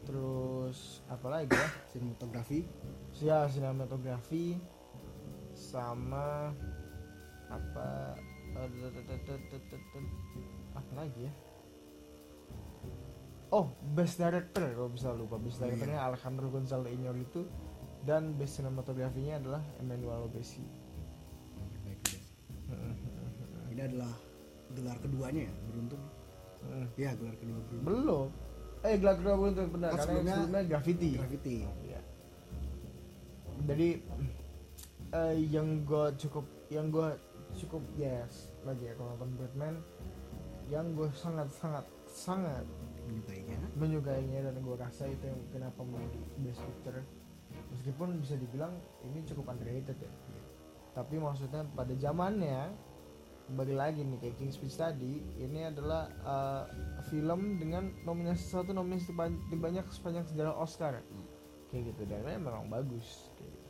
Terus 0.06 1.02
apa 1.10 1.28
lagi 1.28 1.52
ya? 1.52 1.70
Sinematografi. 1.92 2.60
Ya 3.20 3.50
sinematografi 3.50 4.56
sama 5.58 6.54
apa 7.50 8.16
apa 10.78 10.92
lagi 10.96 11.28
ya? 11.28 11.34
Oh, 13.48 13.72
best 13.96 14.20
director 14.20 14.68
kalau 14.76 14.92
bisa 14.92 15.16
lupa. 15.16 15.40
Best 15.40 15.64
iya. 15.64 15.72
directornya 15.72 16.00
Alejandro 16.04 16.48
González 16.52 16.92
Iñárritu 16.92 17.48
dan 18.04 18.36
best 18.36 18.60
sinematografinya 18.60 19.40
adalah 19.40 19.64
Emmanuel 19.80 20.28
baik. 20.28 20.68
Ini 23.72 23.82
adalah 23.88 24.12
gelar 24.76 24.98
keduanya 25.00 25.48
ya, 25.48 25.54
beruntung. 25.72 26.04
Iya, 27.00 27.12
gelar 27.16 27.36
kedua 27.40 27.58
beruntung. 27.64 27.86
Belum. 27.88 28.28
Eh, 28.84 28.96
gelar 29.00 29.16
kedua 29.16 29.36
beruntung 29.40 29.68
benar 29.72 29.90
Oh, 29.90 29.96
karena 29.96 30.04
sebelumnya- 30.04 30.36
sebelumnya 30.36 30.64
Graffiti. 30.68 31.12
Graffiti. 31.16 31.58
Iya. 31.88 32.02
Jadi 33.64 33.90
eh, 35.16 35.36
yang 35.48 35.88
gue 35.88 36.06
cukup 36.20 36.46
yang 36.68 36.92
gue 36.92 37.10
cukup 37.56 37.80
yes 37.96 38.52
lagi 38.68 38.92
ya 38.92 38.94
kalau 39.00 39.16
nonton 39.16 39.32
Batman 39.40 39.76
yang 40.68 40.92
gue 40.94 41.08
sangat 41.16 41.48
sangat 41.56 41.86
sangat 42.12 42.66
Menyukainya. 43.08 43.58
menyukainya 43.80 44.40
dan 44.44 44.56
gue 44.60 44.76
rasa 44.76 45.08
itu 45.08 45.24
yang 45.24 45.40
kenapa 45.56 45.80
menjadi 45.82 46.20
best 46.44 46.62
picture. 46.62 47.02
Meskipun 47.72 48.20
bisa 48.20 48.36
dibilang 48.36 48.76
ini 49.08 49.24
cukup 49.24 49.56
underrated 49.56 49.96
ya. 49.96 50.12
Tapi 50.92 51.16
maksudnya 51.16 51.64
pada 51.72 51.96
zamannya 51.96 52.76
kembali 53.48 53.74
lagi 53.80 54.04
nih 54.04 54.20
kayak 54.20 54.36
King's 54.36 54.60
Speech 54.60 54.76
tadi 54.76 55.24
ini 55.40 55.72
adalah 55.72 56.12
eh, 56.12 56.64
film 57.08 57.64
dengan 57.64 57.96
nominasi 58.04 58.44
satu 58.44 58.76
nominasi 58.76 59.16
terbanyak 59.48 59.88
sepanjang 59.88 60.28
sejarah 60.28 60.56
Oscar. 60.60 61.00
Kayak 61.72 61.96
gitu 61.96 62.02
dan 62.12 62.24
memang 62.24 62.68
bagus 62.68 63.32
kayak 63.36 63.52
gitu. 63.52 63.70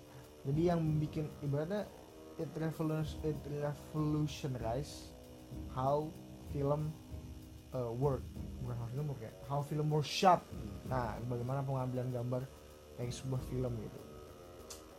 jadi 0.50 0.62
yang 0.74 0.80
bikin 1.02 1.26
ibaratnya 1.42 1.90
it 2.38 2.50
revolution 2.62 3.18
it 3.26 3.38
revolutionize 3.50 5.10
how 5.74 6.06
film 6.54 6.94
uh, 7.78 7.94
work 7.94 8.26
bukan 8.66 8.76
how 8.82 8.90
film 8.90 9.06
work 9.14 9.22
ya 9.22 9.34
how 9.46 9.62
film 9.62 9.88
work 9.94 10.08
shot 10.10 10.42
nah 10.90 11.14
bagaimana 11.30 11.62
pengambilan 11.62 12.10
gambar 12.10 12.42
dari 12.98 13.14
sebuah 13.14 13.42
film 13.48 13.74
gitu. 13.78 14.02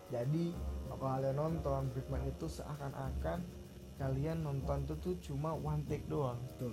Jadi 0.08 0.54
kalau 0.88 0.96
kalian 1.04 1.36
nonton 1.36 1.82
Batman 1.92 2.22
itu 2.30 2.46
seakan-akan 2.48 3.38
kalian 3.98 4.38
nonton 4.40 4.86
itu 4.86 4.94
tuh 5.02 5.14
cuma 5.20 5.52
one 5.52 5.84
take 5.90 6.06
doang. 6.06 6.38
Betul. 6.54 6.72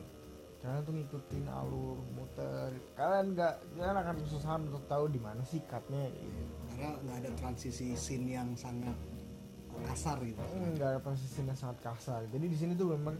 kalian 0.65 0.81
tuh 0.81 0.93
ngikutin 0.97 1.45
alur 1.45 1.97
muter. 2.17 2.73
Kalian 2.97 3.37
nggak 3.37 3.53
kalian 3.77 3.97
akan 4.01 4.15
kesusahan 4.23 4.61
untuk 4.65 4.81
tahu 4.89 5.05
di 5.13 5.21
mana 5.21 5.41
sih 5.45 5.61
cutnya 5.61 6.09
gitu. 6.09 6.41
Karena 6.73 6.89
nggak 7.05 7.17
ada 7.21 7.31
transisi 7.37 7.93
scene 7.93 8.33
yang 8.33 8.49
sangat 8.57 8.97
kasar 9.85 10.17
gitu. 10.25 10.41
nggak 10.79 10.89
ada 10.95 10.99
posisinya 11.03 11.53
sangat 11.53 11.85
kasar. 11.85 12.25
Jadi 12.33 12.45
di 12.49 12.57
sini 12.57 12.73
tuh 12.73 12.97
memang 12.97 13.13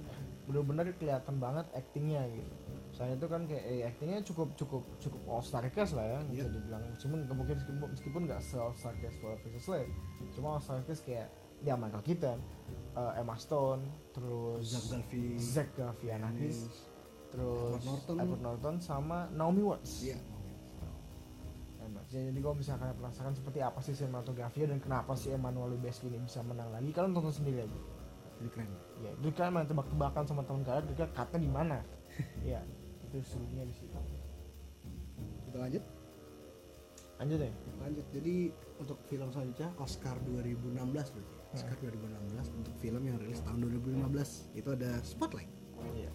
benar-benar 0.50 0.90
kelihatan 0.98 1.38
banget 1.38 1.70
actingnya 1.78 2.26
gitu 2.34 2.65
saya 2.96 3.12
itu 3.12 3.28
kan 3.28 3.44
kayak 3.44 3.64
eh, 3.68 3.84
actingnya 3.84 4.24
cukup 4.24 4.56
cukup 4.56 4.88
cukup 5.04 5.20
all 5.28 5.44
star 5.44 5.68
cast 5.68 5.94
lah 5.94 6.08
ya 6.08 6.20
bisa 6.26 6.48
Iya. 6.48 6.56
dibilang 6.56 6.82
meskipun 6.88 7.20
mungkin 7.28 7.56
meskipun 7.60 7.90
meskipun 7.92 8.22
nggak 8.24 8.40
se 8.40 8.56
all 8.56 8.72
star 8.72 8.96
cast 8.98 9.20
for 9.20 9.36
Princess 9.44 9.68
Leia 9.68 9.88
cuma 10.32 10.56
all 10.56 10.64
star 10.64 10.80
cast 10.82 11.04
kayak 11.04 11.28
ya 11.60 11.76
Michael 11.76 12.00
Keaton 12.02 12.40
eh, 12.96 13.20
Emma 13.20 13.36
Stone 13.36 13.84
terus 14.16 14.64
Zach 14.64 14.88
Galifianakis. 14.90 15.44
Zach 15.44 15.70
Galifianakis 15.76 16.58
terus 17.28 17.76
Edward 17.76 17.84
Norton. 17.84 18.16
Edward 18.16 18.42
Norton 18.42 18.76
sama 18.80 19.28
Naomi 19.30 19.60
Watts 19.62 19.92
Iya. 20.02 20.16
Emma. 21.84 22.00
Jadi 22.08 22.40
kalau 22.40 22.56
misalkan 22.56 22.82
kalian 22.82 22.98
penasaran 22.98 23.34
seperti 23.36 23.60
apa 23.60 23.78
sih 23.78 23.94
sinematografi 23.94 24.64
dan 24.64 24.80
kenapa 24.80 25.14
sih 25.14 25.30
Emmanuel 25.30 25.76
Lubezki 25.76 26.08
ini 26.08 26.18
bisa 26.18 26.42
menang 26.42 26.72
lagi, 26.72 26.90
kalian 26.90 27.14
tonton 27.14 27.30
sendiri 27.30 27.62
aja. 27.62 27.80
Jadi 28.40 28.50
keren. 28.50 28.70
Ya, 29.00 29.12
itu 29.14 29.30
kan 29.32 29.54
main 29.54 29.64
tebak-tebakan 29.64 30.24
sama 30.26 30.42
teman 30.42 30.64
kalian, 30.64 30.82
kira 30.92 31.08
cutnya 31.14 31.38
di 31.38 31.52
mana? 31.52 31.78
ya 32.48 32.58
itu 33.16 33.24
serunya 33.24 33.64
di 33.64 33.72
situ. 33.72 33.96
Kita 35.48 35.58
lanjut. 35.58 35.84
Lanjut 37.16 37.40
ya? 37.40 37.52
Lanjut. 37.80 38.06
Jadi 38.12 38.36
untuk 38.76 39.00
film 39.08 39.32
selanjutnya 39.32 39.72
Oscar 39.80 40.20
2016 40.28 40.76
berarti. 40.92 41.32
Ya. 41.32 41.44
Oscar 41.56 41.78
2016 41.80 42.60
untuk 42.60 42.76
film 42.84 43.02
yang 43.08 43.16
rilis 43.24 43.40
tahun 43.48 43.64
2015 43.64 44.60
itu 44.60 44.70
ada 44.76 45.00
Spotlight. 45.00 45.52
Iya 45.96 46.12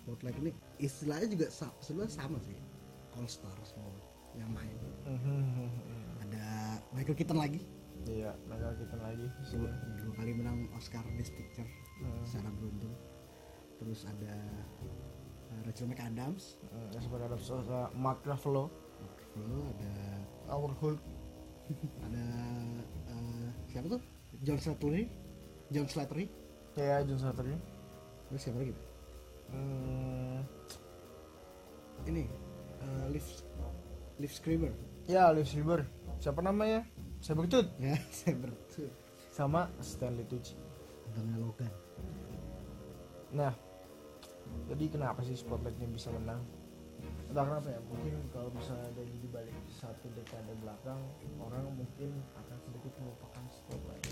Spotlight. 0.00 0.36
Ini 0.40 0.50
istilahnya 0.80 1.28
juga 1.28 1.46
sebenarnya 1.84 2.12
sama 2.16 2.40
sih. 2.40 2.56
All 3.20 3.28
Star 3.28 3.52
semua 3.68 3.92
yang 4.32 4.48
main. 4.48 4.72
Ada 6.24 6.44
Michael 6.96 7.16
Keaton 7.20 7.36
lagi. 7.36 7.60
Iya 8.08 8.32
nakal 8.48 8.72
kita 8.80 8.96
lagi. 8.96 9.26
Dua, 9.52 9.68
dua 10.00 10.12
kali 10.16 10.32
menang 10.32 10.72
Oscar 10.72 11.04
Best 11.20 11.36
Picture 11.36 11.68
Hmm. 11.98 12.22
secara 12.22 12.46
beruntun 12.54 12.94
terus 13.82 14.06
ada 14.06 14.38
uh, 15.48 15.60
Rachel 15.66 15.88
McAdams. 15.88 16.60
Hmm, 16.68 16.88
seperti 16.96 17.24
ada 17.24 17.36
sosok 17.40 17.88
Mark 17.96 18.20
Ruffalo. 18.24 18.68
Lalu 19.38 19.60
ada 19.76 19.92
Our 20.50 20.72
Hulk 20.80 21.00
ada 22.08 22.24
uh, 23.12 23.46
siapa 23.68 23.86
tuh? 23.92 24.02
John 24.40 24.58
Slattery. 24.60 25.04
John 25.68 25.86
Slattery. 25.88 26.26
Ya 26.76 27.04
John 27.04 27.20
Slattery. 27.20 27.54
Terus 28.28 28.40
siapa 28.40 28.58
lagi? 28.60 28.74
Hmm, 29.48 30.40
ini 32.04 32.24
uh, 32.84 33.06
Liv 33.12 33.24
Liv 34.20 34.32
Schreiber. 34.32 34.72
Ya 35.08 35.28
Liv 35.32 35.48
Schreiber. 35.48 35.84
Siapa 36.20 36.40
namanya? 36.40 36.84
Saya 37.18 37.34
bercut 37.34 37.66
ya 37.82 37.98
saya 38.18 38.34
bertu 38.38 38.86
sama 39.32 39.68
Stanley 39.82 40.24
Tucci. 40.26 40.54
Antonio 41.08 41.48
Logan. 41.48 41.72
Nah 43.32 43.52
jadi 44.66 44.84
kenapa 44.88 45.20
sih 45.22 45.34
Spotlightnya 45.34 45.88
bisa 45.88 46.10
menang? 46.10 46.44
Entah 47.28 47.44
kenapa 47.44 47.68
ya 47.68 47.80
mungkin 47.84 48.14
kalau 48.28 48.48
misalnya 48.50 48.88
dari 48.92 49.12
di 49.14 49.28
balik 49.28 49.52
satu 49.68 50.08
dekade 50.12 50.52
belakang 50.58 51.00
orang 51.38 51.64
mungkin 51.72 52.10
akan 52.34 52.56
sedikit 52.58 52.92
melupakan 52.98 53.44
Spotlight 53.48 54.04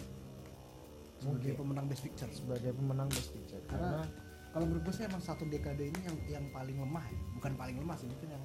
sebagai 1.16 1.26
mungkin. 1.26 1.54
pemenang 1.56 1.86
Best 1.88 2.02
Picture. 2.04 2.30
Sebagai 2.30 2.70
pemenang 2.72 3.08
Best 3.08 3.32
Picture 3.32 3.62
Karena- 3.66 4.04
karena 4.04 4.24
kalau 4.52 4.64
menurut 4.64 4.84
gue 4.84 4.94
sih 4.94 5.04
emang 5.04 5.20
satu 5.20 5.44
dekade 5.44 5.84
ini 5.86 6.00
yang 6.02 6.16
yang 6.30 6.44
paling 6.50 6.76
lemah 6.76 7.04
ya. 7.04 7.20
Bukan 7.34 7.52
paling 7.56 7.76
lemah 7.76 7.96
sih 7.96 8.06
mungkin 8.06 8.28
yang 8.30 8.44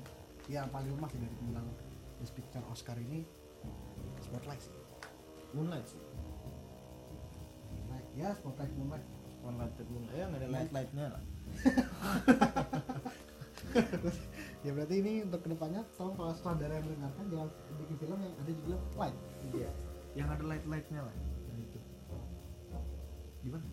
yang 0.49 0.67
paling 0.67 0.89
lemah 0.89 1.07
sih 1.07 1.19
dari 1.19 1.35
pemenang 1.37 1.67
Best 2.17 2.33
Picture 2.33 2.63
Oscar 2.67 2.95
ini 2.97 3.23
Spotlight 4.19 4.61
sih. 4.61 4.75
Moonlight 5.51 5.85
sih. 5.85 6.01
Moonlight 7.69 8.07
ya 8.15 8.29
Spotlight 8.33 8.71
Moonlight. 8.73 9.05
Moonlight 9.43 9.73
Moonlight. 9.81 10.15
Ya 10.15 10.23
nggak 10.27 10.39
ada 10.39 10.49
light 10.49 10.71
lightnya 10.71 11.05
lah 11.11 11.23
ya 14.61 14.71
berarti 14.75 14.95
ini 14.99 15.23
untuk 15.25 15.41
ke 15.41 15.49
depannya 15.51 15.81
tolong 15.95 16.15
kalau 16.19 16.33
saudara 16.37 16.75
yang 16.77 16.85
mendengarkan 16.85 17.25
jangan 17.31 17.49
bikin 17.81 17.95
film 17.97 18.19
yang 18.21 18.35
ada 18.35 18.51
judulnya 18.51 18.79
Light. 18.99 19.17
Iya. 19.51 19.69
Yang 20.11 20.27
ada 20.27 20.43
light 20.43 20.65
lightnya 20.67 21.01
lah. 21.07 21.15
Nah 21.15 21.57
itu. 21.57 21.79
Gimana? 23.41 23.65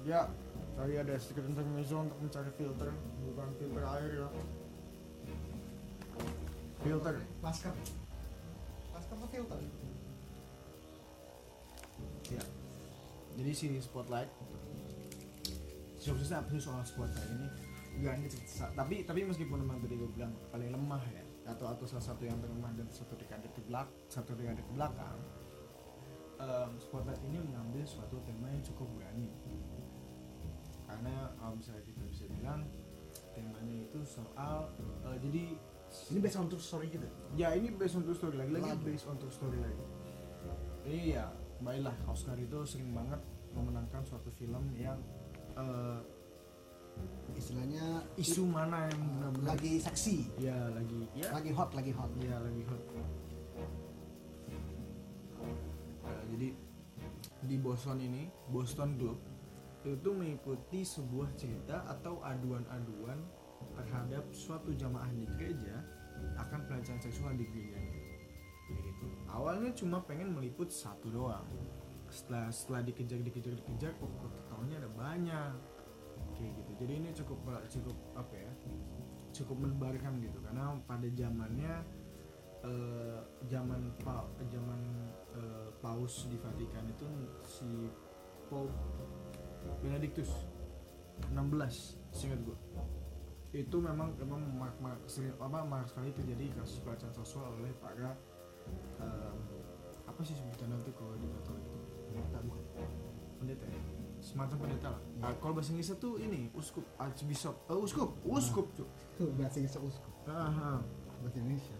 Ya 0.00 0.20
tadi 0.80 0.94
ada 0.96 1.14
sedikit 1.20 1.44
intermezzo 1.44 1.96
untuk 2.00 2.18
mencari 2.18 2.50
filter. 2.56 2.88
Bukan 3.30 3.48
filter 3.60 3.84
air 3.84 4.10
ya. 4.16 4.28
Filter. 6.80 7.14
Masker. 7.44 7.72
Masker 8.96 9.14
apa 9.14 9.26
filter? 9.28 9.58
Ya 12.30 12.42
jadi 13.38 13.50
si 13.54 13.66
spotlight 13.82 14.30
khususnya 16.00 16.40
apa 16.40 16.48
sih 16.56 16.62
soal 16.62 16.82
spotlight 16.82 17.28
ini 17.36 17.48
enggak 18.00 18.14
ini 18.18 18.28
tapi 18.72 18.94
tapi 19.04 19.20
meskipun 19.28 19.60
memang 19.60 19.84
tadi 19.84 19.94
gue 20.00 20.10
bilang 20.16 20.32
paling 20.48 20.72
lemah 20.72 21.04
ya 21.12 21.24
atau 21.50 21.66
atau 21.68 21.84
salah 21.84 22.04
satu 22.04 22.22
yang 22.24 22.38
terlemah 22.38 22.72
dan 22.78 22.86
satu 22.88 23.18
dekade 23.18 23.50
ke 23.52 23.60
belak 23.66 23.90
satu 24.06 24.32
dekade 24.38 24.62
ke 24.62 24.72
belakang 24.72 25.18
em, 26.40 26.70
spotlight 26.80 27.20
ini 27.26 27.38
mengambil 27.42 27.84
suatu 27.84 28.16
tema 28.24 28.48
yang 28.48 28.62
cukup 28.64 28.88
berani. 28.96 29.28
Karena 30.88 31.30
kalau 31.38 31.54
misalnya 31.54 31.84
kita 31.86 32.02
bisa 32.10 32.24
bilang 32.32 32.66
temanya 33.36 33.76
itu 33.86 34.00
soal 34.02 34.72
eh, 35.06 35.18
jadi 35.22 35.42
ini 36.14 36.18
based 36.22 36.38
on 36.38 36.46
true 36.46 36.62
story 36.62 36.86
juga 36.86 37.10
ya 37.34 37.50
ini 37.54 37.74
based 37.74 37.98
on 37.98 38.02
true 38.06 38.16
story 38.16 38.36
lagi. 38.38 38.50
Lagi? 38.54 38.66
Lagi. 38.74 38.84
based 38.86 39.06
on 39.06 39.16
true 39.18 39.34
story 39.34 39.58
lagi. 39.58 39.84
Iya 40.86 41.26
baiklah 41.60 41.96
Oscar 42.08 42.36
itu 42.40 42.64
sering 42.64 42.92
banget 42.96 43.20
memenangkan 43.52 44.02
suatu 44.04 44.32
film 44.34 44.72
yang 44.76 44.96
eh, 45.56 46.00
istilahnya 47.36 48.04
isu 48.16 48.44
mana 48.48 48.88
yang 48.88 49.00
benar-benar 49.16 49.56
lagi 49.56 49.80
seksi. 49.80 50.28
Ya 50.40 50.56
lagi 50.72 51.08
ya. 51.16 51.28
Lagi 51.32 51.50
hot 51.52 51.70
lagi 51.76 51.92
hot. 51.94 52.10
Ya 52.20 52.36
lagi 52.40 52.62
hot. 52.64 52.82
Eh, 56.04 56.22
jadi 56.36 56.48
di 57.40 57.56
Boston 57.56 57.98
ini 58.04 58.28
Boston 58.52 59.00
Globe 59.00 59.22
itu 59.80 60.12
mengikuti 60.12 60.84
sebuah 60.84 61.32
cerita 61.40 61.88
atau 61.88 62.20
aduan-aduan 62.20 63.16
terhadap 63.80 64.28
suatu 64.28 64.76
jamaah 64.76 65.08
di 65.16 65.24
gereja 65.40 65.80
akan 66.36 66.68
pelecehan 66.68 67.00
seksual 67.00 67.32
di 67.32 67.48
gitu. 67.48 67.99
Awalnya 69.30 69.70
cuma 69.74 70.02
pengen 70.04 70.34
meliput 70.34 70.70
satu 70.70 71.10
doang. 71.10 71.46
Setelah 72.10 72.50
setelah 72.50 72.80
dikejar 72.82 73.22
dikejar 73.22 73.54
dikejar 73.54 73.92
kok 73.94 74.10
kok 74.18 74.32
tahunnya 74.50 74.76
ada 74.82 74.90
banyak. 74.94 75.54
Kayak 76.36 76.52
gitu. 76.62 76.70
Jadi 76.84 76.92
ini 76.92 77.08
cukup 77.14 77.38
cukup 77.70 77.96
apa 78.18 78.34
ya 78.34 78.52
cukup 79.30 79.56
mendebarkan 79.62 80.18
gitu. 80.22 80.38
Karena 80.42 80.74
pada 80.84 81.08
zamannya 81.14 81.74
eh, 82.66 83.20
zaman 83.46 83.80
pa, 84.02 84.26
zaman 84.50 84.80
eh, 85.38 85.68
paus 85.78 86.26
di 86.26 86.36
Vatikan 86.36 86.84
itu 86.90 87.06
si 87.46 87.70
Pope 88.50 88.74
Benedictus 89.80 90.28
16 91.28 92.00
singkat 92.10 92.40
gue 92.42 92.58
itu 93.50 93.76
memang 93.82 94.14
memang 94.14 94.40
mak, 94.56 94.74
mak, 94.78 94.98
sering 95.10 95.34
apa 95.42 95.66
mak 95.66 95.90
sekali 95.90 96.14
terjadi 96.14 96.54
kasus 96.62 96.78
pelecehan 96.86 97.10
seksual 97.10 97.50
oleh 97.58 97.74
para 97.82 98.14
eh, 99.00 99.34
apa 100.06 100.20
sih 100.24 100.34
sebutannya 100.36 100.76
itu 100.82 100.92
kalau 100.94 101.14
di 101.16 101.26
Katolik 101.28 101.64
itu? 101.64 101.78
Tak, 102.34 102.42
bukan. 102.44 102.62
pendeta 103.40 103.64
ya? 103.64 103.80
Semacam 104.20 104.56
pendeta 104.60 104.88
lah. 104.92 105.02
Nah, 105.16 105.32
kalau 105.40 105.56
bahasa 105.56 105.72
Inggrisnya 105.72 105.96
tuh 105.96 106.20
ini 106.20 106.52
uskup 106.52 106.84
archbishop. 107.00 107.56
Eh, 107.72 107.78
uskup 107.78 108.10
uskup 108.26 108.66
cuy 108.76 109.30
bahasa 109.38 109.62
Inggris 109.62 109.76
uskup. 109.80 110.12
Aha. 110.28 110.84
bahasa 111.20 111.36
Indonesia. 111.40 111.76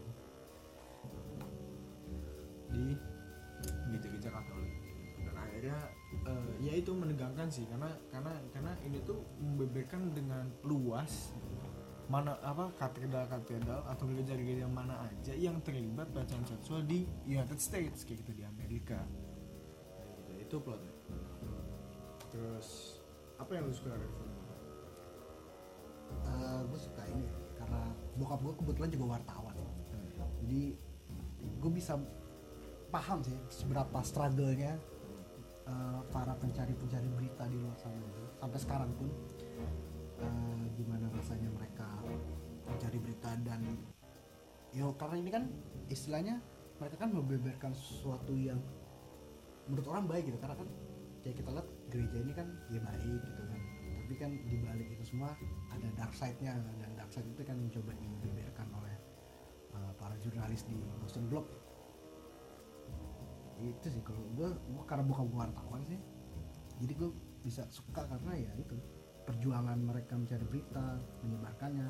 Di 2.70 2.97
gereja-gereja 3.91 4.30
Katolik 4.30 4.72
dan 5.20 5.36
akhirnya 5.36 5.78
eh, 6.24 6.49
ya 6.64 6.72
itu 6.72 6.91
menegangkan 6.97 7.49
sih 7.53 7.68
karena 7.68 7.91
karena 8.09 8.32
karena 8.57 8.72
ini 8.86 8.99
tuh 9.05 9.20
membeberkan 9.36 10.16
dengan 10.16 10.49
luas 10.64 11.34
mana 12.11 12.35
apa 12.43 12.75
katedral-katedral 12.75 13.87
atau 13.87 14.05
gereja-gereja 14.11 14.67
mana 14.67 15.07
aja 15.07 15.31
yang 15.31 15.63
terlibat 15.63 16.11
pelecehan 16.11 16.43
seksual 16.43 16.83
di 16.83 17.07
United 17.23 17.63
States 17.63 18.03
kayak 18.03 18.27
gitu 18.27 18.35
di 18.35 18.43
Amerika. 18.43 18.99
Gitu 20.27 20.51
itu 20.51 20.57
plotnya 20.59 20.91
terus 22.31 22.99
apa 23.39 23.51
yang 23.55 23.67
lu 23.67 23.75
suka 23.75 23.95
dari 23.95 24.07
film 24.07 24.31
ini? 24.31 24.49
gue 26.67 26.81
suka 26.83 27.03
ini 27.07 27.27
karena 27.59 27.83
bokap 28.19 28.41
gue 28.43 28.55
kebetulan 28.59 28.91
juga 28.91 29.07
wartawan. 29.19 29.57
Jadi 30.43 30.63
gue 31.63 31.71
bisa 31.71 31.95
paham 32.91 33.23
sih 33.23 33.39
seberapa 33.51 33.99
struggle-nya 34.03 34.75
eh, 35.71 36.01
para 36.11 36.35
pencari-pencari 36.35 37.09
berita 37.15 37.47
di 37.47 37.57
luar 37.63 37.77
sana. 37.79 37.95
Itu 37.95 38.25
sampai 38.43 38.59
sekarang 38.59 38.91
pun 38.99 39.09
eh, 40.21 40.64
gimana 40.77 41.09
rasanya 41.12 41.49
mereka 41.51 41.89
mencari 42.68 42.99
berita 43.03 43.31
dan 43.43 43.64
yo 44.71 44.95
karena 44.95 45.16
ini 45.18 45.31
kan 45.35 45.45
istilahnya 45.91 46.39
mereka 46.81 46.97
kan 47.05 47.11
membeberkan 47.12 47.73
sesuatu 47.77 48.33
yang 48.33 48.57
menurut 49.68 49.87
orang 49.93 50.05
baik 50.09 50.33
gitu. 50.33 50.39
Karena 50.41 50.57
kan 50.57 50.68
kayak 51.21 51.37
kita 51.45 51.49
lihat 51.53 51.68
gereja 51.93 52.16
ini 52.25 52.33
kan 52.33 52.49
ya 52.73 52.81
baik 52.81 53.21
gitu 53.21 53.43
kan. 53.45 53.61
Tapi 54.01 54.14
kan 54.18 54.31
di 54.49 54.57
balik 54.59 54.89
itu 54.91 55.05
semua 55.05 55.37
ada 55.71 55.89
dark 55.95 56.14
side-nya. 56.16 56.57
Dan 56.57 56.91
dark 56.97 57.12
side 57.12 57.29
itu 57.29 57.43
kan 57.45 57.61
yang 57.61 57.71
coba 57.71 57.93
dibeberkan 57.95 58.66
oleh 58.73 58.95
uh, 59.77 59.93
para 60.01 60.16
jurnalis 60.25 60.64
di 60.64 60.81
Boston 61.05 61.29
Globe. 61.29 61.53
Itu 63.61 63.87
sih 63.93 64.01
kalau 64.01 64.25
gue 64.35 64.49
gue 64.49 64.85
karena 64.89 65.05
bukan 65.05 65.29
wartawan 65.37 65.85
sih. 65.85 66.01
Jadi 66.81 66.93
gue 66.97 67.12
bisa 67.45 67.68
suka 67.68 68.09
karena 68.09 68.33
ya 68.41 68.53
itu 68.57 68.77
perjuangan 69.31 69.78
mereka 69.78 70.18
mencari 70.18 70.43
berita 70.51 70.99
menyebarkannya 71.22 71.89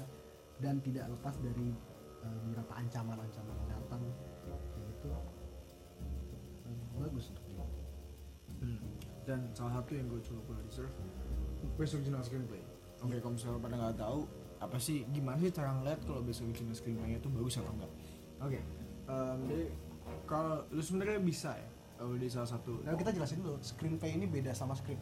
dan 0.61 0.77
tidak 0.85 1.09
lepas 1.09 1.35
dari 1.41 1.73
uh, 2.21 2.39
beberapa 2.45 2.73
ancaman-ancaman 2.77 3.55
yang 3.65 3.69
datang. 3.73 4.03
Kayak 4.45 4.85
gitu 4.93 5.09
Uh, 6.71 6.87
bagus 7.03 7.35
untuk 7.35 7.45
dia 7.51 7.65
Hmm. 8.61 8.77
dan 9.25 9.41
salah 9.57 9.81
satu 9.81 9.97
yang 9.97 10.05
gue 10.07 10.21
coba 10.21 10.41
pernah 10.53 10.63
deserve 10.69 10.93
best 11.81 11.97
original 11.97 12.21
screenplay. 12.21 12.61
Oke 13.01 13.17
kalau 13.19 13.33
misalnya 13.35 13.57
pada 13.57 13.75
nggak 13.81 13.97
tahu 13.97 14.21
apa 14.61 14.77
sih 14.77 15.09
gimana 15.09 15.41
sih 15.41 15.49
cara 15.49 15.73
ngeliat 15.81 16.05
kalau 16.05 16.21
best 16.21 16.45
original 16.45 16.77
screenplay 16.77 17.17
itu 17.17 17.29
bagus 17.33 17.57
atau 17.57 17.73
enggak 17.73 17.93
oke. 18.39 18.61
Em, 19.09 19.39
jadi 19.49 19.65
kalau 20.29 20.61
lu 20.69 20.83
sebenarnya 20.85 21.21
bisa 21.25 21.57
ya 21.57 21.69
kalau 21.97 22.21
di 22.21 22.29
salah 22.29 22.51
satu 22.53 22.73
Nah, 22.85 22.93
kita 22.93 23.11
jelasin 23.17 23.41
dulu, 23.41 23.57
screenplay 23.65 24.11
ini 24.21 24.29
beda 24.29 24.53
sama 24.53 24.77
script. 24.77 25.01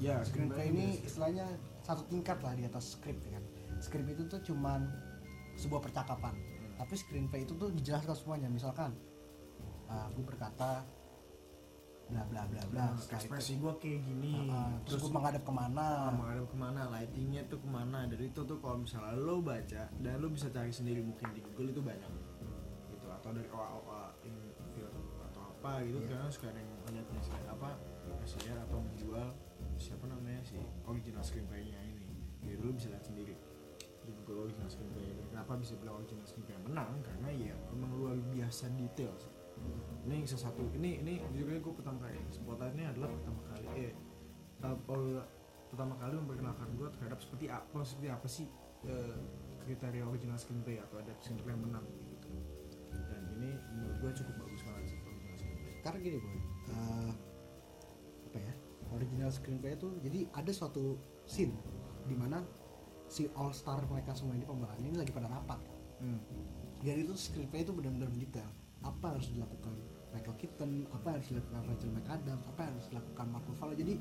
Ya 0.00 0.24
Screenplay 0.24 0.72
ini 0.72 1.04
istilahnya 1.04 1.46
satu 1.84 2.02
tingkat 2.08 2.40
lah 2.40 2.56
di 2.56 2.64
atas 2.64 2.96
script 2.96 3.20
ya 3.28 3.36
kan. 3.36 3.44
Script 3.84 4.08
itu 4.08 4.22
tuh 4.26 4.40
cuman 4.52 4.88
sebuah 5.60 5.84
percakapan. 5.84 6.32
Tapi 6.80 6.94
screenplay 6.96 7.44
itu 7.44 7.52
tuh 7.60 7.68
dijelaskan 7.68 8.16
semuanya. 8.16 8.48
Misalkan, 8.48 8.96
gue 10.16 10.24
berkata 10.24 10.84
bla 12.10 12.26
bla 12.26 12.42
bla 12.50 12.62
bla. 12.74 12.90
Nah, 12.90 12.98
ekspresi 12.98 13.62
gue 13.62 13.70
kayak 13.78 14.02
gini 14.02 14.50
ah, 14.50 14.66
ah, 14.66 14.70
terus 14.82 14.98
gue 14.98 15.12
menghadap 15.14 15.46
ke 15.46 15.52
mana? 15.54 16.10
Ah, 16.10 16.10
menghadap 16.10 16.46
ke 16.50 16.56
mana 16.58 16.80
lightingnya 16.90 17.46
tuh 17.46 17.62
ke 17.62 17.68
mana 17.70 18.02
dari 18.10 18.34
itu 18.34 18.42
tuh 18.42 18.58
kalau 18.58 18.82
misalnya 18.82 19.14
lo 19.14 19.38
baca 19.38 19.86
dan 20.02 20.18
lo 20.18 20.26
bisa 20.26 20.50
cari 20.50 20.74
sendiri 20.74 21.06
mungkin 21.06 21.30
di 21.30 21.38
Google 21.38 21.70
itu 21.70 21.78
banyak 21.78 22.10
gitu 22.90 23.06
atau 23.06 23.30
dari 23.30 23.46
OA 23.54 23.68
OA 23.78 24.02
film 24.74 24.94
atau 25.30 25.40
apa 25.54 25.86
gitu 25.86 26.02
Iya. 26.02 26.08
karena 26.10 26.28
sekarang 26.34 26.66
sih 27.22 27.38
apa 27.46 27.70
presiden 28.18 28.58
atau 28.58 28.78
menjual 28.82 29.28
siapa 29.80 30.04
namanya 30.04 30.44
si 30.44 30.60
original 30.84 31.24
screenplay-nya 31.24 31.80
ini. 31.80 32.08
Jadi 32.44 32.60
lo 32.60 32.72
bisa 32.76 32.92
lihat 32.92 33.04
sendiri. 33.04 33.34
Di 34.04 34.10
Google 34.22 34.48
original 34.48 34.68
screenplay. 34.68 35.08
Ini 35.08 35.24
kenapa 35.32 35.56
bisa 35.56 35.76
bilang 35.80 36.04
original 36.04 36.24
screenplay? 36.28 36.56
Menang 36.60 37.00
karena 37.00 37.28
ya 37.32 37.56
memang 37.72 37.90
luar 37.96 38.16
biasa 38.32 38.68
detail 38.76 39.12
ini 40.08 40.24
salah 40.24 40.48
satu 40.48 40.64
ini 40.72 41.04
ini 41.04 41.20
juga 41.36 41.60
gue 41.60 41.74
pertama 41.76 42.00
kali 42.08 42.16
ini 42.16 42.84
adalah 42.88 43.08
pertama 43.12 43.40
kali 43.52 43.66
eh 43.76 43.92
uh, 44.64 45.20
pertama 45.70 45.94
kali 46.00 46.12
memperkenalkan 46.18 46.68
gue 46.74 46.88
terhadap 46.98 47.18
seperti 47.20 47.46
apa 47.52 47.78
seperti 47.86 48.08
apa 48.10 48.26
sih 48.26 48.48
eh, 48.90 49.16
kriteria 49.62 50.02
original 50.02 50.34
screenplay 50.34 50.82
atau 50.82 50.98
ada 50.98 51.14
screenplay 51.22 51.54
yang 51.54 51.62
menang 51.62 51.86
gitu. 52.10 52.26
Dan 52.90 53.22
ini 53.38 53.54
menurut 53.78 53.96
gue 54.02 54.10
cukup 54.18 54.34
bagus 54.40 54.66
banget 54.66 54.84
sih 54.90 54.98
original 55.06 55.36
screenplay. 55.38 55.74
Karena 55.84 55.98
gini 56.02 56.18
boy, 56.18 56.38
eh, 56.74 57.12
apa 58.26 58.38
ya? 58.42 58.54
Original 58.94 59.30
screenplay 59.30 59.78
itu 59.78 59.88
jadi 60.02 60.26
ada 60.34 60.50
suatu 60.50 60.98
scene 61.26 61.54
di 62.06 62.14
mana 62.18 62.42
si 63.10 63.26
all 63.34 63.50
star 63.50 63.82
mereka 63.90 64.14
semua 64.14 64.38
ini 64.38 64.46
pemeran 64.46 64.78
ini 64.82 64.96
lagi 64.98 65.10
pada 65.10 65.30
rapat. 65.30 65.58
hmm. 66.02 66.20
Jadi 66.80 67.04
itu 67.04 67.14
screenplay 67.14 67.62
itu 67.62 67.74
benar-benar 67.74 68.08
mendetail 68.08 68.50
apa 68.80 69.12
yang 69.12 69.14
harus 69.20 69.28
dilakukan 69.28 69.74
Michael 70.10 70.36
Keaton, 70.40 70.70
apa 70.90 71.06
yang 71.06 71.16
harus 71.20 71.28
dilakukan 71.30 71.60
Rachel 71.68 71.90
McAdams, 71.92 72.44
apa 72.48 72.60
yang 72.64 72.72
harus 72.74 72.88
dilakukan 72.90 73.26
Mark 73.30 73.44
Ruffalo. 73.46 73.74
Jadi 73.76 73.94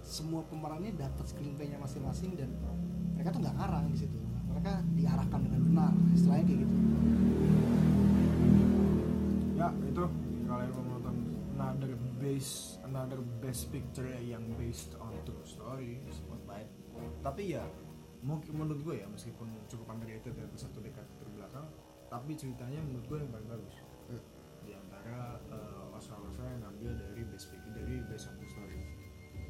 semua 0.00 0.40
pemerannya 0.48 0.92
dapat 0.96 1.24
screenplaynya 1.28 1.76
masing-masing 1.76 2.32
dan 2.38 2.48
mereka 3.14 3.36
tuh 3.36 3.40
nggak 3.44 3.56
ngarang 3.60 3.84
di 3.92 3.98
situ. 4.00 4.18
Mereka 4.50 4.72
diarahkan 4.96 5.40
dengan 5.44 5.60
benar, 5.68 5.92
istilahnya 6.16 6.44
kayak 6.48 6.60
gitu. 6.64 6.76
ya 9.60 9.68
itu 9.84 10.04
kalau 10.48 10.62
yang 10.64 10.72
mau 10.72 10.84
nonton 10.96 11.16
another 11.52 11.92
base 12.20 12.76
another 12.84 13.18
best 13.40 13.72
picture 13.72 14.06
yang 14.20 14.44
based 14.60 14.94
on 15.00 15.10
true 15.24 15.40
story 15.42 16.04
spotlight 16.12 16.68
tapi 17.24 17.56
ya 17.56 17.64
mungkin 18.20 18.52
menurut 18.52 18.84
gue 18.84 18.96
ya 19.00 19.08
meskipun 19.08 19.48
cukup 19.64 19.96
underrated 19.96 20.36
dari 20.36 20.52
satu 20.52 20.84
dekade 20.84 21.08
terbelakang 21.16 21.64
tapi 22.12 22.36
ceritanya 22.36 22.76
menurut 22.84 23.06
gue 23.08 23.18
yang 23.24 23.30
paling 23.32 23.48
bagus 23.48 23.76
Hmm. 24.10 24.18
di 24.66 24.74
antara 24.74 25.38
uh, 25.54 25.94
Oscar-Oscar 25.94 26.42
yang 26.42 26.66
ngambil 26.66 26.98
dari 26.98 27.22
best 27.30 27.46
picture 27.54 27.70
dari 27.70 28.02
based 28.10 28.26
on 28.26 28.34
true 28.42 28.50
story 28.50 28.78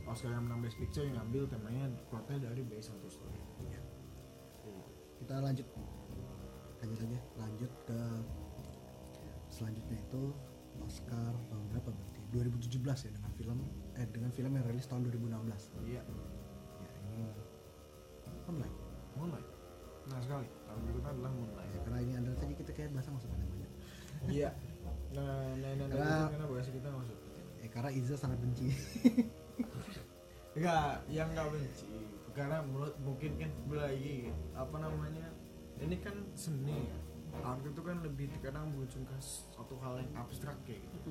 Oscar 0.05 0.31
yang 0.31 0.45
menang 0.45 0.61
best 0.61 0.77
picture 0.77 1.01
yang 1.01 1.16
ngambil 1.16 1.49
temanya 1.49 1.89
plotnya 2.12 2.45
dari 2.45 2.61
based 2.61 2.93
on 2.93 3.01
true 3.01 3.09
story 3.09 3.41
Ya. 3.64 3.81
Kayak 4.61 4.77
gitu. 4.77 4.91
Kita 5.21 5.35
lanjut, 5.41 5.68
lanjut 6.81 6.99
aja, 7.01 7.18
lanjut 7.41 7.73
ke 7.89 8.01
selanjutnya 9.49 9.97
itu 9.97 10.23
Oscar 10.81 11.33
tahun 11.49 11.64
berapa 11.73 11.91
berarti? 11.93 12.09
2017 12.31 12.81
ya 12.81 13.11
dengan 13.11 13.33
film 13.35 13.59
eh 13.95 14.07
dengan 14.07 14.31
film 14.31 14.53
yang 14.53 14.64
rilis 14.64 14.87
tahun 14.87 15.03
2016. 15.07 15.31
iya 15.85 16.03
Ya 16.78 16.91
ini 17.05 17.26
online. 18.47 18.76
Moonlight 19.12 19.49
nah 20.07 20.18
sekali 20.18 20.49
tahun 20.64 20.81
berikutnya 20.83 21.11
adalah 21.12 21.31
Moonlight 21.31 21.70
Ya, 21.70 21.81
karena 21.83 21.99
ini 22.01 22.12
anda 22.16 22.31
tadi 22.35 22.55
kita 22.55 22.70
kayak 22.72 22.91
bahasa 22.91 23.11
masuk 23.11 23.28
banyak 23.28 23.49
banyak. 23.49 23.70
Iya. 24.26 24.51
Nah, 25.11 25.22
nah, 25.55 25.70
nah, 25.74 25.87
nah, 25.87 25.97
Karena- 25.97 26.28
karena 26.28 26.47
bahasa 26.47 26.70
kita 26.70 26.89
masuk. 26.89 27.18
Ya, 27.57 27.68
karena 27.68 27.91
Iza 27.91 28.14
sangat 28.14 28.39
benci. 28.39 28.66
Enggak, 30.57 31.07
yang 31.07 31.28
nggak 31.31 31.49
benci. 31.51 31.87
Karena 32.35 32.59
menurut 32.62 32.95
mungkin 33.03 33.31
kan 33.39 33.51
lagi 33.70 34.31
apa 34.53 34.76
namanya? 34.78 35.26
Ini 35.78 35.97
kan 36.03 36.14
seni 36.35 36.74
ya. 36.74 36.99
Art 37.41 37.62
itu 37.62 37.81
kan 37.81 38.03
lebih 38.03 38.26
kadang 38.43 38.74
memunculkan 38.74 39.18
suatu 39.22 39.78
hal 39.78 40.03
yang 40.03 40.11
abstrak 40.18 40.59
kayak 40.66 40.83
gitu. 40.83 41.11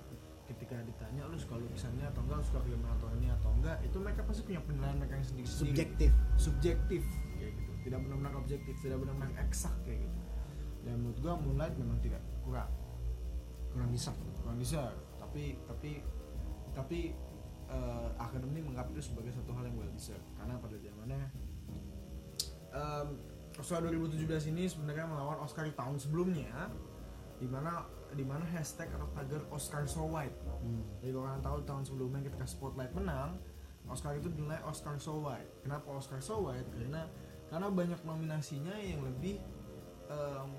Ketika 0.50 0.82
ditanya 0.82 1.30
lu 1.30 1.38
suka 1.38 1.62
lukisannya 1.62 2.10
atau 2.10 2.26
enggak, 2.26 2.42
lu 2.42 2.46
suka 2.50 2.60
film 2.66 2.82
atau 2.82 3.08
ini 3.22 3.30
atau 3.30 3.50
enggak, 3.54 3.78
itu 3.86 3.98
mereka 4.02 4.26
pasti 4.26 4.42
punya 4.42 4.62
penilaian 4.66 4.98
mereka 4.98 5.14
yang 5.22 5.28
sendiri. 5.30 5.46
Subjektif. 5.46 6.12
subjektif 6.36 7.04
kayak 7.38 7.54
gitu. 7.54 7.72
Tidak 7.86 8.00
benar-benar 8.02 8.34
objektif, 8.36 8.74
tidak 8.82 8.98
benar-benar 9.00 9.32
eksak 9.46 9.76
kayak 9.86 10.02
gitu. 10.02 10.20
Dan 10.82 10.94
menurut 11.06 11.18
gua 11.22 11.34
Moonlight 11.38 11.76
memang 11.78 12.02
tidak 12.02 12.24
kurang 12.42 12.72
Kurang 13.70 13.94
bisa. 13.94 14.10
kurang 14.42 14.58
bisa 14.58 14.90
tapi 15.22 15.62
tapi 15.70 16.02
tapi 16.74 17.14
eh, 17.70 18.08
akademi 18.18 18.66
menganggap 18.66 18.90
itu 18.90 19.14
sebagai 19.14 19.30
satu 19.30 19.54
hal 19.54 19.70
yang 19.70 19.78
well 19.78 19.92
deserved 19.94 20.26
karena 20.34 20.58
pada 20.58 20.74
zamannya 20.74 21.22
em, 22.74 23.08
Oscar 23.60 23.84
2017 23.86 24.26
ini 24.50 24.66
sebenarnya 24.66 25.06
melawan 25.06 25.38
Oscar 25.44 25.68
di 25.68 25.76
tahun 25.78 26.02
sebelumnya 26.02 26.72
di 27.38 27.46
mana 27.46 27.86
di 28.12 28.24
mana 28.24 28.42
hashtag 28.46 28.90
atau 28.90 29.08
tagar 29.12 29.42
Oscar 29.50 29.86
so 29.86 30.06
white 30.06 30.34
Hmm. 30.60 30.84
jadi 31.00 31.12
kalau 31.12 31.26
kalian 31.26 31.42
tahu 31.42 31.58
tahun 31.64 31.84
sebelumnya 31.84 32.22
ketika 32.24 32.46
Spotlight 32.46 32.92
menang 32.92 33.40
Oscar 33.86 34.14
itu 34.14 34.28
dinilai 34.28 34.60
Oscar 34.62 34.98
so 34.98 35.20
white 35.20 35.50
kenapa 35.60 35.88
Oscar 35.90 36.20
so 36.20 36.44
white 36.44 36.68
karena 36.72 37.08
karena 37.48 37.68
banyak 37.68 38.00
nominasinya 38.04 38.76
yang 38.76 39.02
lebih 39.02 39.42
em, 40.06 40.50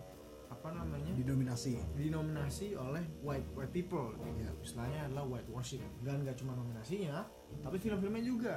apa 0.47 0.69
namanya 0.73 1.15
Didominasi. 1.15 1.79
dinominasi 1.95 2.75
oleh 2.75 3.07
white 3.21 3.47
white 3.53 3.71
people 3.71 4.11
Ya. 4.19 4.51
istilahnya 4.59 5.07
adalah 5.07 5.25
white 5.29 5.47
washing 5.47 5.83
dan 6.01 6.23
gak 6.23 6.35
cuma 6.37 6.55
nominasinya 6.55 7.23
tapi 7.61 7.77
film-filmnya 7.77 8.25
juga 8.25 8.55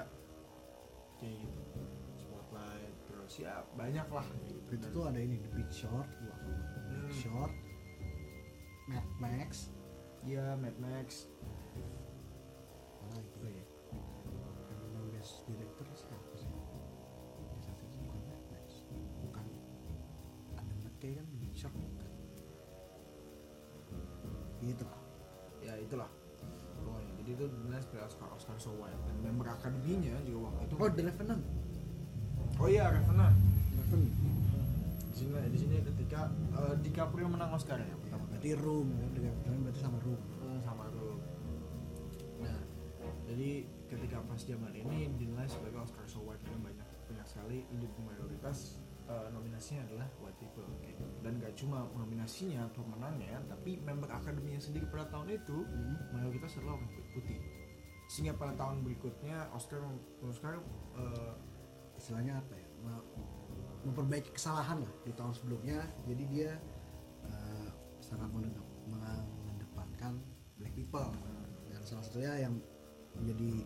kayak 1.16 1.38
gitu 1.40 1.62
spotlight 2.16 2.94
terus 3.06 3.34
ya 3.38 3.62
banyak 3.74 4.08
lah 4.08 4.26
gitu. 4.42 4.70
Itu 4.72 4.88
tuh 4.90 5.04
ada 5.06 5.18
ini 5.18 5.38
The 5.40 5.52
Big 5.54 5.70
Short, 5.70 6.08
wah, 6.26 6.40
Big 6.90 7.04
Hmm. 7.04 7.14
Short, 7.14 7.54
Mad 8.84 9.08
Max, 9.18 9.72
ya 10.24 10.56
Mad 10.60 10.76
Max 10.78 11.28
apa 13.04 13.16
lagi? 13.16 13.30
Oh, 13.40 13.48
iya. 13.48 13.64
Yang 14.92 15.06
Best 15.12 15.34
Director 15.46 15.88
siapa 15.94 16.34
sih? 16.36 16.52
Di 17.54 17.62
saat 17.64 17.80
itu 17.80 17.96
bukan 18.04 18.22
Mad 18.28 18.44
Max, 18.50 18.66
bukan 19.24 19.46
Adam 20.56 20.78
McKay 20.84 21.12
kan 21.16 21.26
Short 21.54 21.76
bukan. 21.76 22.12
Gitu 24.64 24.84
lah. 24.84 25.00
ya 25.60 25.80
itulah 25.80 26.12
pokoknya 26.76 27.12
jadi 27.24 27.30
itu 27.36 27.46
dinilai 27.48 27.80
sebagai 27.80 28.04
Oscar 28.04 28.28
Oscar 28.36 28.56
so 28.60 28.76
white 28.76 29.00
dan 29.08 29.16
member 29.24 29.48
akademinya 29.48 30.12
juga 30.28 30.52
waktu 30.52 30.68
itu 30.68 30.76
Oh 30.76 30.90
The 30.92 31.04
Revenant. 31.08 31.44
oh 32.60 32.68
iya 32.68 32.92
Revenant 32.92 33.32
Revenant. 33.80 34.12
di 35.08 35.16
sini 35.16 35.32
di 35.48 35.58
sini 35.58 35.76
ketika 35.80 36.28
eh, 36.52 36.76
DiCaprio 36.84 37.32
menang 37.32 37.56
Oscar 37.56 37.80
ya 37.80 37.88
Ya, 37.88 37.96
berarti 38.44 38.60
Room 38.60 38.88
kan 38.92 39.10
The 39.16 39.22
Revenant 39.24 39.60
berarti 39.64 39.80
sama 39.80 39.98
Room. 40.04 40.20
Hmm, 40.44 40.60
sama 40.60 40.84
tuh 40.92 41.16
nah 42.44 42.60
jadi 43.24 43.50
ketika 43.88 44.20
pas 44.28 44.42
zaman 44.44 44.72
ini 44.76 45.08
dinilai 45.16 45.48
sebagai 45.48 45.80
Oscar 45.80 46.04
so 46.04 46.20
white 46.28 46.44
yang 46.44 46.60
banyak 46.60 46.84
banyak 47.08 47.24
sekali 47.24 47.64
di 47.72 47.88
mayoritas 48.04 48.84
eh, 49.08 49.28
nominasinya 49.32 49.88
adalah 49.88 50.08
white 50.20 50.36
people 50.36 50.68
gitu. 50.84 51.08
dan 51.24 51.40
gak 51.40 51.56
cuma 51.56 51.88
nominasinya 51.96 52.68
atau 52.68 52.84
pemenangnya 52.84 53.40
tapi 53.48 53.80
member 53.80 54.12
akademinya 54.12 54.60
sendiri 54.60 54.92
pada 54.92 55.08
tahun 55.08 55.40
itu 55.40 55.58
Hmm. 55.64 55.96
mayoritas 56.12 56.60
adalah 56.60 56.76
orang 56.76 56.92
putih 57.16 57.40
sehingga 58.12 58.36
pada 58.36 58.52
tahun 58.60 58.84
berikutnya 58.84 59.56
Oscar 59.56 59.80
Oscar 60.20 60.60
eh, 61.00 61.34
istilahnya 61.96 62.44
apa 62.44 62.60
ya 62.60 62.68
me- 62.84 63.08
memperbaiki 63.88 64.36
kesalahan 64.36 64.84
lah 64.84 64.94
di 65.08 65.16
tahun 65.16 65.32
sebelumnya 65.32 65.80
jadi 66.04 66.24
dia 66.28 66.52
satunya 72.14 72.46
yang 72.46 72.54
menjadi 73.18 73.66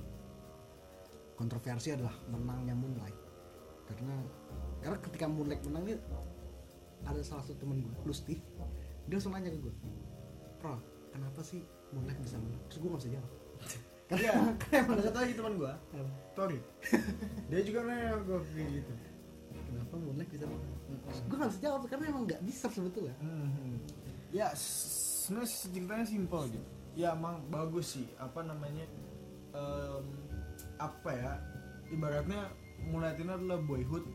kontroversi 1.36 1.92
adalah 1.92 2.16
menangnya 2.32 2.80
Moonlight 2.80 3.20
karena 3.92 4.16
karena 4.80 4.98
ketika 5.04 5.28
Moonlight 5.28 5.68
menang 5.68 5.84
nih 5.84 6.00
ada 7.04 7.20
salah 7.28 7.44
satu 7.44 7.60
temen 7.60 7.84
gue 7.84 7.92
Lusti 8.08 8.40
dia 9.04 9.20
langsung 9.20 9.36
nanya 9.36 9.52
ke 9.52 9.60
gue 9.60 9.74
Pro 10.64 10.80
kenapa 11.12 11.44
sih 11.44 11.60
Moonlight 11.92 12.24
bisa 12.24 12.40
menang 12.40 12.64
terus 12.72 12.80
gue 12.80 12.88
gak 12.88 13.02
bisa 13.04 13.12
jawab 13.20 13.32
Iya, 14.08 14.56
ada 14.72 15.02
satu 15.04 15.20
lagi 15.20 15.36
teman 15.36 15.60
gua, 15.60 15.76
Tori. 16.32 16.64
Dia 17.52 17.60
juga 17.60 17.84
nanya 17.84 18.16
gua 18.24 18.40
kayak 18.40 18.80
gitu. 18.80 18.94
kenapa 19.68 19.94
Moonlight 20.00 20.32
bisa 20.32 20.48
gue 21.28 21.36
nggak 21.36 21.52
bisa 21.52 21.62
jawab 21.68 21.82
karena 21.92 22.16
emang 22.16 22.24
nggak 22.24 22.40
bisa 22.48 22.72
sebetulnya 22.72 23.12
Hmm. 23.20 23.76
Ya, 24.32 24.56
sebenarnya 24.56 25.52
ceritanya 25.52 26.08
simpel 26.08 26.48
gitu. 26.48 26.77
Ya 26.98 27.14
emang 27.14 27.46
bagus 27.54 27.94
sih, 27.94 28.10
apa 28.18 28.42
namanya? 28.42 28.90
em, 29.54 30.06
apa 30.82 31.10
ya? 31.14 31.34
Ibaratnya 31.94 32.52
Moonlight 32.90 33.20
ini 33.22 33.32
adalah 33.32 33.60
boyhood. 33.62 34.06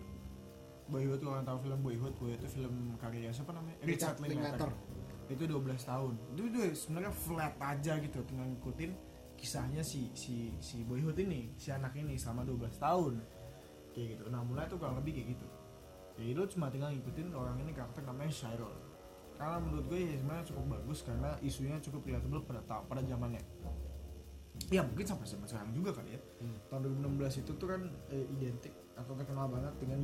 Boyhood 0.91 1.21
kalau 1.25 1.41
tahu 1.47 1.59
film 1.65 1.81
Boyhood, 1.81 2.15
Boyhood 2.19 2.43
itu 2.43 2.49
film 2.61 2.99
karya 3.01 3.31
siapa 3.33 3.55
namanya? 3.55 3.79
Richard 3.87 4.19
Linklater. 4.21 4.71
Itu 5.31 5.49
12 5.49 5.89
tahun. 5.89 6.15
Itu 6.35 6.41
tuh 6.53 6.65
sebenarnya 6.77 7.13
flat 7.15 7.55
aja 7.63 7.93
gitu, 8.03 8.19
tinggal 8.29 8.47
ngikutin 8.53 8.93
kisahnya 9.39 9.83
si 9.83 10.13
si 10.13 10.55
si 10.61 10.85
Boyhood 10.85 11.19
ini, 11.19 11.55
si 11.57 11.73
anak 11.73 11.97
ini 11.97 12.19
selama 12.19 12.45
12 12.45 12.77
tahun. 12.77 13.15
Kayak 13.95 14.07
gitu. 14.19 14.25
Nah, 14.29 14.43
mulai 14.45 14.69
tuh 14.69 14.77
kurang 14.77 15.01
lebih 15.01 15.17
kayak 15.17 15.39
gitu. 15.39 15.47
Ya 16.21 16.25
itu 16.37 16.43
cuma 16.57 16.69
tinggal 16.69 16.93
ngikutin 16.93 17.33
orang 17.33 17.57
ini 17.65 17.73
karakter 17.73 18.05
namanya 18.05 18.29
Shirol. 18.29 18.77
Karena 19.43 19.59
menurut 19.59 19.85
gue 19.85 19.99
ya 19.99 20.15
sebenarnya 20.15 20.47
cukup 20.47 20.65
bagus 20.71 20.99
karena 21.03 21.31
isunya 21.43 21.77
cukup 21.83 22.01
relatable 22.07 22.43
pada 22.47 22.63
ta- 22.63 22.85
pada 22.87 23.03
zamannya. 23.03 23.43
Ya 24.71 24.81
mungkin 24.81 25.03
sampai 25.03 25.27
zaman 25.27 25.45
sekarang 25.45 25.75
juga 25.75 25.91
kali 25.93 26.15
ya. 26.15 26.21
Hmm. 26.39 26.59
Tahun 26.71 26.81
2016 27.03 27.43
itu 27.43 27.53
tuh 27.53 27.67
kan 27.67 27.83
eh, 28.09 28.23
identik 28.31 28.71
atau 28.95 29.13
terkenal 29.13 29.51
banget 29.51 29.75
dengan 29.79 29.99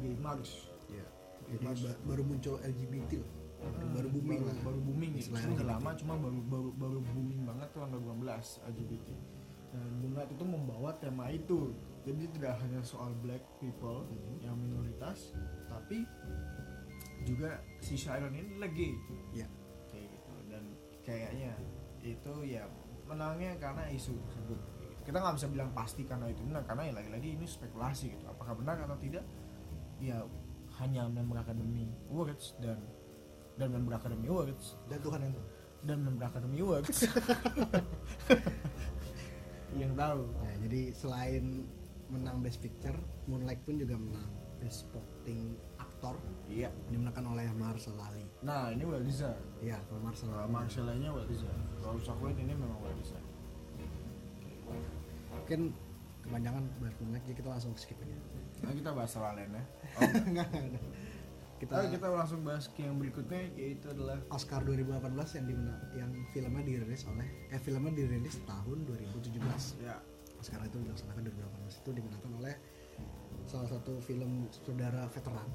ya 0.91 1.07
jadi 1.47 1.65
march. 1.65 1.81
ba- 1.81 2.01
baru 2.05 2.23
muncul 2.25 2.59
LGBT 2.59 3.11
loh 3.15 3.31
baru, 3.59 3.75
Hmm, 3.79 3.91
baru 3.93 4.09
booming 4.09 4.39
baru, 4.39 4.49
lah 4.49 4.57
baru 4.65 4.79
booming 4.81 5.11
gitu. 5.13 5.21
Istilah 5.21 5.39
Sebenarnya 5.39 5.55
udah 5.55 5.63
LGBT. 5.65 5.75
lama 5.77 5.91
cuma 5.95 6.15
baru 6.19 6.39
baru 6.43 6.69
baru 6.75 6.99
booming 7.05 7.43
banget 7.45 7.69
tahun 7.71 7.89
2016 7.93 8.47
LGBT. 8.67 9.09
Dan 9.69 9.91
Moonlight 10.01 10.31
itu 10.33 10.45
membawa 10.45 10.91
tema 10.97 11.25
itu. 11.29 11.59
Jadi 12.03 12.25
tidak 12.33 12.57
hanya 12.59 12.81
soal 12.83 13.13
black 13.15 13.45
people 13.61 14.03
Mhm. 14.05 14.35
yang 14.41 14.57
minoritas, 14.57 15.31
tapi 15.69 16.03
juga 17.29 17.61
si 17.85 17.95
Sharon 18.01 18.33
ini 18.33 18.57
lagi. 18.57 18.97
Ya 19.37 19.45
kayak 19.93 20.09
gitu. 20.17 20.33
Dan 20.49 20.65
kayaknya 21.05 21.53
itu 22.01 22.35
ya 22.49 22.65
menangnya 23.05 23.53
karena 23.61 23.85
isu 23.93 24.17
tersebut. 24.33 24.59
Kita 25.05 25.21
nggak 25.21 25.37
bisa 25.37 25.49
bilang 25.53 25.71
pasti 25.77 26.03
karena 26.09 26.33
itu. 26.33 26.41
Benar 26.45 26.65
karena 26.65 26.83
ya 26.89 26.93
lagi-lagi 26.97 27.29
ini 27.37 27.45
spekulasi 27.45 28.17
gitu. 28.17 28.25
Apakah 28.29 28.57
benar 28.57 28.81
atau 28.81 28.97
tidak? 28.97 29.25
Ya 30.01 30.25
hanya 30.81 31.11
member 31.11 31.37
Academy 31.43 31.91
Awards 32.09 32.57
dan 32.65 32.81
dan 33.61 33.69
member 33.77 33.93
Academy 33.97 34.29
Awards. 34.33 34.81
Dan 34.89 34.99
Tuhan 35.05 35.21
yang 35.29 35.35
dan 35.85 35.99
member 36.03 36.25
Academy 36.27 36.59
Awards. 36.65 37.05
Yang 39.77 39.93
tahu. 40.01 40.23
Nah, 40.33 40.55
jadi 40.65 40.81
selain 40.97 41.45
menang 42.09 42.41
Best 42.41 42.65
Picture, 42.65 42.97
Moonlight 43.29 43.61
pun 43.69 43.77
juga 43.77 44.01
menang 44.01 44.33
Best 44.59 44.89
Supporting 44.89 45.61
Actor 45.99 46.15
iya 46.47 46.71
dimenangkan 46.87 47.27
oleh 47.27 47.51
Marcel 47.53 47.99
Ali. 47.99 48.23
nah 48.41 48.71
ini 48.71 48.87
well 48.87 49.03
deserved 49.03 49.43
Iya, 49.59 49.83
kalau 49.85 49.99
Marcel 50.01 50.31
kalau 50.31 50.47
Ali. 50.47 50.55
Marcellanya 50.55 51.11
well 51.11 51.27
deserved 51.27 51.59
kalau 51.77 51.99
Chocolate 51.99 52.39
ini 52.39 52.55
memang 52.55 52.79
well 52.79 52.95
deserved 52.95 53.27
Mungkin 55.35 55.61
kepanjangan 56.23 56.63
bahas 56.79 56.95
Moonlight, 57.01 57.25
jadi 57.25 57.37
kita 57.37 57.49
langsung 57.49 57.73
skip 57.75 57.99
aja. 57.99 58.17
nah 58.59 58.71
kita 58.71 58.91
bahas 58.91 59.11
soal 59.11 59.33
lain 59.33 59.51
ya 59.51 59.65
Enggak, 60.29 60.49
enggak. 60.51 60.83
Kita, 61.59 61.75
Kita, 61.75 61.91
kita 61.91 62.07
langsung 62.09 62.41
bahas 62.43 62.65
ke 62.69 62.87
yang 62.87 62.97
berikutnya 62.97 63.51
yaitu 63.57 63.91
adalah 63.91 64.23
Oscar 64.29 64.63
2018 64.63 65.03
yang 65.35 65.47
dimenang, 65.49 65.81
yang 65.93 66.11
filmnya 66.29 66.63
dirilis 66.63 67.03
oleh 67.05 67.27
eh 67.49 67.59
filmnya 67.59 67.91
dirilis 67.93 68.39
tahun 68.45 68.79
2017. 68.87 69.83
ya 69.83 69.99
Oscar 70.39 70.63
itu 70.63 70.79
dilaksanakan 70.79 71.23
2018 71.27 71.83
itu 71.83 71.91
dimenangkan 71.91 72.33
oleh 72.39 72.55
salah 73.43 73.67
satu 73.67 73.99
film 73.99 74.47
saudara 74.53 75.09
veteran, 75.09 75.49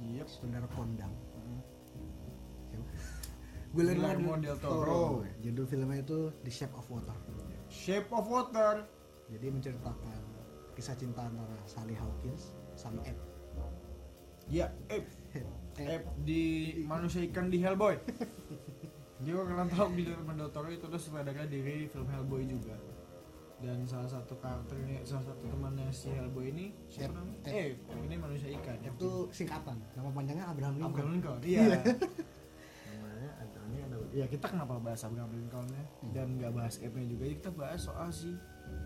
Yep. 0.00 0.26
saudara 0.28 0.66
kondang. 0.76 1.12
Mm. 1.40 1.60
Guillermo 3.76 4.02
Guillermo 4.08 4.32
del 4.40 4.56
Toro. 4.60 5.24
Judul 5.40 5.66
filmnya 5.68 6.00
itu 6.00 6.32
The 6.44 6.52
Shape 6.52 6.74
of 6.76 6.86
Water. 6.88 7.16
Shape 7.68 8.08
of 8.12 8.24
Water. 8.28 8.86
Jadi 9.26 9.46
menceritakan 9.50 10.20
kisah 10.78 10.96
cinta 10.96 11.26
antara 11.26 11.56
Sally 11.66 11.96
Hawkins 11.96 12.54
sama 12.78 13.02
Ed. 13.04 13.18
Ya. 14.48 14.70
Ed. 14.92 15.04
Ep 15.76 16.08
di 16.24 16.72
manusia 16.88 17.20
ikan 17.28 17.52
di 17.52 17.60
Hellboy. 17.60 18.00
Kalau 19.26 19.44
kalian 19.48 19.68
tahu 19.68 19.88
Guillermo 19.92 20.32
del 20.32 20.48
Toro 20.52 20.68
itu 20.72 20.88
adalah 20.88 21.02
sutradara 21.02 21.44
dari 21.44 21.84
film 21.88 22.08
Hellboy 22.08 22.48
juga. 22.48 22.76
Dan 23.56 23.88
salah 23.88 24.04
satu 24.04 24.36
karakternya, 24.36 25.00
salah 25.00 25.32
satu 25.32 25.48
temannya 25.48 25.88
si 25.88 26.12
Hellboy 26.12 26.52
ini 26.52 26.76
siapa 26.92 27.16
namanya? 27.16 27.40
Ep 27.48 27.88
ini 28.04 28.16
manusia 28.20 28.52
ikan. 28.60 28.76
Itu 28.84 29.32
singkatan. 29.32 29.80
Nama 29.96 30.10
panjangnya 30.12 30.44
Abraham 30.52 30.74
Lincoln. 30.76 30.92
Abraham 30.92 31.10
Lincoln. 31.16 31.40
Iya. 31.40 31.64
Namanya 32.92 33.30
ada 33.40 33.58
ini 33.72 33.78
ada. 33.80 33.96
Ya 34.12 34.26
kita 34.28 34.46
kenapa 34.52 34.76
bahas 34.76 35.00
Abraham 35.08 35.32
Lincoln 35.32 35.68
ya 35.72 35.84
dan 36.12 36.36
nggak 36.36 36.52
bahas 36.52 36.76
Ep-nya 36.84 37.08
juga. 37.08 37.22
Jadi 37.24 37.36
kita 37.40 37.50
bahas 37.56 37.80
soal 37.80 38.08
si 38.12 38.36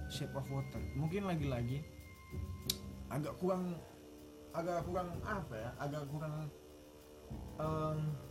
Shape 0.07 0.39
of 0.39 0.47
Water. 0.47 0.83
Mungkin 0.95 1.27
lagi-lagi 1.27 1.83
agak 3.11 3.35
kurang 3.43 3.75
agak 4.55 4.87
kurang 4.87 5.19
apa 5.27 5.55
ya? 5.59 5.71
Agak 5.83 6.07
kurang 6.15 6.47
em, 7.59 7.99
Bisa. 8.07 8.30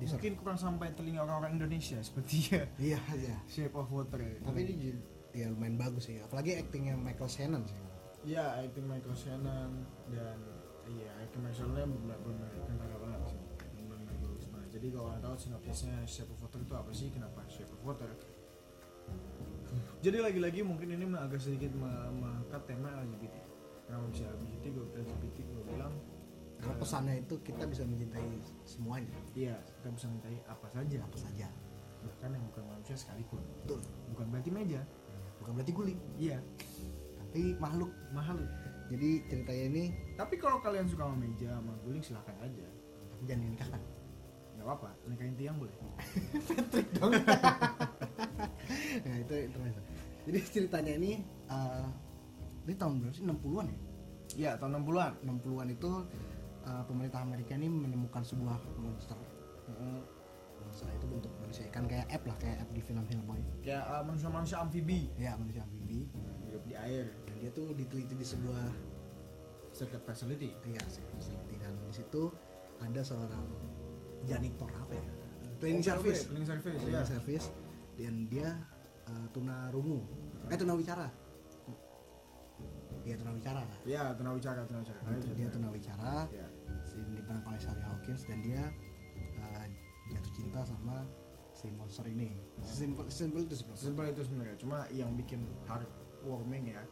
Mungkin 0.00 0.32
kurang 0.34 0.54
sampai 0.56 0.92
telinga 0.92 1.20
orang-orang 1.20 1.56
Indonesia 1.56 1.98
seperti 1.98 2.36
ya 2.48 2.62
Iya, 2.78 3.00
iya. 3.16 3.36
Shape 3.44 3.74
of 3.74 3.88
Water. 3.88 4.16
ya. 4.16 4.38
Tapi 4.40 4.58
ini 4.62 4.94
ya 5.32 5.46
lumayan 5.48 5.74
bagus 5.74 6.06
sih. 6.06 6.18
Apalagi 6.18 6.54
aktingnya 6.56 6.94
Michael 6.94 7.26
Shannon 7.26 7.62
sih. 7.62 7.78
Iya, 8.24 8.44
acting 8.60 8.84
Michael 8.84 9.14
Shannon 9.14 9.70
dan 10.08 10.38
iya 10.86 11.10
acting 11.18 11.40
Michael 11.40 11.58
Shannon 11.66 11.88
benar-benar 11.96 12.50
kentara 12.60 12.96
banget 12.96 13.20
sih. 13.28 13.40
Benar-benar 13.80 14.16
bagus 14.20 14.46
banget. 14.48 14.68
Jadi 14.72 14.86
kalau 14.90 15.06
kalian 15.08 15.22
tahu 15.22 15.34
sinopsisnya 15.36 15.96
Shape 16.04 16.30
of 16.30 16.38
Water 16.40 16.60
itu 16.60 16.74
apa 16.74 16.90
sih? 16.92 17.08
Kenapa 17.08 17.40
Shape 17.46 17.70
of 17.70 17.82
Water? 17.82 18.10
Jadi 19.98 20.18
lagi-lagi 20.18 20.60
mungkin 20.62 20.88
ini 20.90 21.04
agak 21.12 21.40
sedikit 21.40 21.74
me- 21.74 22.12
mengangkat 22.14 22.62
tema 22.64 23.02
LGBT. 23.02 23.34
Kenapa 23.84 24.04
bisa 24.08 24.24
LGBT? 24.28 24.64
Gue 24.70 24.86
LGBT 24.94 25.36
gue 25.44 25.62
bilang 25.66 25.94
Karena 26.58 26.74
pesannya 26.76 27.14
itu 27.22 27.34
kita 27.40 27.64
bisa 27.64 27.82
mencintai 27.82 28.28
semuanya, 28.66 29.14
Iya, 29.32 29.56
kita 29.78 29.88
bisa 29.94 30.04
mencintai 30.06 30.38
apa 30.44 30.66
saja, 30.68 30.98
apa 31.00 31.16
saja. 31.16 31.48
bahkan 31.98 32.30
yang 32.30 32.44
bukan 32.50 32.62
manusia 32.66 32.94
sekalipun. 32.94 33.42
Betul. 33.62 33.78
Bukan 34.14 34.26
berarti 34.30 34.50
meja. 34.50 34.80
Bukan 35.38 35.50
berarti 35.54 35.72
guling, 35.72 35.98
Iya, 36.16 36.38
tapi 37.18 37.54
makhluk. 37.56 37.90
mahal. 38.10 38.36
Jadi 38.88 39.20
ceritanya 39.28 39.64
ini 39.68 39.84
Tapi 40.16 40.34
kalau 40.36 40.58
kalian 40.58 40.88
suka 40.88 41.04
sama 41.04 41.16
meja, 41.16 41.54
sama 41.54 41.72
guling 41.82 42.00
silahkan 42.00 42.36
aja. 42.40 42.64
tapi 43.12 43.22
jangan 43.26 43.42
dinikahkan. 43.44 43.80
Nggak 44.54 44.66
apa-apa, 44.66 44.88
nikahin 45.06 45.34
tiang 45.36 45.56
boleh. 45.58 45.74
nah 49.06 49.16
itu 49.16 49.32
intermezzo. 49.34 49.82
Jadi 50.28 50.38
ceritanya 50.44 50.92
ini 50.98 51.10
eh, 51.48 51.86
ini 52.66 52.74
tahun 52.76 53.00
berapa 53.00 53.14
sih? 53.14 53.24
60-an 53.24 53.66
ya? 53.66 53.76
Iya, 54.36 54.50
tahun 54.60 54.84
60-an. 54.84 55.12
60-an 55.24 55.68
itu 55.72 55.90
eh, 56.68 56.82
pemerintah 56.84 57.24
Amerika 57.24 57.56
ini 57.56 57.68
menemukan 57.72 58.20
sebuah 58.20 58.60
monster. 58.76 59.16
Monster 60.58 60.88
itu 60.92 61.06
bentuk 61.08 61.32
manusia 61.40 61.64
ikan 61.72 61.88
kayak 61.88 62.06
app 62.12 62.22
lah, 62.28 62.36
kayak 62.36 62.56
app 62.60 62.70
di 62.76 62.82
film 62.84 63.04
Hellboy. 63.08 63.40
Kayak 63.64 63.84
uh, 63.88 64.02
manusia-manusia 64.04 64.58
amfibi 64.60 65.08
Ya 65.16 65.32
manusia 65.38 65.64
amfibi. 65.64 66.10
hidup 66.44 66.62
di 66.66 66.74
air. 66.76 67.08
Dan 67.24 67.34
dia 67.40 67.50
tuh 67.54 67.72
diteliti 67.72 68.12
di 68.12 68.26
sebuah 68.26 68.68
Circuit 69.72 70.02
facility. 70.02 70.50
ya 70.66 70.82
facility 71.14 71.54
dan 71.62 71.72
di 71.86 71.94
situ 71.94 72.32
ada 72.82 73.00
seorang 73.04 73.46
janitor 74.26 74.66
apa 74.74 74.92
ya? 74.96 75.04
Cleaning 75.62 75.84
service. 75.84 76.26
Cleaning 76.26 76.48
service, 76.48 76.74
ya. 76.74 76.82
Cleaning 76.82 77.08
service 77.08 77.46
dan 77.94 78.14
dia 78.26 78.48
eh, 79.06 79.26
tuna 79.30 79.70
rungu. 79.70 80.02
Eh 80.50 80.58
tuna 80.58 80.74
wicara. 80.74 81.06
Dia 83.06 83.14
tuna 83.16 83.32
wicara. 83.32 83.62
Iya, 83.86 84.12
tunawicara, 84.18 84.60
tunawicara. 84.68 84.98
Nah, 85.06 85.16
itu 85.16 85.32
dia 85.32 85.48
tuna 85.48 85.68
wicara. 85.72 86.28
Ya. 86.28 86.46
Diperankan 87.14 87.54
oleh 87.54 87.62
Sally 87.62 87.82
Hawkins 87.82 88.22
dan 88.26 88.38
dia 88.40 88.62
uh, 89.38 89.66
jatuh 90.08 90.32
cinta 90.32 90.60
sama 90.64 91.04
si 91.52 91.66
monster 91.74 92.06
ini 92.06 92.38
simple 92.62 93.06
simple 93.10 93.42
itu 93.42 93.54
sebenarnya 93.58 93.82
Simpel 93.82 94.04
itu 94.08 94.22
sebenarnya. 94.22 94.56
Cuma 94.56 94.78
yang 94.94 95.10
bikin 95.14 95.42
heartwarming 95.66 96.70
ya. 96.70 96.82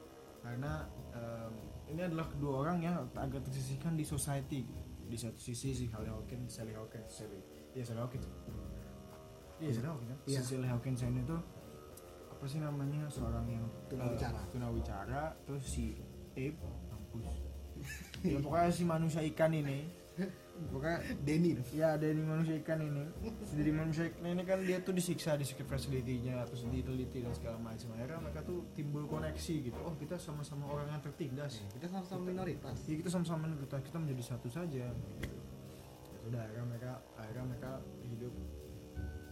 Karena 0.42 0.86
em, 1.10 1.54
ini 1.86 2.02
adalah 2.02 2.26
kedua 2.26 2.62
orang 2.62 2.78
yang 2.78 2.94
agak 3.14 3.42
tersisihkan 3.42 3.94
di 3.94 4.02
society. 4.02 4.66
Di 5.06 5.14
satu 5.14 5.38
sisi 5.38 5.70
si 5.70 5.86
Sally 5.86 6.10
Hawkins, 6.10 6.50
Sally 6.50 6.74
Hawkins, 6.74 7.06
Sally, 7.06 7.38
iya 7.74 7.82
Sally 7.86 8.02
Hawkins. 8.02 8.26
Iya 9.62 9.70
Sally 9.70 9.86
Hawkins 9.86 10.10
kan. 10.10 10.18
Iya. 10.26 10.40
Si 10.42 10.46
Sally 10.54 10.66
Hawkins 10.66 11.00
ini 11.02 11.22
tuh 11.22 11.40
apa 12.26 12.44
sih 12.44 12.58
namanya 12.60 13.06
seorang 13.08 13.46
yang 13.48 13.64
Tunawicara. 13.88 14.34
eh, 14.36 14.46
tunawicara 14.52 15.22
terus 15.46 15.64
si 15.64 15.96
Abe 16.34 16.58
mampus 16.92 17.24
ya 18.24 18.38
pokoknya 18.40 18.70
si 18.72 18.82
manusia 18.84 19.20
ikan 19.34 19.52
ini. 19.52 19.86
Pokoknya 20.72 21.04
Denny. 21.20 21.60
Ya 21.76 22.00
Denny 22.00 22.24
manusia 22.24 22.56
ikan 22.64 22.80
ini. 22.80 23.04
Dari 23.52 23.72
manusia 23.72 24.08
ikan 24.08 24.24
ini 24.24 24.42
kan 24.48 24.64
dia 24.64 24.80
tuh 24.80 24.96
disiksa 24.96 25.36
di 25.36 25.44
secret 25.44 25.68
facility-nya 25.68 26.48
terus 26.48 26.64
diteliti 26.66 27.20
dan 27.20 27.36
segala 27.36 27.60
macam. 27.60 27.92
Akhirnya 27.92 28.18
mereka 28.24 28.40
tuh 28.40 28.64
timbul 28.72 29.04
koneksi 29.04 29.54
gitu. 29.68 29.78
Oh 29.84 29.92
kita 30.00 30.16
sama-sama 30.16 30.64
orang 30.72 30.88
yang 30.88 31.02
tertindas. 31.04 31.60
Kita 31.76 31.92
sama-sama 31.92 32.32
minoritas. 32.32 32.80
Ya 32.88 32.96
kita 32.96 33.12
sama-sama 33.12 33.52
minoritas. 33.52 33.84
Kita 33.84 34.00
menjadi 34.00 34.22
satu 34.24 34.48
saja. 34.48 34.88
Gitu 34.88 35.28
ya 35.28 35.46
sudah 36.26 36.42
akhirnya 36.42 36.66
mereka 36.66 36.92
akhirnya 37.14 37.44
mereka 37.46 37.70
hidup 38.02 38.34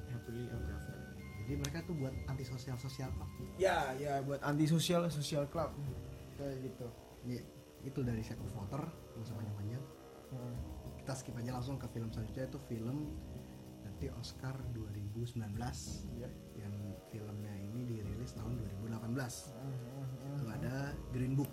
happily 0.06 0.46
ever 0.46 0.70
after. 0.70 0.98
Jadi 1.42 1.54
mereka 1.58 1.78
tuh 1.82 1.94
buat 1.98 2.14
anti 2.30 2.44
sosial 2.46 2.76
sosial 2.78 3.10
club. 3.18 3.30
Ya 3.58 3.90
ya 3.98 4.22
buat 4.22 4.38
anti 4.46 4.66
sosial 4.70 5.02
sosial 5.10 5.44
club. 5.50 5.74
Kayak 6.38 6.70
gitu. 6.70 6.86
Ya, 7.26 7.42
itu 7.84 8.00
dari 8.00 8.20
Shape 8.20 8.40
of 8.40 8.54
Water 8.54 8.82
nggak 8.82 9.22
usah 9.22 9.36
banyak-banyak 9.36 9.82
Hmm. 10.26 10.56
kita 10.96 11.12
skip 11.14 11.36
aja 11.36 11.52
langsung 11.52 11.76
ke 11.76 11.86
film 11.86 12.08
selanjutnya 12.08 12.48
itu 12.48 12.58
film 12.58 13.12
nanti 13.80 14.08
Oscar 14.10 14.56
2019 14.72 15.30
Yep. 16.16 16.32
yang 16.56 16.74
filmnya 17.06 17.54
ini 17.54 17.86
dirilis 17.86 18.32
tahun 18.32 18.58
2018 18.58 19.54
Hmm. 19.54 20.34
itu 20.34 20.44
ada 20.50 20.74
Green 21.10 21.34
Book 21.34 21.52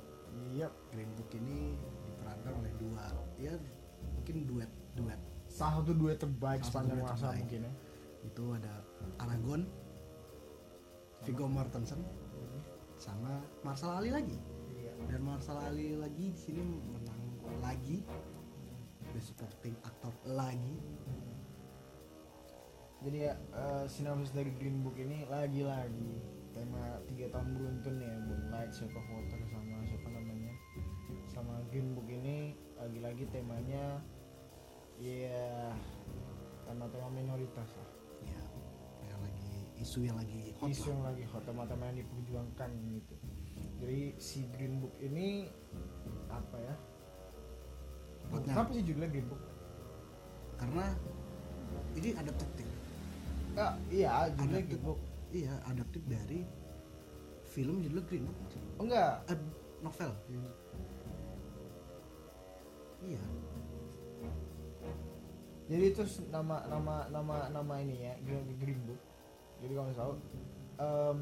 Yep. 0.50 0.72
Green 0.90 1.12
Book 1.14 1.30
ini 1.36 1.76
diperankan 2.02 2.54
oleh 2.58 2.74
dua 2.76 3.04
ya 3.38 3.54
mungkin 4.10 4.36
duet 4.46 4.72
duet 4.94 5.20
salah 5.46 5.84
satu 5.84 5.94
duet 5.94 6.18
terbaik 6.18 6.64
sepanjang 6.64 7.04
masa 7.04 7.36
mungkin 7.36 7.62
ya 7.62 7.74
itu 8.24 8.44
ada 8.56 8.74
Aragon 9.20 9.62
Viggo 11.22 11.46
Mortensen 11.46 12.02
sama 12.98 13.42
Marshall 13.62 14.00
Ali 14.00 14.10
lagi 14.10 14.38
Iya. 14.38 14.51
Dan 15.10 15.22
Marshall 15.26 15.58
Ali 15.64 15.98
lagi 15.98 16.30
di 16.30 16.40
sini 16.40 16.62
menang 16.62 17.22
lagi. 17.64 18.06
Best 19.12 19.34
supporting 19.34 19.76
actor 19.82 20.14
lagi. 20.28 20.78
Jadi 23.02 23.18
ya 23.26 23.34
eh, 23.34 23.86
sinopsis 23.90 24.30
dari 24.36 24.54
Green 24.62 24.86
Book 24.86 24.94
ini 25.00 25.26
lagi-lagi. 25.26 26.22
Tema 26.52 27.00
tiga 27.08 27.32
tahun 27.32 27.56
beruntun 27.56 27.96
ya 27.98 28.14
Moonlight, 28.28 28.76
Shape 28.76 28.92
of 28.92 29.08
Water 29.08 29.40
sama 29.50 29.78
siapa 29.88 30.08
namanya? 30.12 30.54
Sama 31.32 31.56
Green 31.74 31.98
Book 31.98 32.06
ini 32.12 32.54
lagi-lagi 32.78 33.26
temanya 33.34 34.04
ya 35.02 35.74
tema-tema 36.68 37.10
minoritas 37.10 37.70
lah. 37.74 37.92
Ya 38.22 38.42
yang 39.10 39.20
lagi 39.26 39.50
isu 39.82 40.00
yang 40.06 40.18
lagi 40.22 40.54
hot 40.62 40.70
isu 40.70 40.86
lah. 40.86 40.94
yang 40.94 41.04
lagi 41.10 41.24
hot 41.26 41.44
tema-tema 41.48 41.84
yang 41.90 42.06
diperjuangkan 42.06 42.70
gitu 42.94 43.16
jadi 43.82 44.14
si 44.22 44.46
Green 44.54 44.78
Book 44.78 44.94
ini 45.02 45.50
apa 46.30 46.58
ya? 46.62 46.76
Hotnya. 48.30 48.54
kenapa 48.54 48.70
sih 48.78 48.84
judulnya 48.86 49.10
Green 49.10 49.28
Book? 49.28 49.42
Karena 50.62 50.86
ini 51.98 52.10
adaptif. 52.14 52.68
Ah, 53.58 53.74
iya 53.90 54.30
judulnya 54.38 54.62
Adaptif. 54.62 54.70
Green 54.70 54.84
Book. 54.86 55.00
Iya 55.32 55.54
adaptif 55.66 56.02
dari 56.06 56.40
film 57.50 57.82
judulnya 57.82 58.06
Green 58.06 58.24
Book. 58.30 58.38
Oh 58.78 58.86
enggak. 58.86 59.14
Eh, 59.34 59.38
novel. 59.82 60.12
Iya. 63.02 63.24
Jadi 65.72 65.86
itu 65.88 66.04
nama 66.30 66.62
nama 66.68 66.96
nama 67.10 67.36
nama 67.50 67.74
ini 67.82 68.06
ya 68.06 68.14
Green, 68.62 68.80
Book. 68.86 69.02
Jadi 69.64 69.74
kalau 69.74 69.92
tahu 69.98 70.14
em 70.82 71.18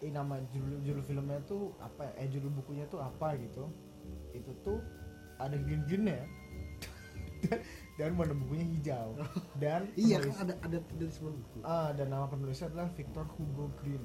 ini 0.00 0.10
nama 0.16 0.40
judul 0.52 0.80
judul 0.80 1.04
filmnya 1.04 1.38
tuh 1.44 1.76
apa 1.76 2.08
ya? 2.08 2.12
eh 2.24 2.28
judul 2.32 2.50
bukunya 2.56 2.84
tuh 2.88 3.00
apa 3.04 3.36
gitu? 3.36 3.68
Itu 4.32 4.50
tuh 4.64 4.80
ada 5.36 5.56
green 5.56 5.84
greennya 5.88 6.24
dan 8.00 8.16
warna 8.16 8.36
bukunya 8.36 8.64
hijau. 8.76 9.16
Dan 9.60 9.88
iya 10.00 10.20
penulis- 10.20 10.36
kan 10.36 10.48
ada 10.48 10.54
ada 10.64 10.78
dari 10.80 11.12
buku. 11.20 11.58
Ah 11.64 11.92
dan 11.92 12.08
nama 12.12 12.26
penulisnya 12.28 12.72
adalah 12.72 12.88
Victor 12.92 13.24
Hugo 13.36 13.68
Green 13.80 14.04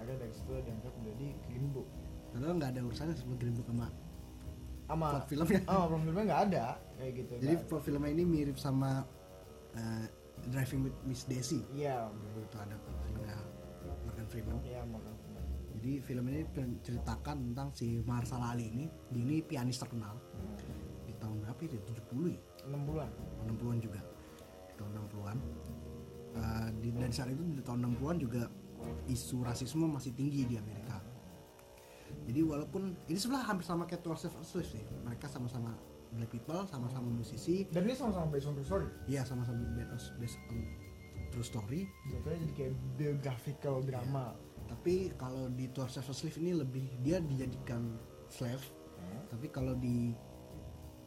akhirnya 0.00 0.16
dari 0.24 0.32
situ 0.32 0.52
dianggap 0.64 0.92
menjadi 0.96 1.26
Green 1.44 1.66
Book. 1.76 1.88
Padahal 2.32 2.54
nggak 2.56 2.70
ada 2.72 2.80
urusannya 2.88 3.14
sama 3.20 3.34
Green 3.36 3.52
Book 3.52 3.68
sama 3.68 3.86
sama 4.88 5.06
plot 5.12 5.26
filmnya. 5.28 5.60
ah 5.70 5.84
plot 5.86 6.00
filmnya 6.08 6.24
nggak 6.24 6.42
ada. 6.50 6.64
Kayak 6.96 7.12
gitu 7.20 7.32
jadi 7.36 7.54
plot 7.68 7.82
filmnya 7.84 8.10
ini 8.10 8.24
mirip 8.24 8.56
sama 8.56 9.04
eh, 9.76 10.06
Driving 10.48 10.88
with 10.88 10.96
Miss 11.04 11.28
Daisy. 11.28 11.60
Iya. 11.76 12.08
Itu 12.32 12.56
ada. 12.56 12.76
Morgan 12.80 12.99
Freeman 14.30 14.62
iya 14.62 14.86
makan 14.86 15.14
jadi 15.80 15.96
film 16.04 16.28
ini 16.28 16.44
menceritakan 16.44 17.36
tentang 17.40 17.72
si 17.72 18.04
Marshall 18.04 18.44
Ali 18.44 18.68
ini. 18.68 18.84
Dia 19.08 19.22
ini 19.24 19.40
pianis 19.40 19.80
terkenal. 19.80 20.12
Di 21.08 21.16
tahun 21.16 21.40
berapa 21.40 21.56
itu 21.64 21.80
70 21.80 22.36
ya? 22.36 22.40
Enam 22.68 22.84
bulan. 22.84 23.08
60-an 23.48 23.78
juga. 23.80 24.00
Di 24.68 24.74
tahun 24.76 24.90
60-an 25.08 25.38
Eh, 26.30 26.68
di, 26.78 26.88
dan 26.94 27.10
saat 27.10 27.34
itu 27.34 27.42
di 27.42 27.58
tahun 27.58 27.90
60-an 27.90 28.16
juga 28.22 28.42
isu 29.10 29.42
rasisme 29.42 29.82
masih 29.90 30.14
tinggi 30.14 30.46
di 30.46 30.54
Amerika. 30.54 31.02
Jadi 32.26 32.40
walaupun 32.46 32.94
ini 33.10 33.18
sebelah 33.18 33.42
hampir 33.42 33.66
sama 33.66 33.82
kayak 33.86 34.06
12 34.06 34.30
Step 34.30 34.34
Slave 34.46 34.68
sih. 34.70 34.82
Mereka 35.02 35.26
sama-sama 35.26 35.74
black 36.14 36.30
people 36.30 36.62
sama-sama 36.70 37.10
musisi. 37.10 37.66
Dan 37.70 37.86
ini 37.86 37.98
sama-sama 37.98 38.30
based 38.30 38.46
on 38.46 38.54
true 38.54 38.66
story? 38.66 38.88
Iya 39.10 39.26
sama-sama 39.26 39.58
based 39.74 40.14
based 40.22 40.38
on 40.54 40.58
true 41.30 41.46
story. 41.46 41.86
Jatuhnya 42.10 42.38
jadi 42.46 42.54
kayak 42.54 42.74
biographical 42.98 43.80
drama. 43.86 44.34
Tapi 44.70 45.14
kalau 45.18 45.50
di 45.50 45.66
12 45.70 45.98
Step 45.98 46.06
Slave 46.14 46.38
ini 46.38 46.52
lebih 46.54 46.86
dia 47.02 47.18
dijadikan 47.18 47.98
slave. 48.30 48.62
Tapi 49.30 49.50
kalau 49.50 49.74
di 49.74 50.14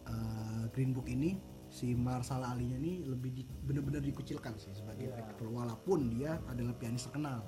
uh, 0.07 0.67
Green 0.75 0.91
Book 0.91 1.07
ini 1.07 1.39
si 1.71 1.95
Marshall 1.95 2.43
Ali 2.45 2.69
ini 2.69 3.01
lebih 3.07 3.33
di, 3.33 3.43
benar-benar 3.65 4.03
dikucilkan 4.03 4.59
sih 4.61 4.75
sebagai 4.77 5.09
black 5.09 5.33
people 5.33 5.57
walaupun 5.57 6.11
dia 6.11 6.37
adalah 6.51 6.75
pianis 6.75 7.07
terkenal. 7.07 7.41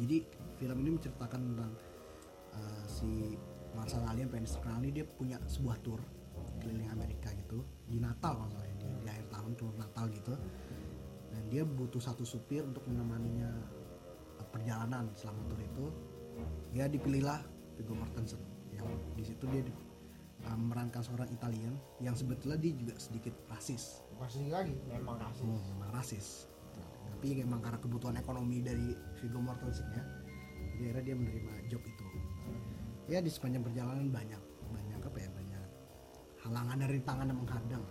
Jadi 0.00 0.24
film 0.56 0.76
ini 0.82 0.90
menceritakan 0.96 1.40
tentang 1.52 1.72
uh, 2.56 2.84
si 2.88 3.36
Marshall 3.76 4.08
Ali 4.08 4.24
yang 4.24 4.32
pianis 4.32 4.56
terkenal 4.56 4.80
ini 4.80 4.90
dia 5.02 5.06
punya 5.06 5.36
sebuah 5.44 5.76
tour 5.84 6.00
keliling 6.64 6.88
Amerika 6.88 7.28
gitu. 7.36 7.60
Di 7.86 8.00
Natal 8.00 8.40
masalahnya 8.40 8.76
di, 8.80 8.88
di 8.88 9.08
akhir 9.08 9.26
tahun 9.28 9.52
tour 9.54 9.72
Natal 9.76 10.04
gitu 10.10 10.34
dan 11.32 11.42
dia 11.48 11.64
butuh 11.64 11.98
satu 11.98 12.22
supir 12.22 12.60
untuk 12.62 12.84
menemaninya 12.86 13.48
uh, 14.38 14.46
perjalanan 14.52 15.08
selama 15.16 15.40
tour 15.48 15.60
itu. 15.60 15.86
Dia 16.76 16.88
dipilihlah 16.88 17.40
Viggo 17.76 17.96
Mortensen. 17.96 18.40
Yang 18.72 18.86
di 19.16 19.24
situ 19.24 19.44
dia 19.48 19.62
di- 19.64 19.76
uh, 20.44 20.56
memerankan 20.56 21.00
seorang 21.00 21.28
Italian 21.32 21.74
yang 22.04 22.12
sebetulnya 22.12 22.60
dia 22.60 22.72
juga 22.76 22.94
sedikit 23.00 23.32
rasis. 23.48 24.04
Pasti 24.20 24.52
lagi 24.52 24.76
memang 24.86 25.16
rasis. 25.16 25.42
Hmm, 25.42 25.60
memang 25.76 25.90
rasis. 25.96 26.26
Tapi 27.08 27.40
memang 27.40 27.64
karena 27.64 27.78
kebutuhan 27.80 28.16
ekonomi 28.20 28.60
dari 28.60 28.92
Viggo 29.16 29.40
Mortensen 29.40 29.88
ya 29.96 30.04
jadi 30.82 30.98
akhirnya 30.98 31.04
dia 31.04 31.14
menerima 31.14 31.52
job 31.70 31.82
itu. 31.86 32.04
Ya 33.06 33.18
di 33.22 33.30
sepanjang 33.30 33.62
perjalanan 33.62 34.08
banyak 34.10 34.42
banyak 34.72 35.00
apa 35.04 35.18
ya 35.20 35.30
banyak 35.30 35.62
halangan 36.42 36.76
dari 36.80 37.00
tangan 37.06 37.26
yang 37.30 37.38
menghadang 37.38 37.84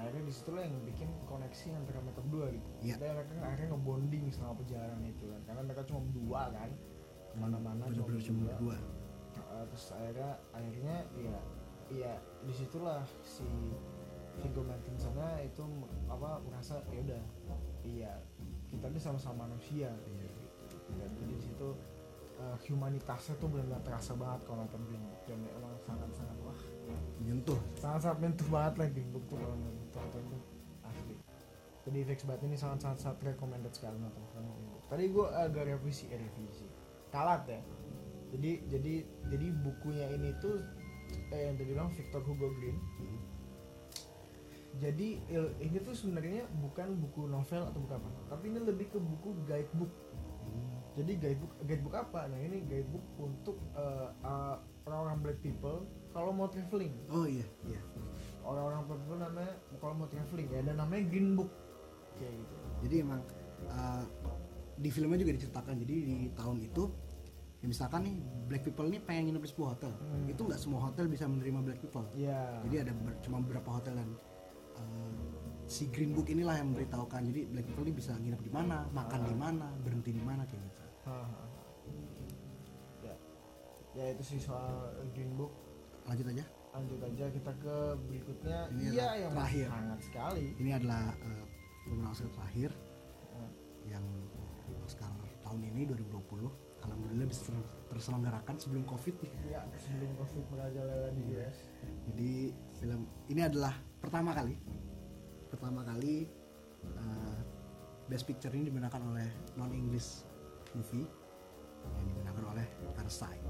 dan 0.00 0.08
akhirnya 0.08 0.24
di 0.24 0.32
situ 0.32 0.48
yang 0.56 0.72
bikin 0.88 1.08
koneksi 1.28 1.76
antara 1.76 2.00
mereka 2.00 2.20
berdua 2.24 2.46
gitu. 2.56 2.68
Iya. 2.80 2.94
dan 2.96 3.20
mereka 3.20 3.32
akhirnya 3.44 3.68
ngebonding 3.76 4.24
selama 4.32 4.54
perjalanan 4.64 5.02
itu 5.04 5.24
kan. 5.28 5.40
Karena 5.44 5.60
mereka 5.68 5.82
cuma 5.84 6.00
berdua 6.08 6.42
kan. 6.56 6.70
Ke 7.28 7.36
mana-mana 7.36 7.82
cuma 7.92 8.06
berdua. 8.08 8.48
berdua. 8.48 8.76
Uh, 9.52 9.64
terus 9.68 9.86
akhirnya 9.92 10.30
akhirnya 10.56 10.96
ya 11.20 11.36
ya 11.92 12.12
di 12.48 12.54
situlah 12.56 13.04
si 13.20 13.44
Viggo 14.40 14.64
Mortensen 14.64 15.12
itu 15.44 15.64
apa 16.08 16.40
merasa 16.48 16.80
ya 16.88 17.00
udah 17.04 17.22
iya 17.84 18.12
kita 18.72 18.88
ini 18.88 18.96
sama-sama 18.96 19.44
manusia. 19.44 19.92
Iya. 19.92 20.24
gitu. 20.32 20.48
dan 20.96 21.10
jadi 21.20 21.32
di 21.36 21.44
situ 21.44 21.68
uh, 22.40 22.56
humanitasnya 22.64 23.36
tuh 23.36 23.52
benar-benar 23.52 23.84
terasa 23.84 24.16
banget 24.16 24.40
kalau 24.48 24.64
nonton 24.64 24.80
Green 24.88 25.04
Book 25.04 25.22
dan 25.28 25.44
emang 25.44 25.74
sangat-sangat 25.84 26.36
wah 26.40 26.58
menyentuh 27.20 27.60
sangat-sangat 27.76 28.18
mentuh 28.24 28.48
banget 28.48 28.74
lah 28.80 28.88
Green 28.88 29.10
Book 29.12 29.24
tuh 29.28 29.36
kalau 29.36 29.56
nonton 30.00 30.22
tuh 30.32 30.42
asli. 30.88 31.14
Jadi 31.84 31.98
fix 32.08 32.18
banget 32.24 32.42
ini 32.48 32.56
sangat-sangat 32.56 32.98
sangat 33.00 33.18
recommended 33.36 33.72
sekali 33.72 33.96
nonton 34.00 34.24
film 34.32 34.48
Book 34.48 34.80
tadi 34.90 35.06
gue 35.06 35.26
agak 35.30 35.64
revisi 35.70 36.10
eh, 36.10 36.18
revisi. 36.18 36.66
Kalat 37.14 37.46
ya. 37.46 37.60
Jadi 38.34 38.50
jadi 38.66 38.94
jadi 39.30 39.46
bukunya 39.62 40.06
ini 40.10 40.34
tuh 40.42 40.58
eh, 41.30 41.40
yang 41.46 41.54
tadi 41.54 41.70
bilang 41.70 41.88
Victor 41.94 42.20
Hugo 42.26 42.50
Green. 42.58 42.76
Hmm. 42.98 43.20
jadi 44.78 45.18
ini 45.58 45.82
tuh 45.82 45.98
sebenarnya 45.98 46.46
bukan 46.62 46.94
buku 47.02 47.26
novel 47.26 47.66
atau 47.66 47.82
buku 47.82 47.90
apa 47.90 48.06
tapi 48.30 48.54
ini 48.54 48.62
lebih 48.62 48.86
ke 48.94 49.02
buku 49.02 49.34
guidebook. 49.42 49.90
Hmm. 50.46 50.78
jadi 50.94 51.12
guidebook 51.18 51.52
guidebook 51.66 51.94
apa? 51.98 52.30
Nah 52.30 52.38
ini 52.38 52.62
guidebook 52.70 53.02
untuk 53.18 53.58
eh, 53.74 54.08
eh, 54.14 54.56
orang-orang 54.86 55.18
black 55.26 55.38
people 55.42 55.90
kalau 56.14 56.30
mau 56.30 56.46
traveling. 56.46 56.94
Oh 57.10 57.26
iya 57.26 57.46
iya 57.66 57.82
orang-orang 58.42 58.80
people 58.84 59.16
namanya 59.16 59.52
kalau 59.76 59.94
mau 59.94 60.06
traveling 60.06 60.48
ya 60.48 60.60
dan 60.62 60.76
namanya 60.76 61.02
green 61.06 61.28
book 61.32 61.50
kayak 62.14 62.34
gitu 62.34 62.54
jadi 62.80 62.94
emang 63.02 63.20
uh, 63.66 64.04
di 64.74 64.88
filmnya 64.88 65.18
juga 65.18 65.32
diceritakan 65.36 65.74
jadi 65.78 65.94
di 66.00 66.14
tahun 66.32 66.58
itu 66.62 66.84
ya 67.60 67.66
misalkan 67.66 68.00
nih 68.02 68.16
black 68.46 68.62
people 68.62 68.84
ini 68.84 68.98
pengen 68.98 69.22
nginep 69.28 69.42
di 69.42 69.50
sebuah 69.50 69.68
hotel 69.70 69.92
Hmm. 69.92 70.24
itu 70.26 70.40
nggak 70.40 70.56
semua 70.56 70.80
hotel 70.82 71.04
bisa 71.06 71.24
menerima 71.24 71.60
black 71.62 71.80
people 71.80 72.06
Iya. 72.12 72.64
jadi 72.64 72.76
ada 72.82 72.92
ber- 72.94 73.20
cuma 73.20 73.36
beberapa 73.38 73.68
hotel 73.70 73.94
dan 73.94 74.08
eh, 74.74 75.12
si 75.66 75.86
green 75.86 76.10
book 76.10 76.26
inilah 76.26 76.56
yang 76.56 76.72
memberitahukan 76.72 77.20
jadi 77.22 77.40
black 77.46 77.66
people 77.66 77.84
ini 77.84 77.94
bisa 77.94 78.12
nginep 78.14 78.40
di 78.40 78.50
mana 78.50 78.88
makan 78.90 79.20
di 79.22 79.34
mana 79.34 79.68
berhenti 79.78 80.10
di 80.10 80.20
mana 80.20 80.42
kayak 80.44 80.64
gitu 80.64 80.82
Haha. 81.00 81.44
Ya. 83.02 83.14
Ya 83.92 84.04
itu 84.12 84.22
sih 84.22 84.38
soal 84.38 84.92
Green 85.10 85.32
Book. 85.34 85.52
lanjut 86.02 86.26
aja 86.28 86.44
Lanjut 86.70 87.00
aja 87.00 87.24
kita 87.28 87.52
ke 87.56 87.76
berikutnya. 88.04 88.58
Ini 88.70 88.82
Iya 88.92 89.08
yang 89.20 89.32
terakhir. 89.34 89.66
hangat 89.68 90.00
sekali. 90.00 90.46
ini 90.56 90.70
adalah 90.70 91.02
eh, 91.16 91.44
pemenang 91.82 92.10
Oscar 92.10 92.30
terakhir 92.32 92.70
Hmm. 93.30 93.50
yang 93.84 94.04
Oscar 94.80 95.10
tahun 95.40 95.60
ini 95.66 95.82
2020 95.84 96.46
alhamdulillah 96.80 97.26
bisa 97.26 97.42
ter- 97.46 97.70
terselenggarakan 97.88 98.54
sebelum 98.56 98.82
covid 98.84 99.14
Ya 99.44 99.60
sebelum 99.76 100.14
COVID 100.16 100.44
merajalela 100.48 101.08
di 101.10 101.22
US. 101.32 101.56
jadi 102.06 102.32
film 102.74 103.00
ini 103.26 103.40
adalah 103.40 103.72
pertama 103.98 104.30
kali 104.30 104.54
pertama 105.48 105.82
kali 105.82 106.28
eh, 106.84 107.38
best 108.06 108.24
picture 108.24 108.50
ini 108.50 108.68
dimenangkan 108.68 109.02
oleh 109.04 109.26
non 109.54 109.70
English 109.70 110.22
movie 110.72 111.06
yang 111.88 112.04
dimenangkan 112.06 112.44
oleh 112.48 112.66
Parasite 112.92 113.42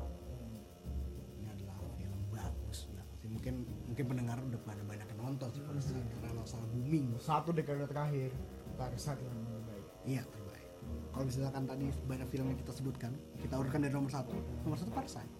mungkin 3.30 3.54
mungkin 3.86 4.04
pendengar 4.10 4.36
udah 4.42 4.60
pada 4.66 4.82
banyak 4.82 5.06
yang 5.06 5.20
nonton 5.22 5.48
sih 5.54 5.62
Parasite 5.62 6.06
karena 6.18 6.30
langsung 6.34 6.60
booming. 6.74 7.14
Satu 7.22 7.54
dekade 7.54 7.86
terakhir 7.86 8.30
Parasite 8.74 9.22
yang 9.22 9.38
terbaik. 9.46 9.86
iya 10.02 10.22
terbaik. 10.26 10.66
Kalau 11.14 11.24
misalkan 11.26 11.64
tadi 11.66 11.86
banyak 12.10 12.28
film 12.28 12.46
yang 12.50 12.58
kita 12.58 12.72
sebutkan 12.74 13.12
kita 13.38 13.54
urutkan 13.54 13.80
dari 13.86 13.94
nomor 13.94 14.10
satu. 14.10 14.34
Nomor 14.66 14.78
satu 14.78 14.90
Parasite 14.90 15.30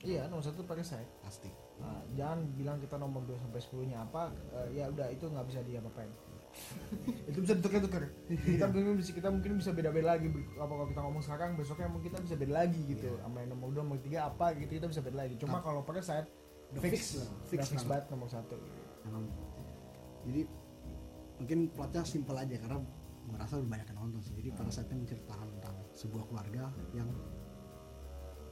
Iya 0.00 0.32
nomor 0.32 0.40
satu 0.40 0.64
Parasite. 0.64 1.10
pasti. 1.20 1.50
Nah, 1.76 2.00
jangan 2.16 2.44
bilang 2.56 2.80
kita 2.80 2.96
nomor 2.96 3.20
2 3.28 3.36
sampai 3.36 3.60
10 3.60 3.88
nya 3.92 4.04
apa 4.04 4.32
eh, 4.52 4.80
ya 4.80 4.88
udah 4.88 5.12
itu 5.12 5.28
nggak 5.28 5.46
bisa 5.48 5.60
diapa-apain. 5.64 6.12
Itu 7.30 7.46
bisa 7.46 7.54
ditukar-tukar. 7.54 8.10
Kita 8.26 8.66
mungkin 8.74 8.98
bisa 8.98 9.14
kita 9.14 9.30
mungkin 9.30 9.62
bisa 9.62 9.70
beda-beda 9.70 10.18
lagi 10.18 10.26
apa 10.58 10.72
kalau 10.74 10.88
kita 10.90 11.00
ngomong 11.06 11.22
sekarang 11.22 11.54
besoknya 11.54 11.86
mungkin 11.86 12.10
kita 12.10 12.18
bisa 12.26 12.34
beda 12.34 12.52
lagi 12.64 12.80
gitu. 12.90 13.06
Sama 13.22 13.44
yang 13.46 13.54
nomor 13.54 13.70
2 13.70 13.86
nomor 13.86 13.98
3 14.02 14.18
apa 14.34 14.46
gitu 14.58 14.72
kita 14.82 14.88
bisa 14.90 14.98
beda 15.04 15.16
lagi. 15.20 15.34
Cuma 15.38 15.62
kalau 15.62 15.86
pakai 15.86 16.02
saya 16.02 16.22
Udah 16.70 16.80
fix 16.82 16.92
fix 16.92 17.02
fix, 17.50 17.60
lah. 17.66 17.70
fix, 17.74 17.82
banget. 17.86 18.04
nomor 18.10 18.28
satu. 18.30 18.56
Emang. 19.06 19.24
jadi 20.20 20.44
mungkin 21.40 21.58
plotnya 21.72 22.04
simpel 22.04 22.36
aja 22.36 22.52
karena 22.60 22.76
gue 23.24 23.36
rasa 23.40 23.56
udah 23.56 23.70
banyak 23.72 23.88
yang 23.88 23.98
nonton 24.04 24.20
sih 24.20 24.36
jadi 24.36 24.52
Parasite 24.52 24.92
ini 24.92 25.08
menceritakan 25.08 25.48
tentang 25.56 25.76
sebuah 25.96 26.24
keluarga 26.28 26.64
yang 26.92 27.08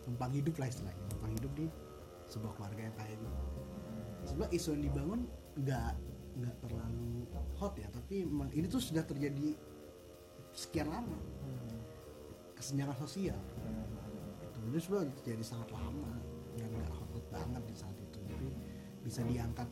numpang 0.09 0.33
hidup 0.33 0.57
lah 0.57 0.73
istilahnya 0.73 1.05
numpang 1.13 1.33
hidup 1.37 1.53
di 1.53 1.67
sebuah 2.33 2.53
keluarga 2.57 2.81
yang 2.89 2.95
kayak 2.97 3.21
gitu 3.21 3.29
sebenarnya 4.25 4.53
isu 4.57 4.69
yang 4.73 4.83
dibangun 4.89 5.21
nggak 5.61 5.93
nggak 6.39 6.57
terlalu 6.65 7.13
hot 7.61 7.75
ya 7.77 7.89
tapi 7.93 8.25
memang 8.25 8.49
ini 8.57 8.67
tuh 8.71 8.81
sudah 8.81 9.05
terjadi 9.05 9.53
sekian 10.57 10.89
lama 10.89 11.19
Hmm. 11.45 11.81
kesenjangan 12.57 12.97
sosial 12.99 13.39
itu 14.43 14.59
ini 14.69 14.79
sudah 14.81 15.05
terjadi 15.23 15.45
sangat 15.45 15.69
lama 15.71 16.13
dan 16.57 16.69
nggak 16.73 16.91
hot, 16.93 17.09
banget 17.29 17.63
di 17.69 17.75
tapi 17.77 17.98
bisa 19.09 19.25
diangkat 19.25 19.69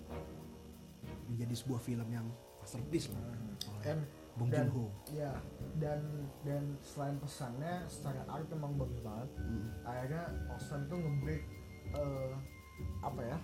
menjadi 1.29 1.55
sebuah 1.55 1.81
film 1.83 2.09
yang 2.09 2.27
masterpiece 2.63 3.13
lah 3.13 3.21
oleh 3.21 3.85
dan 3.85 3.99
Bong 4.37 4.49
dan 4.49 4.69
Joon-ho 4.69 4.87
ya 5.13 5.33
dan 5.77 6.01
dan 6.45 6.63
selain 6.81 7.17
pesannya 7.21 7.85
secara 7.89 8.25
art 8.27 8.49
emang 8.49 8.77
bagus 8.77 9.01
banget 9.05 9.29
Hmm. 9.37 9.69
akhirnya 9.85 10.25
Oscar 10.51 10.81
itu 10.83 10.97
ngebreak 10.97 11.43
eh, 11.95 12.35
apa 13.01 13.21
ya 13.23 13.39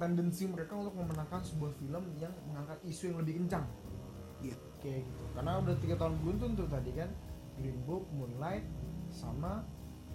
tendensi 0.00 0.48
mereka 0.48 0.72
untuk 0.78 0.96
memenangkan 0.96 1.44
sebuah 1.44 1.76
film 1.76 2.04
yang 2.16 2.32
mengangkat 2.48 2.78
isu 2.86 3.12
yang 3.12 3.18
lebih 3.20 3.34
kencang 3.44 3.66
Iya. 4.40 4.56
kayak 4.80 5.04
gitu 5.04 5.22
karena 5.36 5.52
udah 5.60 5.74
tiga 5.76 5.94
tahun 6.00 6.14
beruntun 6.24 6.50
tuh 6.56 6.68
tadi 6.70 6.90
kan 6.96 7.10
Green 7.60 7.76
Book, 7.84 8.08
Moonlight, 8.16 8.64
sama 9.12 9.60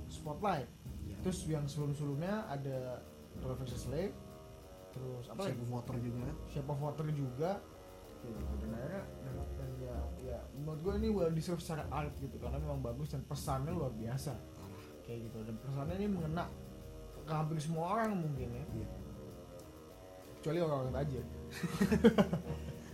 Spotlight 0.10 0.66
Iya. 1.06 1.16
terus 1.22 1.46
yang 1.46 1.70
sebelum-sebelumnya 1.70 2.50
ada 2.50 3.00
Twelve 3.38 3.62
Slave 3.70 4.16
terus 4.96 5.26
apa 5.28 5.52
Shape 5.52 5.60
of 5.60 5.70
Water 5.70 5.96
juga 6.00 6.32
Shape 6.48 6.70
of 6.72 6.80
Water 6.80 7.06
juga? 7.12 7.52
Gitu 8.24 8.41
dan 8.64 8.70
akhirnya 8.74 9.04
dan, 9.22 9.36
dan 9.60 9.70
ya 9.78 9.98
ya 10.24 10.39
menurut 10.58 10.80
gue 10.82 10.93
ini 11.04 11.10
well 11.12 11.32
deserved 11.36 11.62
secara 11.62 11.86
art 11.91 12.16
gitu 12.18 12.39
karena 12.39 12.58
memang 12.58 12.80
bagus 12.80 13.12
dan 13.12 13.22
pesannya 13.28 13.76
luar 13.76 13.91
biasa. 13.93 14.34
Kayak 15.04 15.30
gitu 15.30 15.38
dan 15.43 15.56
pesannya 15.60 15.96
ini 16.00 16.08
mengena 16.10 16.50
ke 17.26 17.34
hampir 17.36 17.58
semua 17.60 18.00
orang 18.00 18.18
mungkin 18.18 18.50
ya. 18.50 18.66
Iya. 18.72 18.89
Kecuali 20.39 20.60
orang-orang 20.64 20.98
aja 21.04 21.22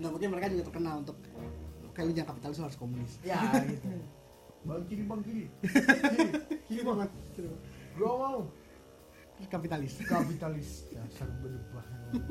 nggak 0.01 0.11
mungkin 0.17 0.29
mereka 0.33 0.47
juga 0.49 0.63
terkenal 0.73 0.95
untuk 1.05 1.17
kayak 1.93 2.05
lu 2.09 2.13
jangan 2.17 2.29
kapitalis 2.33 2.57
harus 2.57 2.77
komunis. 2.81 3.13
Ya 3.21 3.37
gitu. 3.69 3.85
Bang 4.67 4.85
kiri 4.85 5.03
bang 5.09 5.21
kiri. 5.25 5.45
Kiri 5.65 6.29
kiri 6.69 6.81
banget. 6.85 7.09
Gua 7.97 8.11
mau 8.13 8.39
kapitalis. 9.45 9.93
Kapitalis. 10.01 10.69
Dasar 10.91 11.27
berubah. 11.37 11.85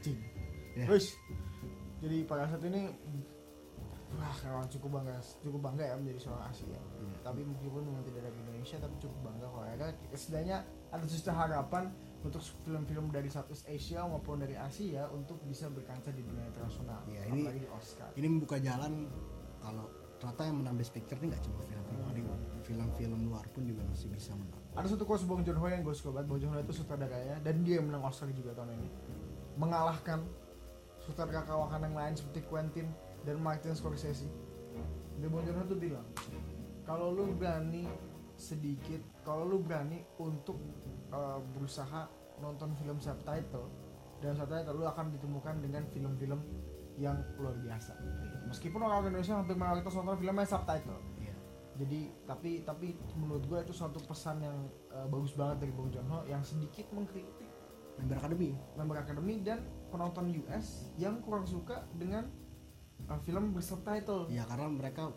Cing. 0.00 0.18
Ya. 0.76 0.84
terus 0.84 1.16
jadi 1.98 2.28
pada 2.28 2.44
saat 2.44 2.60
ini 2.62 2.92
wah 4.12 4.36
kawan 4.36 4.68
cukup 4.68 5.00
bangga 5.00 5.16
cukup 5.40 5.60
bangga 5.62 5.82
ya 5.82 5.94
menjadi 5.96 6.20
seorang 6.20 6.44
Asia 6.46 6.68
Iya. 6.68 7.16
tapi 7.22 7.40
meskipun 7.42 7.80
memang 7.80 8.04
tidak 8.04 8.22
dari 8.22 8.36
Indonesia 8.38 8.76
tapi 8.76 8.94
cukup 8.98 9.18
bangga 9.24 9.46
kalau 9.48 9.64
akhirnya 9.64 9.88
setidaknya 10.12 10.56
ada 10.86 11.04
sesuatu 11.06 11.32
harapan 11.32 11.84
untuk 12.20 12.38
film-film 12.60 13.08
dari 13.08 13.28
Southeast 13.28 13.64
Asia 13.66 14.04
maupun 14.04 14.36
dari 14.38 14.52
Asia 14.52 15.08
untuk 15.10 15.40
bisa 15.42 15.66
berkancah 15.66 16.12
di 16.12 16.20
dunia 16.20 16.44
internasional 16.44 17.00
Iya, 17.06 17.24
ini- 17.26 17.40
apalagi 17.42 17.60
di 17.64 17.70
Oscar. 17.72 18.08
ini 18.12 18.26
membuka 18.28 18.56
jalan 18.58 18.92
kalau 19.58 19.86
ternyata 20.16 20.42
yang 20.44 20.56
menang 20.60 20.76
best 20.76 20.92
picture 20.92 21.16
ini 21.16 21.26
nggak 21.28 21.42
cuma 21.42 21.56
film-film 21.62 22.02
Hollywood 22.04 22.40
film-film 22.62 23.20
luar 23.26 23.44
pun 23.48 23.64
juga 23.64 23.80
masih 23.86 24.12
bisa 24.12 24.32
menang 24.32 24.60
ada 24.76 24.86
satu 24.92 25.08
quotes 25.08 25.24
Bong 25.24 25.40
Joon 25.40 25.56
Ho 25.56 25.66
yang 25.72 25.80
gue 25.80 25.96
suka 25.96 26.12
banget. 26.12 26.28
Bong 26.28 26.38
Joon 26.44 26.52
Ho 26.52 26.60
itu 26.60 26.74
sutradaranya 26.76 27.40
dan 27.40 27.64
dia 27.64 27.80
menang 27.80 28.04
Oscar 28.04 28.28
juga 28.28 28.52
tahun 28.52 28.76
ini. 28.76 28.88
Mengalahkan 29.56 30.20
sutradara 31.00 31.48
kawakan 31.48 31.88
yang 31.88 31.96
lain 31.96 32.12
seperti 32.12 32.44
Quentin 32.44 32.92
dan 33.24 33.40
Martin 33.40 33.72
Scorsese. 33.72 34.28
Dan 35.16 35.32
Bong 35.32 35.48
Joon 35.48 35.56
Ho 35.56 35.64
tuh 35.64 35.80
bilang 35.80 36.04
kalau 36.84 37.08
lu 37.08 37.32
berani 37.32 37.88
sedikit 38.36 39.00
kalau 39.24 39.48
lu 39.48 39.64
berani 39.64 40.04
untuk 40.20 40.60
uh, 41.08 41.40
berusaha 41.56 42.04
nonton 42.44 42.76
film 42.76 43.00
subtitle 43.00 43.72
dan 44.20 44.36
subtitle 44.36 44.76
lu 44.76 44.84
akan 44.84 45.08
ditemukan 45.08 45.56
dengan 45.64 45.88
film-film 45.88 46.40
yang 47.00 47.16
luar 47.40 47.56
biasa. 47.64 47.96
Meskipun 48.52 48.80
orang 48.84 49.08
Indonesia 49.08 49.40
hampir 49.40 49.56
mayoritas 49.56 49.92
nonton 49.96 50.20
filmnya 50.20 50.44
subtitle 50.44 51.00
jadi 51.76 52.00
tapi 52.24 52.64
tapi 52.64 52.96
menurut 53.16 53.44
gue 53.44 53.58
itu 53.68 53.74
suatu 53.76 54.00
pesan 54.02 54.40
yang 54.40 54.56
uh, 54.90 55.06
bagus 55.06 55.36
banget 55.36 55.68
dari 55.68 55.72
Bong 55.76 55.92
Joon 55.92 56.08
Ho 56.08 56.24
yang 56.24 56.40
sedikit 56.40 56.88
mengkritik 56.92 57.48
member 58.00 58.16
akademi 58.16 58.50
member 58.76 58.96
akademi 59.00 59.34
dan 59.44 59.64
penonton 59.92 60.32
US 60.44 60.92
yang 60.96 61.20
kurang 61.20 61.44
suka 61.44 61.84
dengan 61.96 62.28
uh, 63.08 63.20
film 63.24 63.52
bersubtitle 63.52 64.28
ya 64.32 64.44
karena 64.48 64.68
mereka 64.72 65.12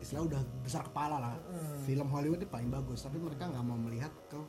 istilah 0.00 0.24
udah 0.24 0.40
besar 0.64 0.88
kepala 0.88 1.20
lah. 1.20 1.36
Mm. 1.52 1.84
film 1.84 2.08
Hollywood 2.08 2.40
itu 2.40 2.48
paling 2.48 2.72
bagus 2.72 3.04
tapi 3.04 3.20
mereka 3.20 3.52
nggak 3.52 3.64
mau 3.66 3.76
melihat 3.76 4.08
ke 4.32 4.40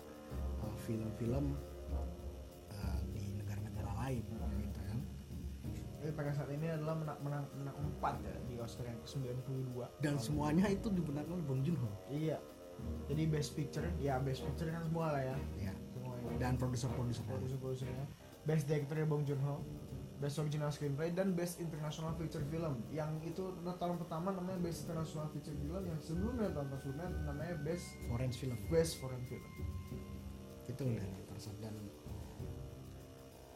uh, 0.64 0.76
film-film 0.88 1.52
uh, 1.52 1.67
Pada 6.14 6.32
saat 6.32 6.50
ini 6.52 6.68
adalah 6.70 6.96
menang 6.96 7.20
menang 7.24 7.44
menang 7.58 7.76
4 8.00 8.26
ya 8.26 8.36
di 8.48 8.56
Oscar 8.62 8.86
yang 8.88 9.00
ke-92. 9.04 9.76
Dan 10.04 10.16
semuanya 10.22 10.66
itu 10.72 10.88
dibenarkan 10.92 11.32
oleh 11.40 11.46
Bong 11.46 11.62
Joon 11.66 11.78
Ho 11.82 11.92
iya. 12.12 12.38
Jadi 13.10 13.24
best 13.26 13.58
picture 13.58 13.88
ya 13.98 14.22
best 14.22 14.46
picture 14.46 14.70
kan 14.70 14.86
semua 14.86 15.16
lah 15.18 15.24
ya. 15.34 15.38
Ya 15.58 15.74
semuanya. 15.92 16.30
Dan 16.38 16.54
produser-produser 16.62 17.24
lain. 17.26 17.32
produser-produsernya. 17.34 18.06
Best 18.48 18.64
director 18.70 18.96
Bong 19.10 19.24
Joon 19.26 19.42
Ho 19.44 19.66
best 20.18 20.42
original 20.42 20.74
screenplay 20.74 21.14
dan 21.14 21.38
best 21.38 21.62
international 21.62 22.14
feature 22.18 22.42
film. 22.50 22.82
Yang 22.90 23.34
itu 23.34 23.44
tahun 23.78 24.02
pertama 24.02 24.34
namanya 24.34 24.58
best 24.66 24.90
international 24.90 25.30
feature 25.30 25.54
film 25.54 25.84
yang 25.86 26.00
sebelumnya 26.02 26.50
tahun 26.58 26.68
sebelumnya 26.82 27.10
namanya 27.26 27.56
best 27.62 27.86
foreign 28.10 28.34
film. 28.34 28.58
Best 28.74 28.98
foreign 28.98 29.22
film. 29.30 29.46
Itu 30.66 30.84
dari 30.84 31.22
Parasite 31.30 31.60
dan 31.62 31.76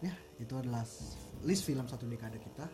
ya 0.01 0.13
itu 0.41 0.53
adalah 0.57 0.81
list 1.45 1.65
film 1.65 1.85
satu 1.89 2.05
dekade 2.05 2.37
kita. 2.41 2.65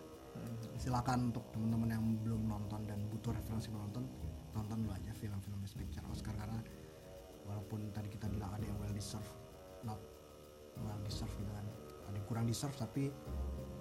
Silakan 0.77 1.33
untuk 1.33 1.49
teman-teman 1.49 1.89
yang 1.89 2.03
belum 2.21 2.41
nonton 2.45 2.85
dan 2.85 3.01
butuh 3.09 3.33
referensi 3.33 3.73
menonton 3.73 4.05
tonton 4.53 4.85
dulu 4.85 4.93
aja 4.93 5.11
film-film 5.17 5.57
Best 5.61 5.77
Picture 5.77 6.05
Oscar 6.09 6.33
karena 6.33 6.61
walaupun 7.45 7.89
tadi 7.93 8.09
kita 8.09 8.29
bilang 8.29 8.53
ada 8.53 8.65
yang 8.65 8.77
well 8.77 8.93
deserved 8.93 9.29
not 9.81 9.97
well 10.81 11.01
deserved 11.05 11.33
gitu 11.41 11.51
kan. 11.53 11.65
Ada 12.09 12.15
yang 12.21 12.27
kurang 12.29 12.45
deserve 12.45 12.75
tapi 12.77 13.09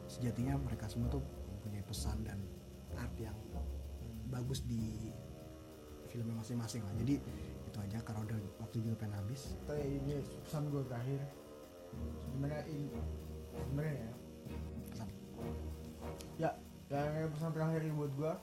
sejatinya 0.09 0.57
mereka 0.57 0.89
semua 0.89 1.13
tuh 1.13 1.23
mempunyai 1.53 1.85
pesan 1.85 2.17
dan 2.25 2.39
art 2.97 3.13
yang 3.21 3.37
bagus 4.33 4.65
di 4.65 5.13
filmnya 6.09 6.41
masing-masing 6.41 6.81
lah. 6.83 6.95
Jadi 7.05 7.15
itu 7.69 7.79
aja. 7.79 7.99
Karena 8.01 8.21
udah 8.25 8.39
waktu 8.65 8.77
juga 8.81 8.95
pengen 9.05 9.15
habis. 9.21 9.55
Tapi 9.69 10.01
ini 10.01 10.25
pesan 10.47 10.73
gue 10.73 10.83
terakhir. 10.89 11.21
Sebenarnya 12.25 12.63
ini 12.73 12.87
sebenarnya 13.57 13.95
ya 13.97 14.13
ya 16.39 16.51
yang 16.93 17.33
pesan 17.35 17.51
terakhir 17.51 17.83
buat 17.95 18.13
gua. 18.15 18.35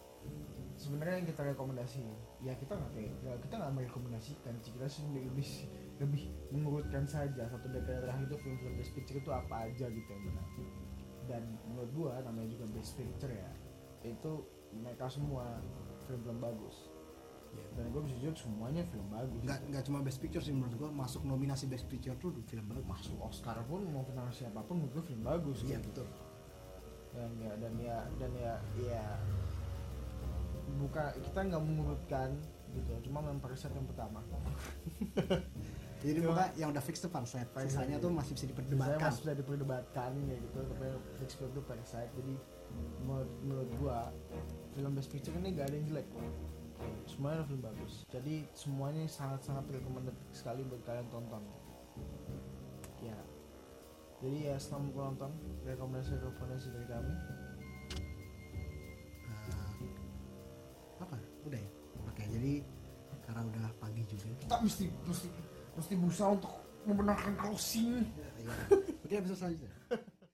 Sebenarnya 0.73 1.21
yang 1.21 1.27
kita 1.29 1.41
rekomendasi 1.53 2.01
ya 2.43 2.53
kita 2.57 2.75
nggak 2.75 2.91
ya 3.23 3.33
kita 3.39 3.53
nggak 3.55 3.73
merekomendasikan 3.77 4.53
sih. 4.59 4.71
Kita 4.73 4.87
sih 4.89 5.05
lebih 5.07 5.31
lebih, 5.31 5.49
lebih 6.01 6.23
mengurutkan 6.51 7.05
saja 7.07 7.47
satu 7.47 7.69
dekade 7.71 8.03
terakhir 8.03 8.25
itu 8.27 8.37
film-film 8.41 8.73
best 8.81 8.91
picture 8.97 9.17
itu 9.21 9.31
apa 9.31 9.69
aja 9.69 9.85
gitu 9.87 10.09
yang 10.09 10.23
benar. 10.27 10.47
Dan 11.23 11.43
menurut 11.71 11.91
gua 11.95 12.11
namanya 12.25 12.49
juga 12.51 12.65
best 12.73 12.99
picture 12.99 13.31
ya 13.31 13.51
itu 14.03 14.43
mereka 14.75 15.07
semua 15.07 15.61
film-film 16.09 16.39
bagus. 16.43 16.91
Iya. 17.53 17.69
dan 17.77 17.85
gue 17.93 18.01
bisa 18.01 18.15
jujur 18.17 18.49
semuanya 18.49 18.81
film 18.89 19.05
bagus. 19.13 19.45
Nggak 19.45 19.59
nggak 19.69 19.83
cuma 19.85 20.01
best 20.01 20.17
picture 20.17 20.41
sih 20.41 20.57
menurut 20.57 20.73
gua 20.73 20.89
masuk 20.89 21.21
nominasi 21.21 21.69
best 21.69 21.85
picture 21.85 22.17
tuh 22.17 22.33
film 22.49 22.65
bagus. 22.65 22.81
Masuk 22.89 23.21
Oscar 23.21 23.61
pun 23.69 23.85
mau 23.93 24.01
tentang 24.01 24.25
siapa 24.33 24.65
pun 24.65 24.81
menurut 24.81 24.97
gue 24.97 25.13
film 25.13 25.21
bagus. 25.21 25.61
Iya 25.61 25.77
gitu. 25.77 26.01
betul 26.01 26.32
dan 27.13 27.31
ya 27.37 27.53
dan 27.61 27.73
ya 27.77 27.97
dan 28.19 28.31
ya 28.35 28.53
ya. 28.77 29.05
Bukan 30.81 31.09
kita 31.21 31.39
nggak 31.53 31.63
mengurutkan 31.63 32.29
gitu 32.73 32.89
cuma 33.09 33.21
memperset 33.21 33.69
yang 33.73 33.85
pertama. 33.85 34.19
Jadi 36.03 36.19
Cuma- 36.19 36.35
maka 36.35 36.51
yang 36.59 36.75
udah 36.75 36.83
fix 36.83 36.99
tuh 36.99 37.07
Parasite, 37.07 37.47
sisanya 37.63 37.95
iya. 37.95 38.03
tuh 38.03 38.11
masih 38.11 38.35
bisa 38.35 38.43
diperdebatkan 38.51 39.07
masih 39.07 39.21
bisa 39.23 39.33
diperdebatkan 39.39 40.11
ya 40.27 40.35
gitu 40.35 40.59
tapi 40.67 40.85
Shakespeare 41.15 41.47
itu 41.47 41.61
Parasite 41.63 42.11
jadi 42.19 42.33
menurut, 43.07 43.31
menurut 43.39 43.69
gua 43.79 44.11
film 44.75 44.91
Best 44.99 45.07
Picture 45.13 45.31
ini 45.39 45.55
gak 45.55 45.71
ada 45.71 45.75
yang 45.79 45.87
jelek. 45.87 46.07
Semuanya 47.07 47.45
film 47.47 47.61
bagus. 47.63 48.03
Jadi 48.11 48.43
semuanya 48.51 49.07
sangat-sangat 49.07 49.63
recommended 49.71 50.17
sekali 50.35 50.65
buat 50.67 50.81
kalian 50.83 51.07
tonton. 51.07 51.39
ya 51.39 51.62
jadi 54.23 54.37
ya 54.49 54.55
selamat 54.55 54.91
menonton 54.95 55.31
rekomendasi 55.67 56.15
rekomendasi 56.15 56.67
dari 56.71 56.87
kami. 56.87 57.13
Eh, 59.27 59.83
apa 61.03 61.15
udah 61.43 61.59
ya? 61.59 61.69
Oke 62.07 62.23
jadi 62.31 62.53
karena 63.23 63.41
udah 63.47 63.71
pagi 63.79 64.03
juga 64.07 64.27
kita 64.39 64.55
mesti 64.59 64.85
mesti 65.07 65.27
mesti 65.75 65.93
berusaha 65.95 66.29
untuk 66.35 66.53
membenarkan 66.83 67.33
closing 67.39 68.03
Iya. 68.43 68.51
oke 69.07 69.13
episode 69.15 69.39
selanjutnya 69.39 69.71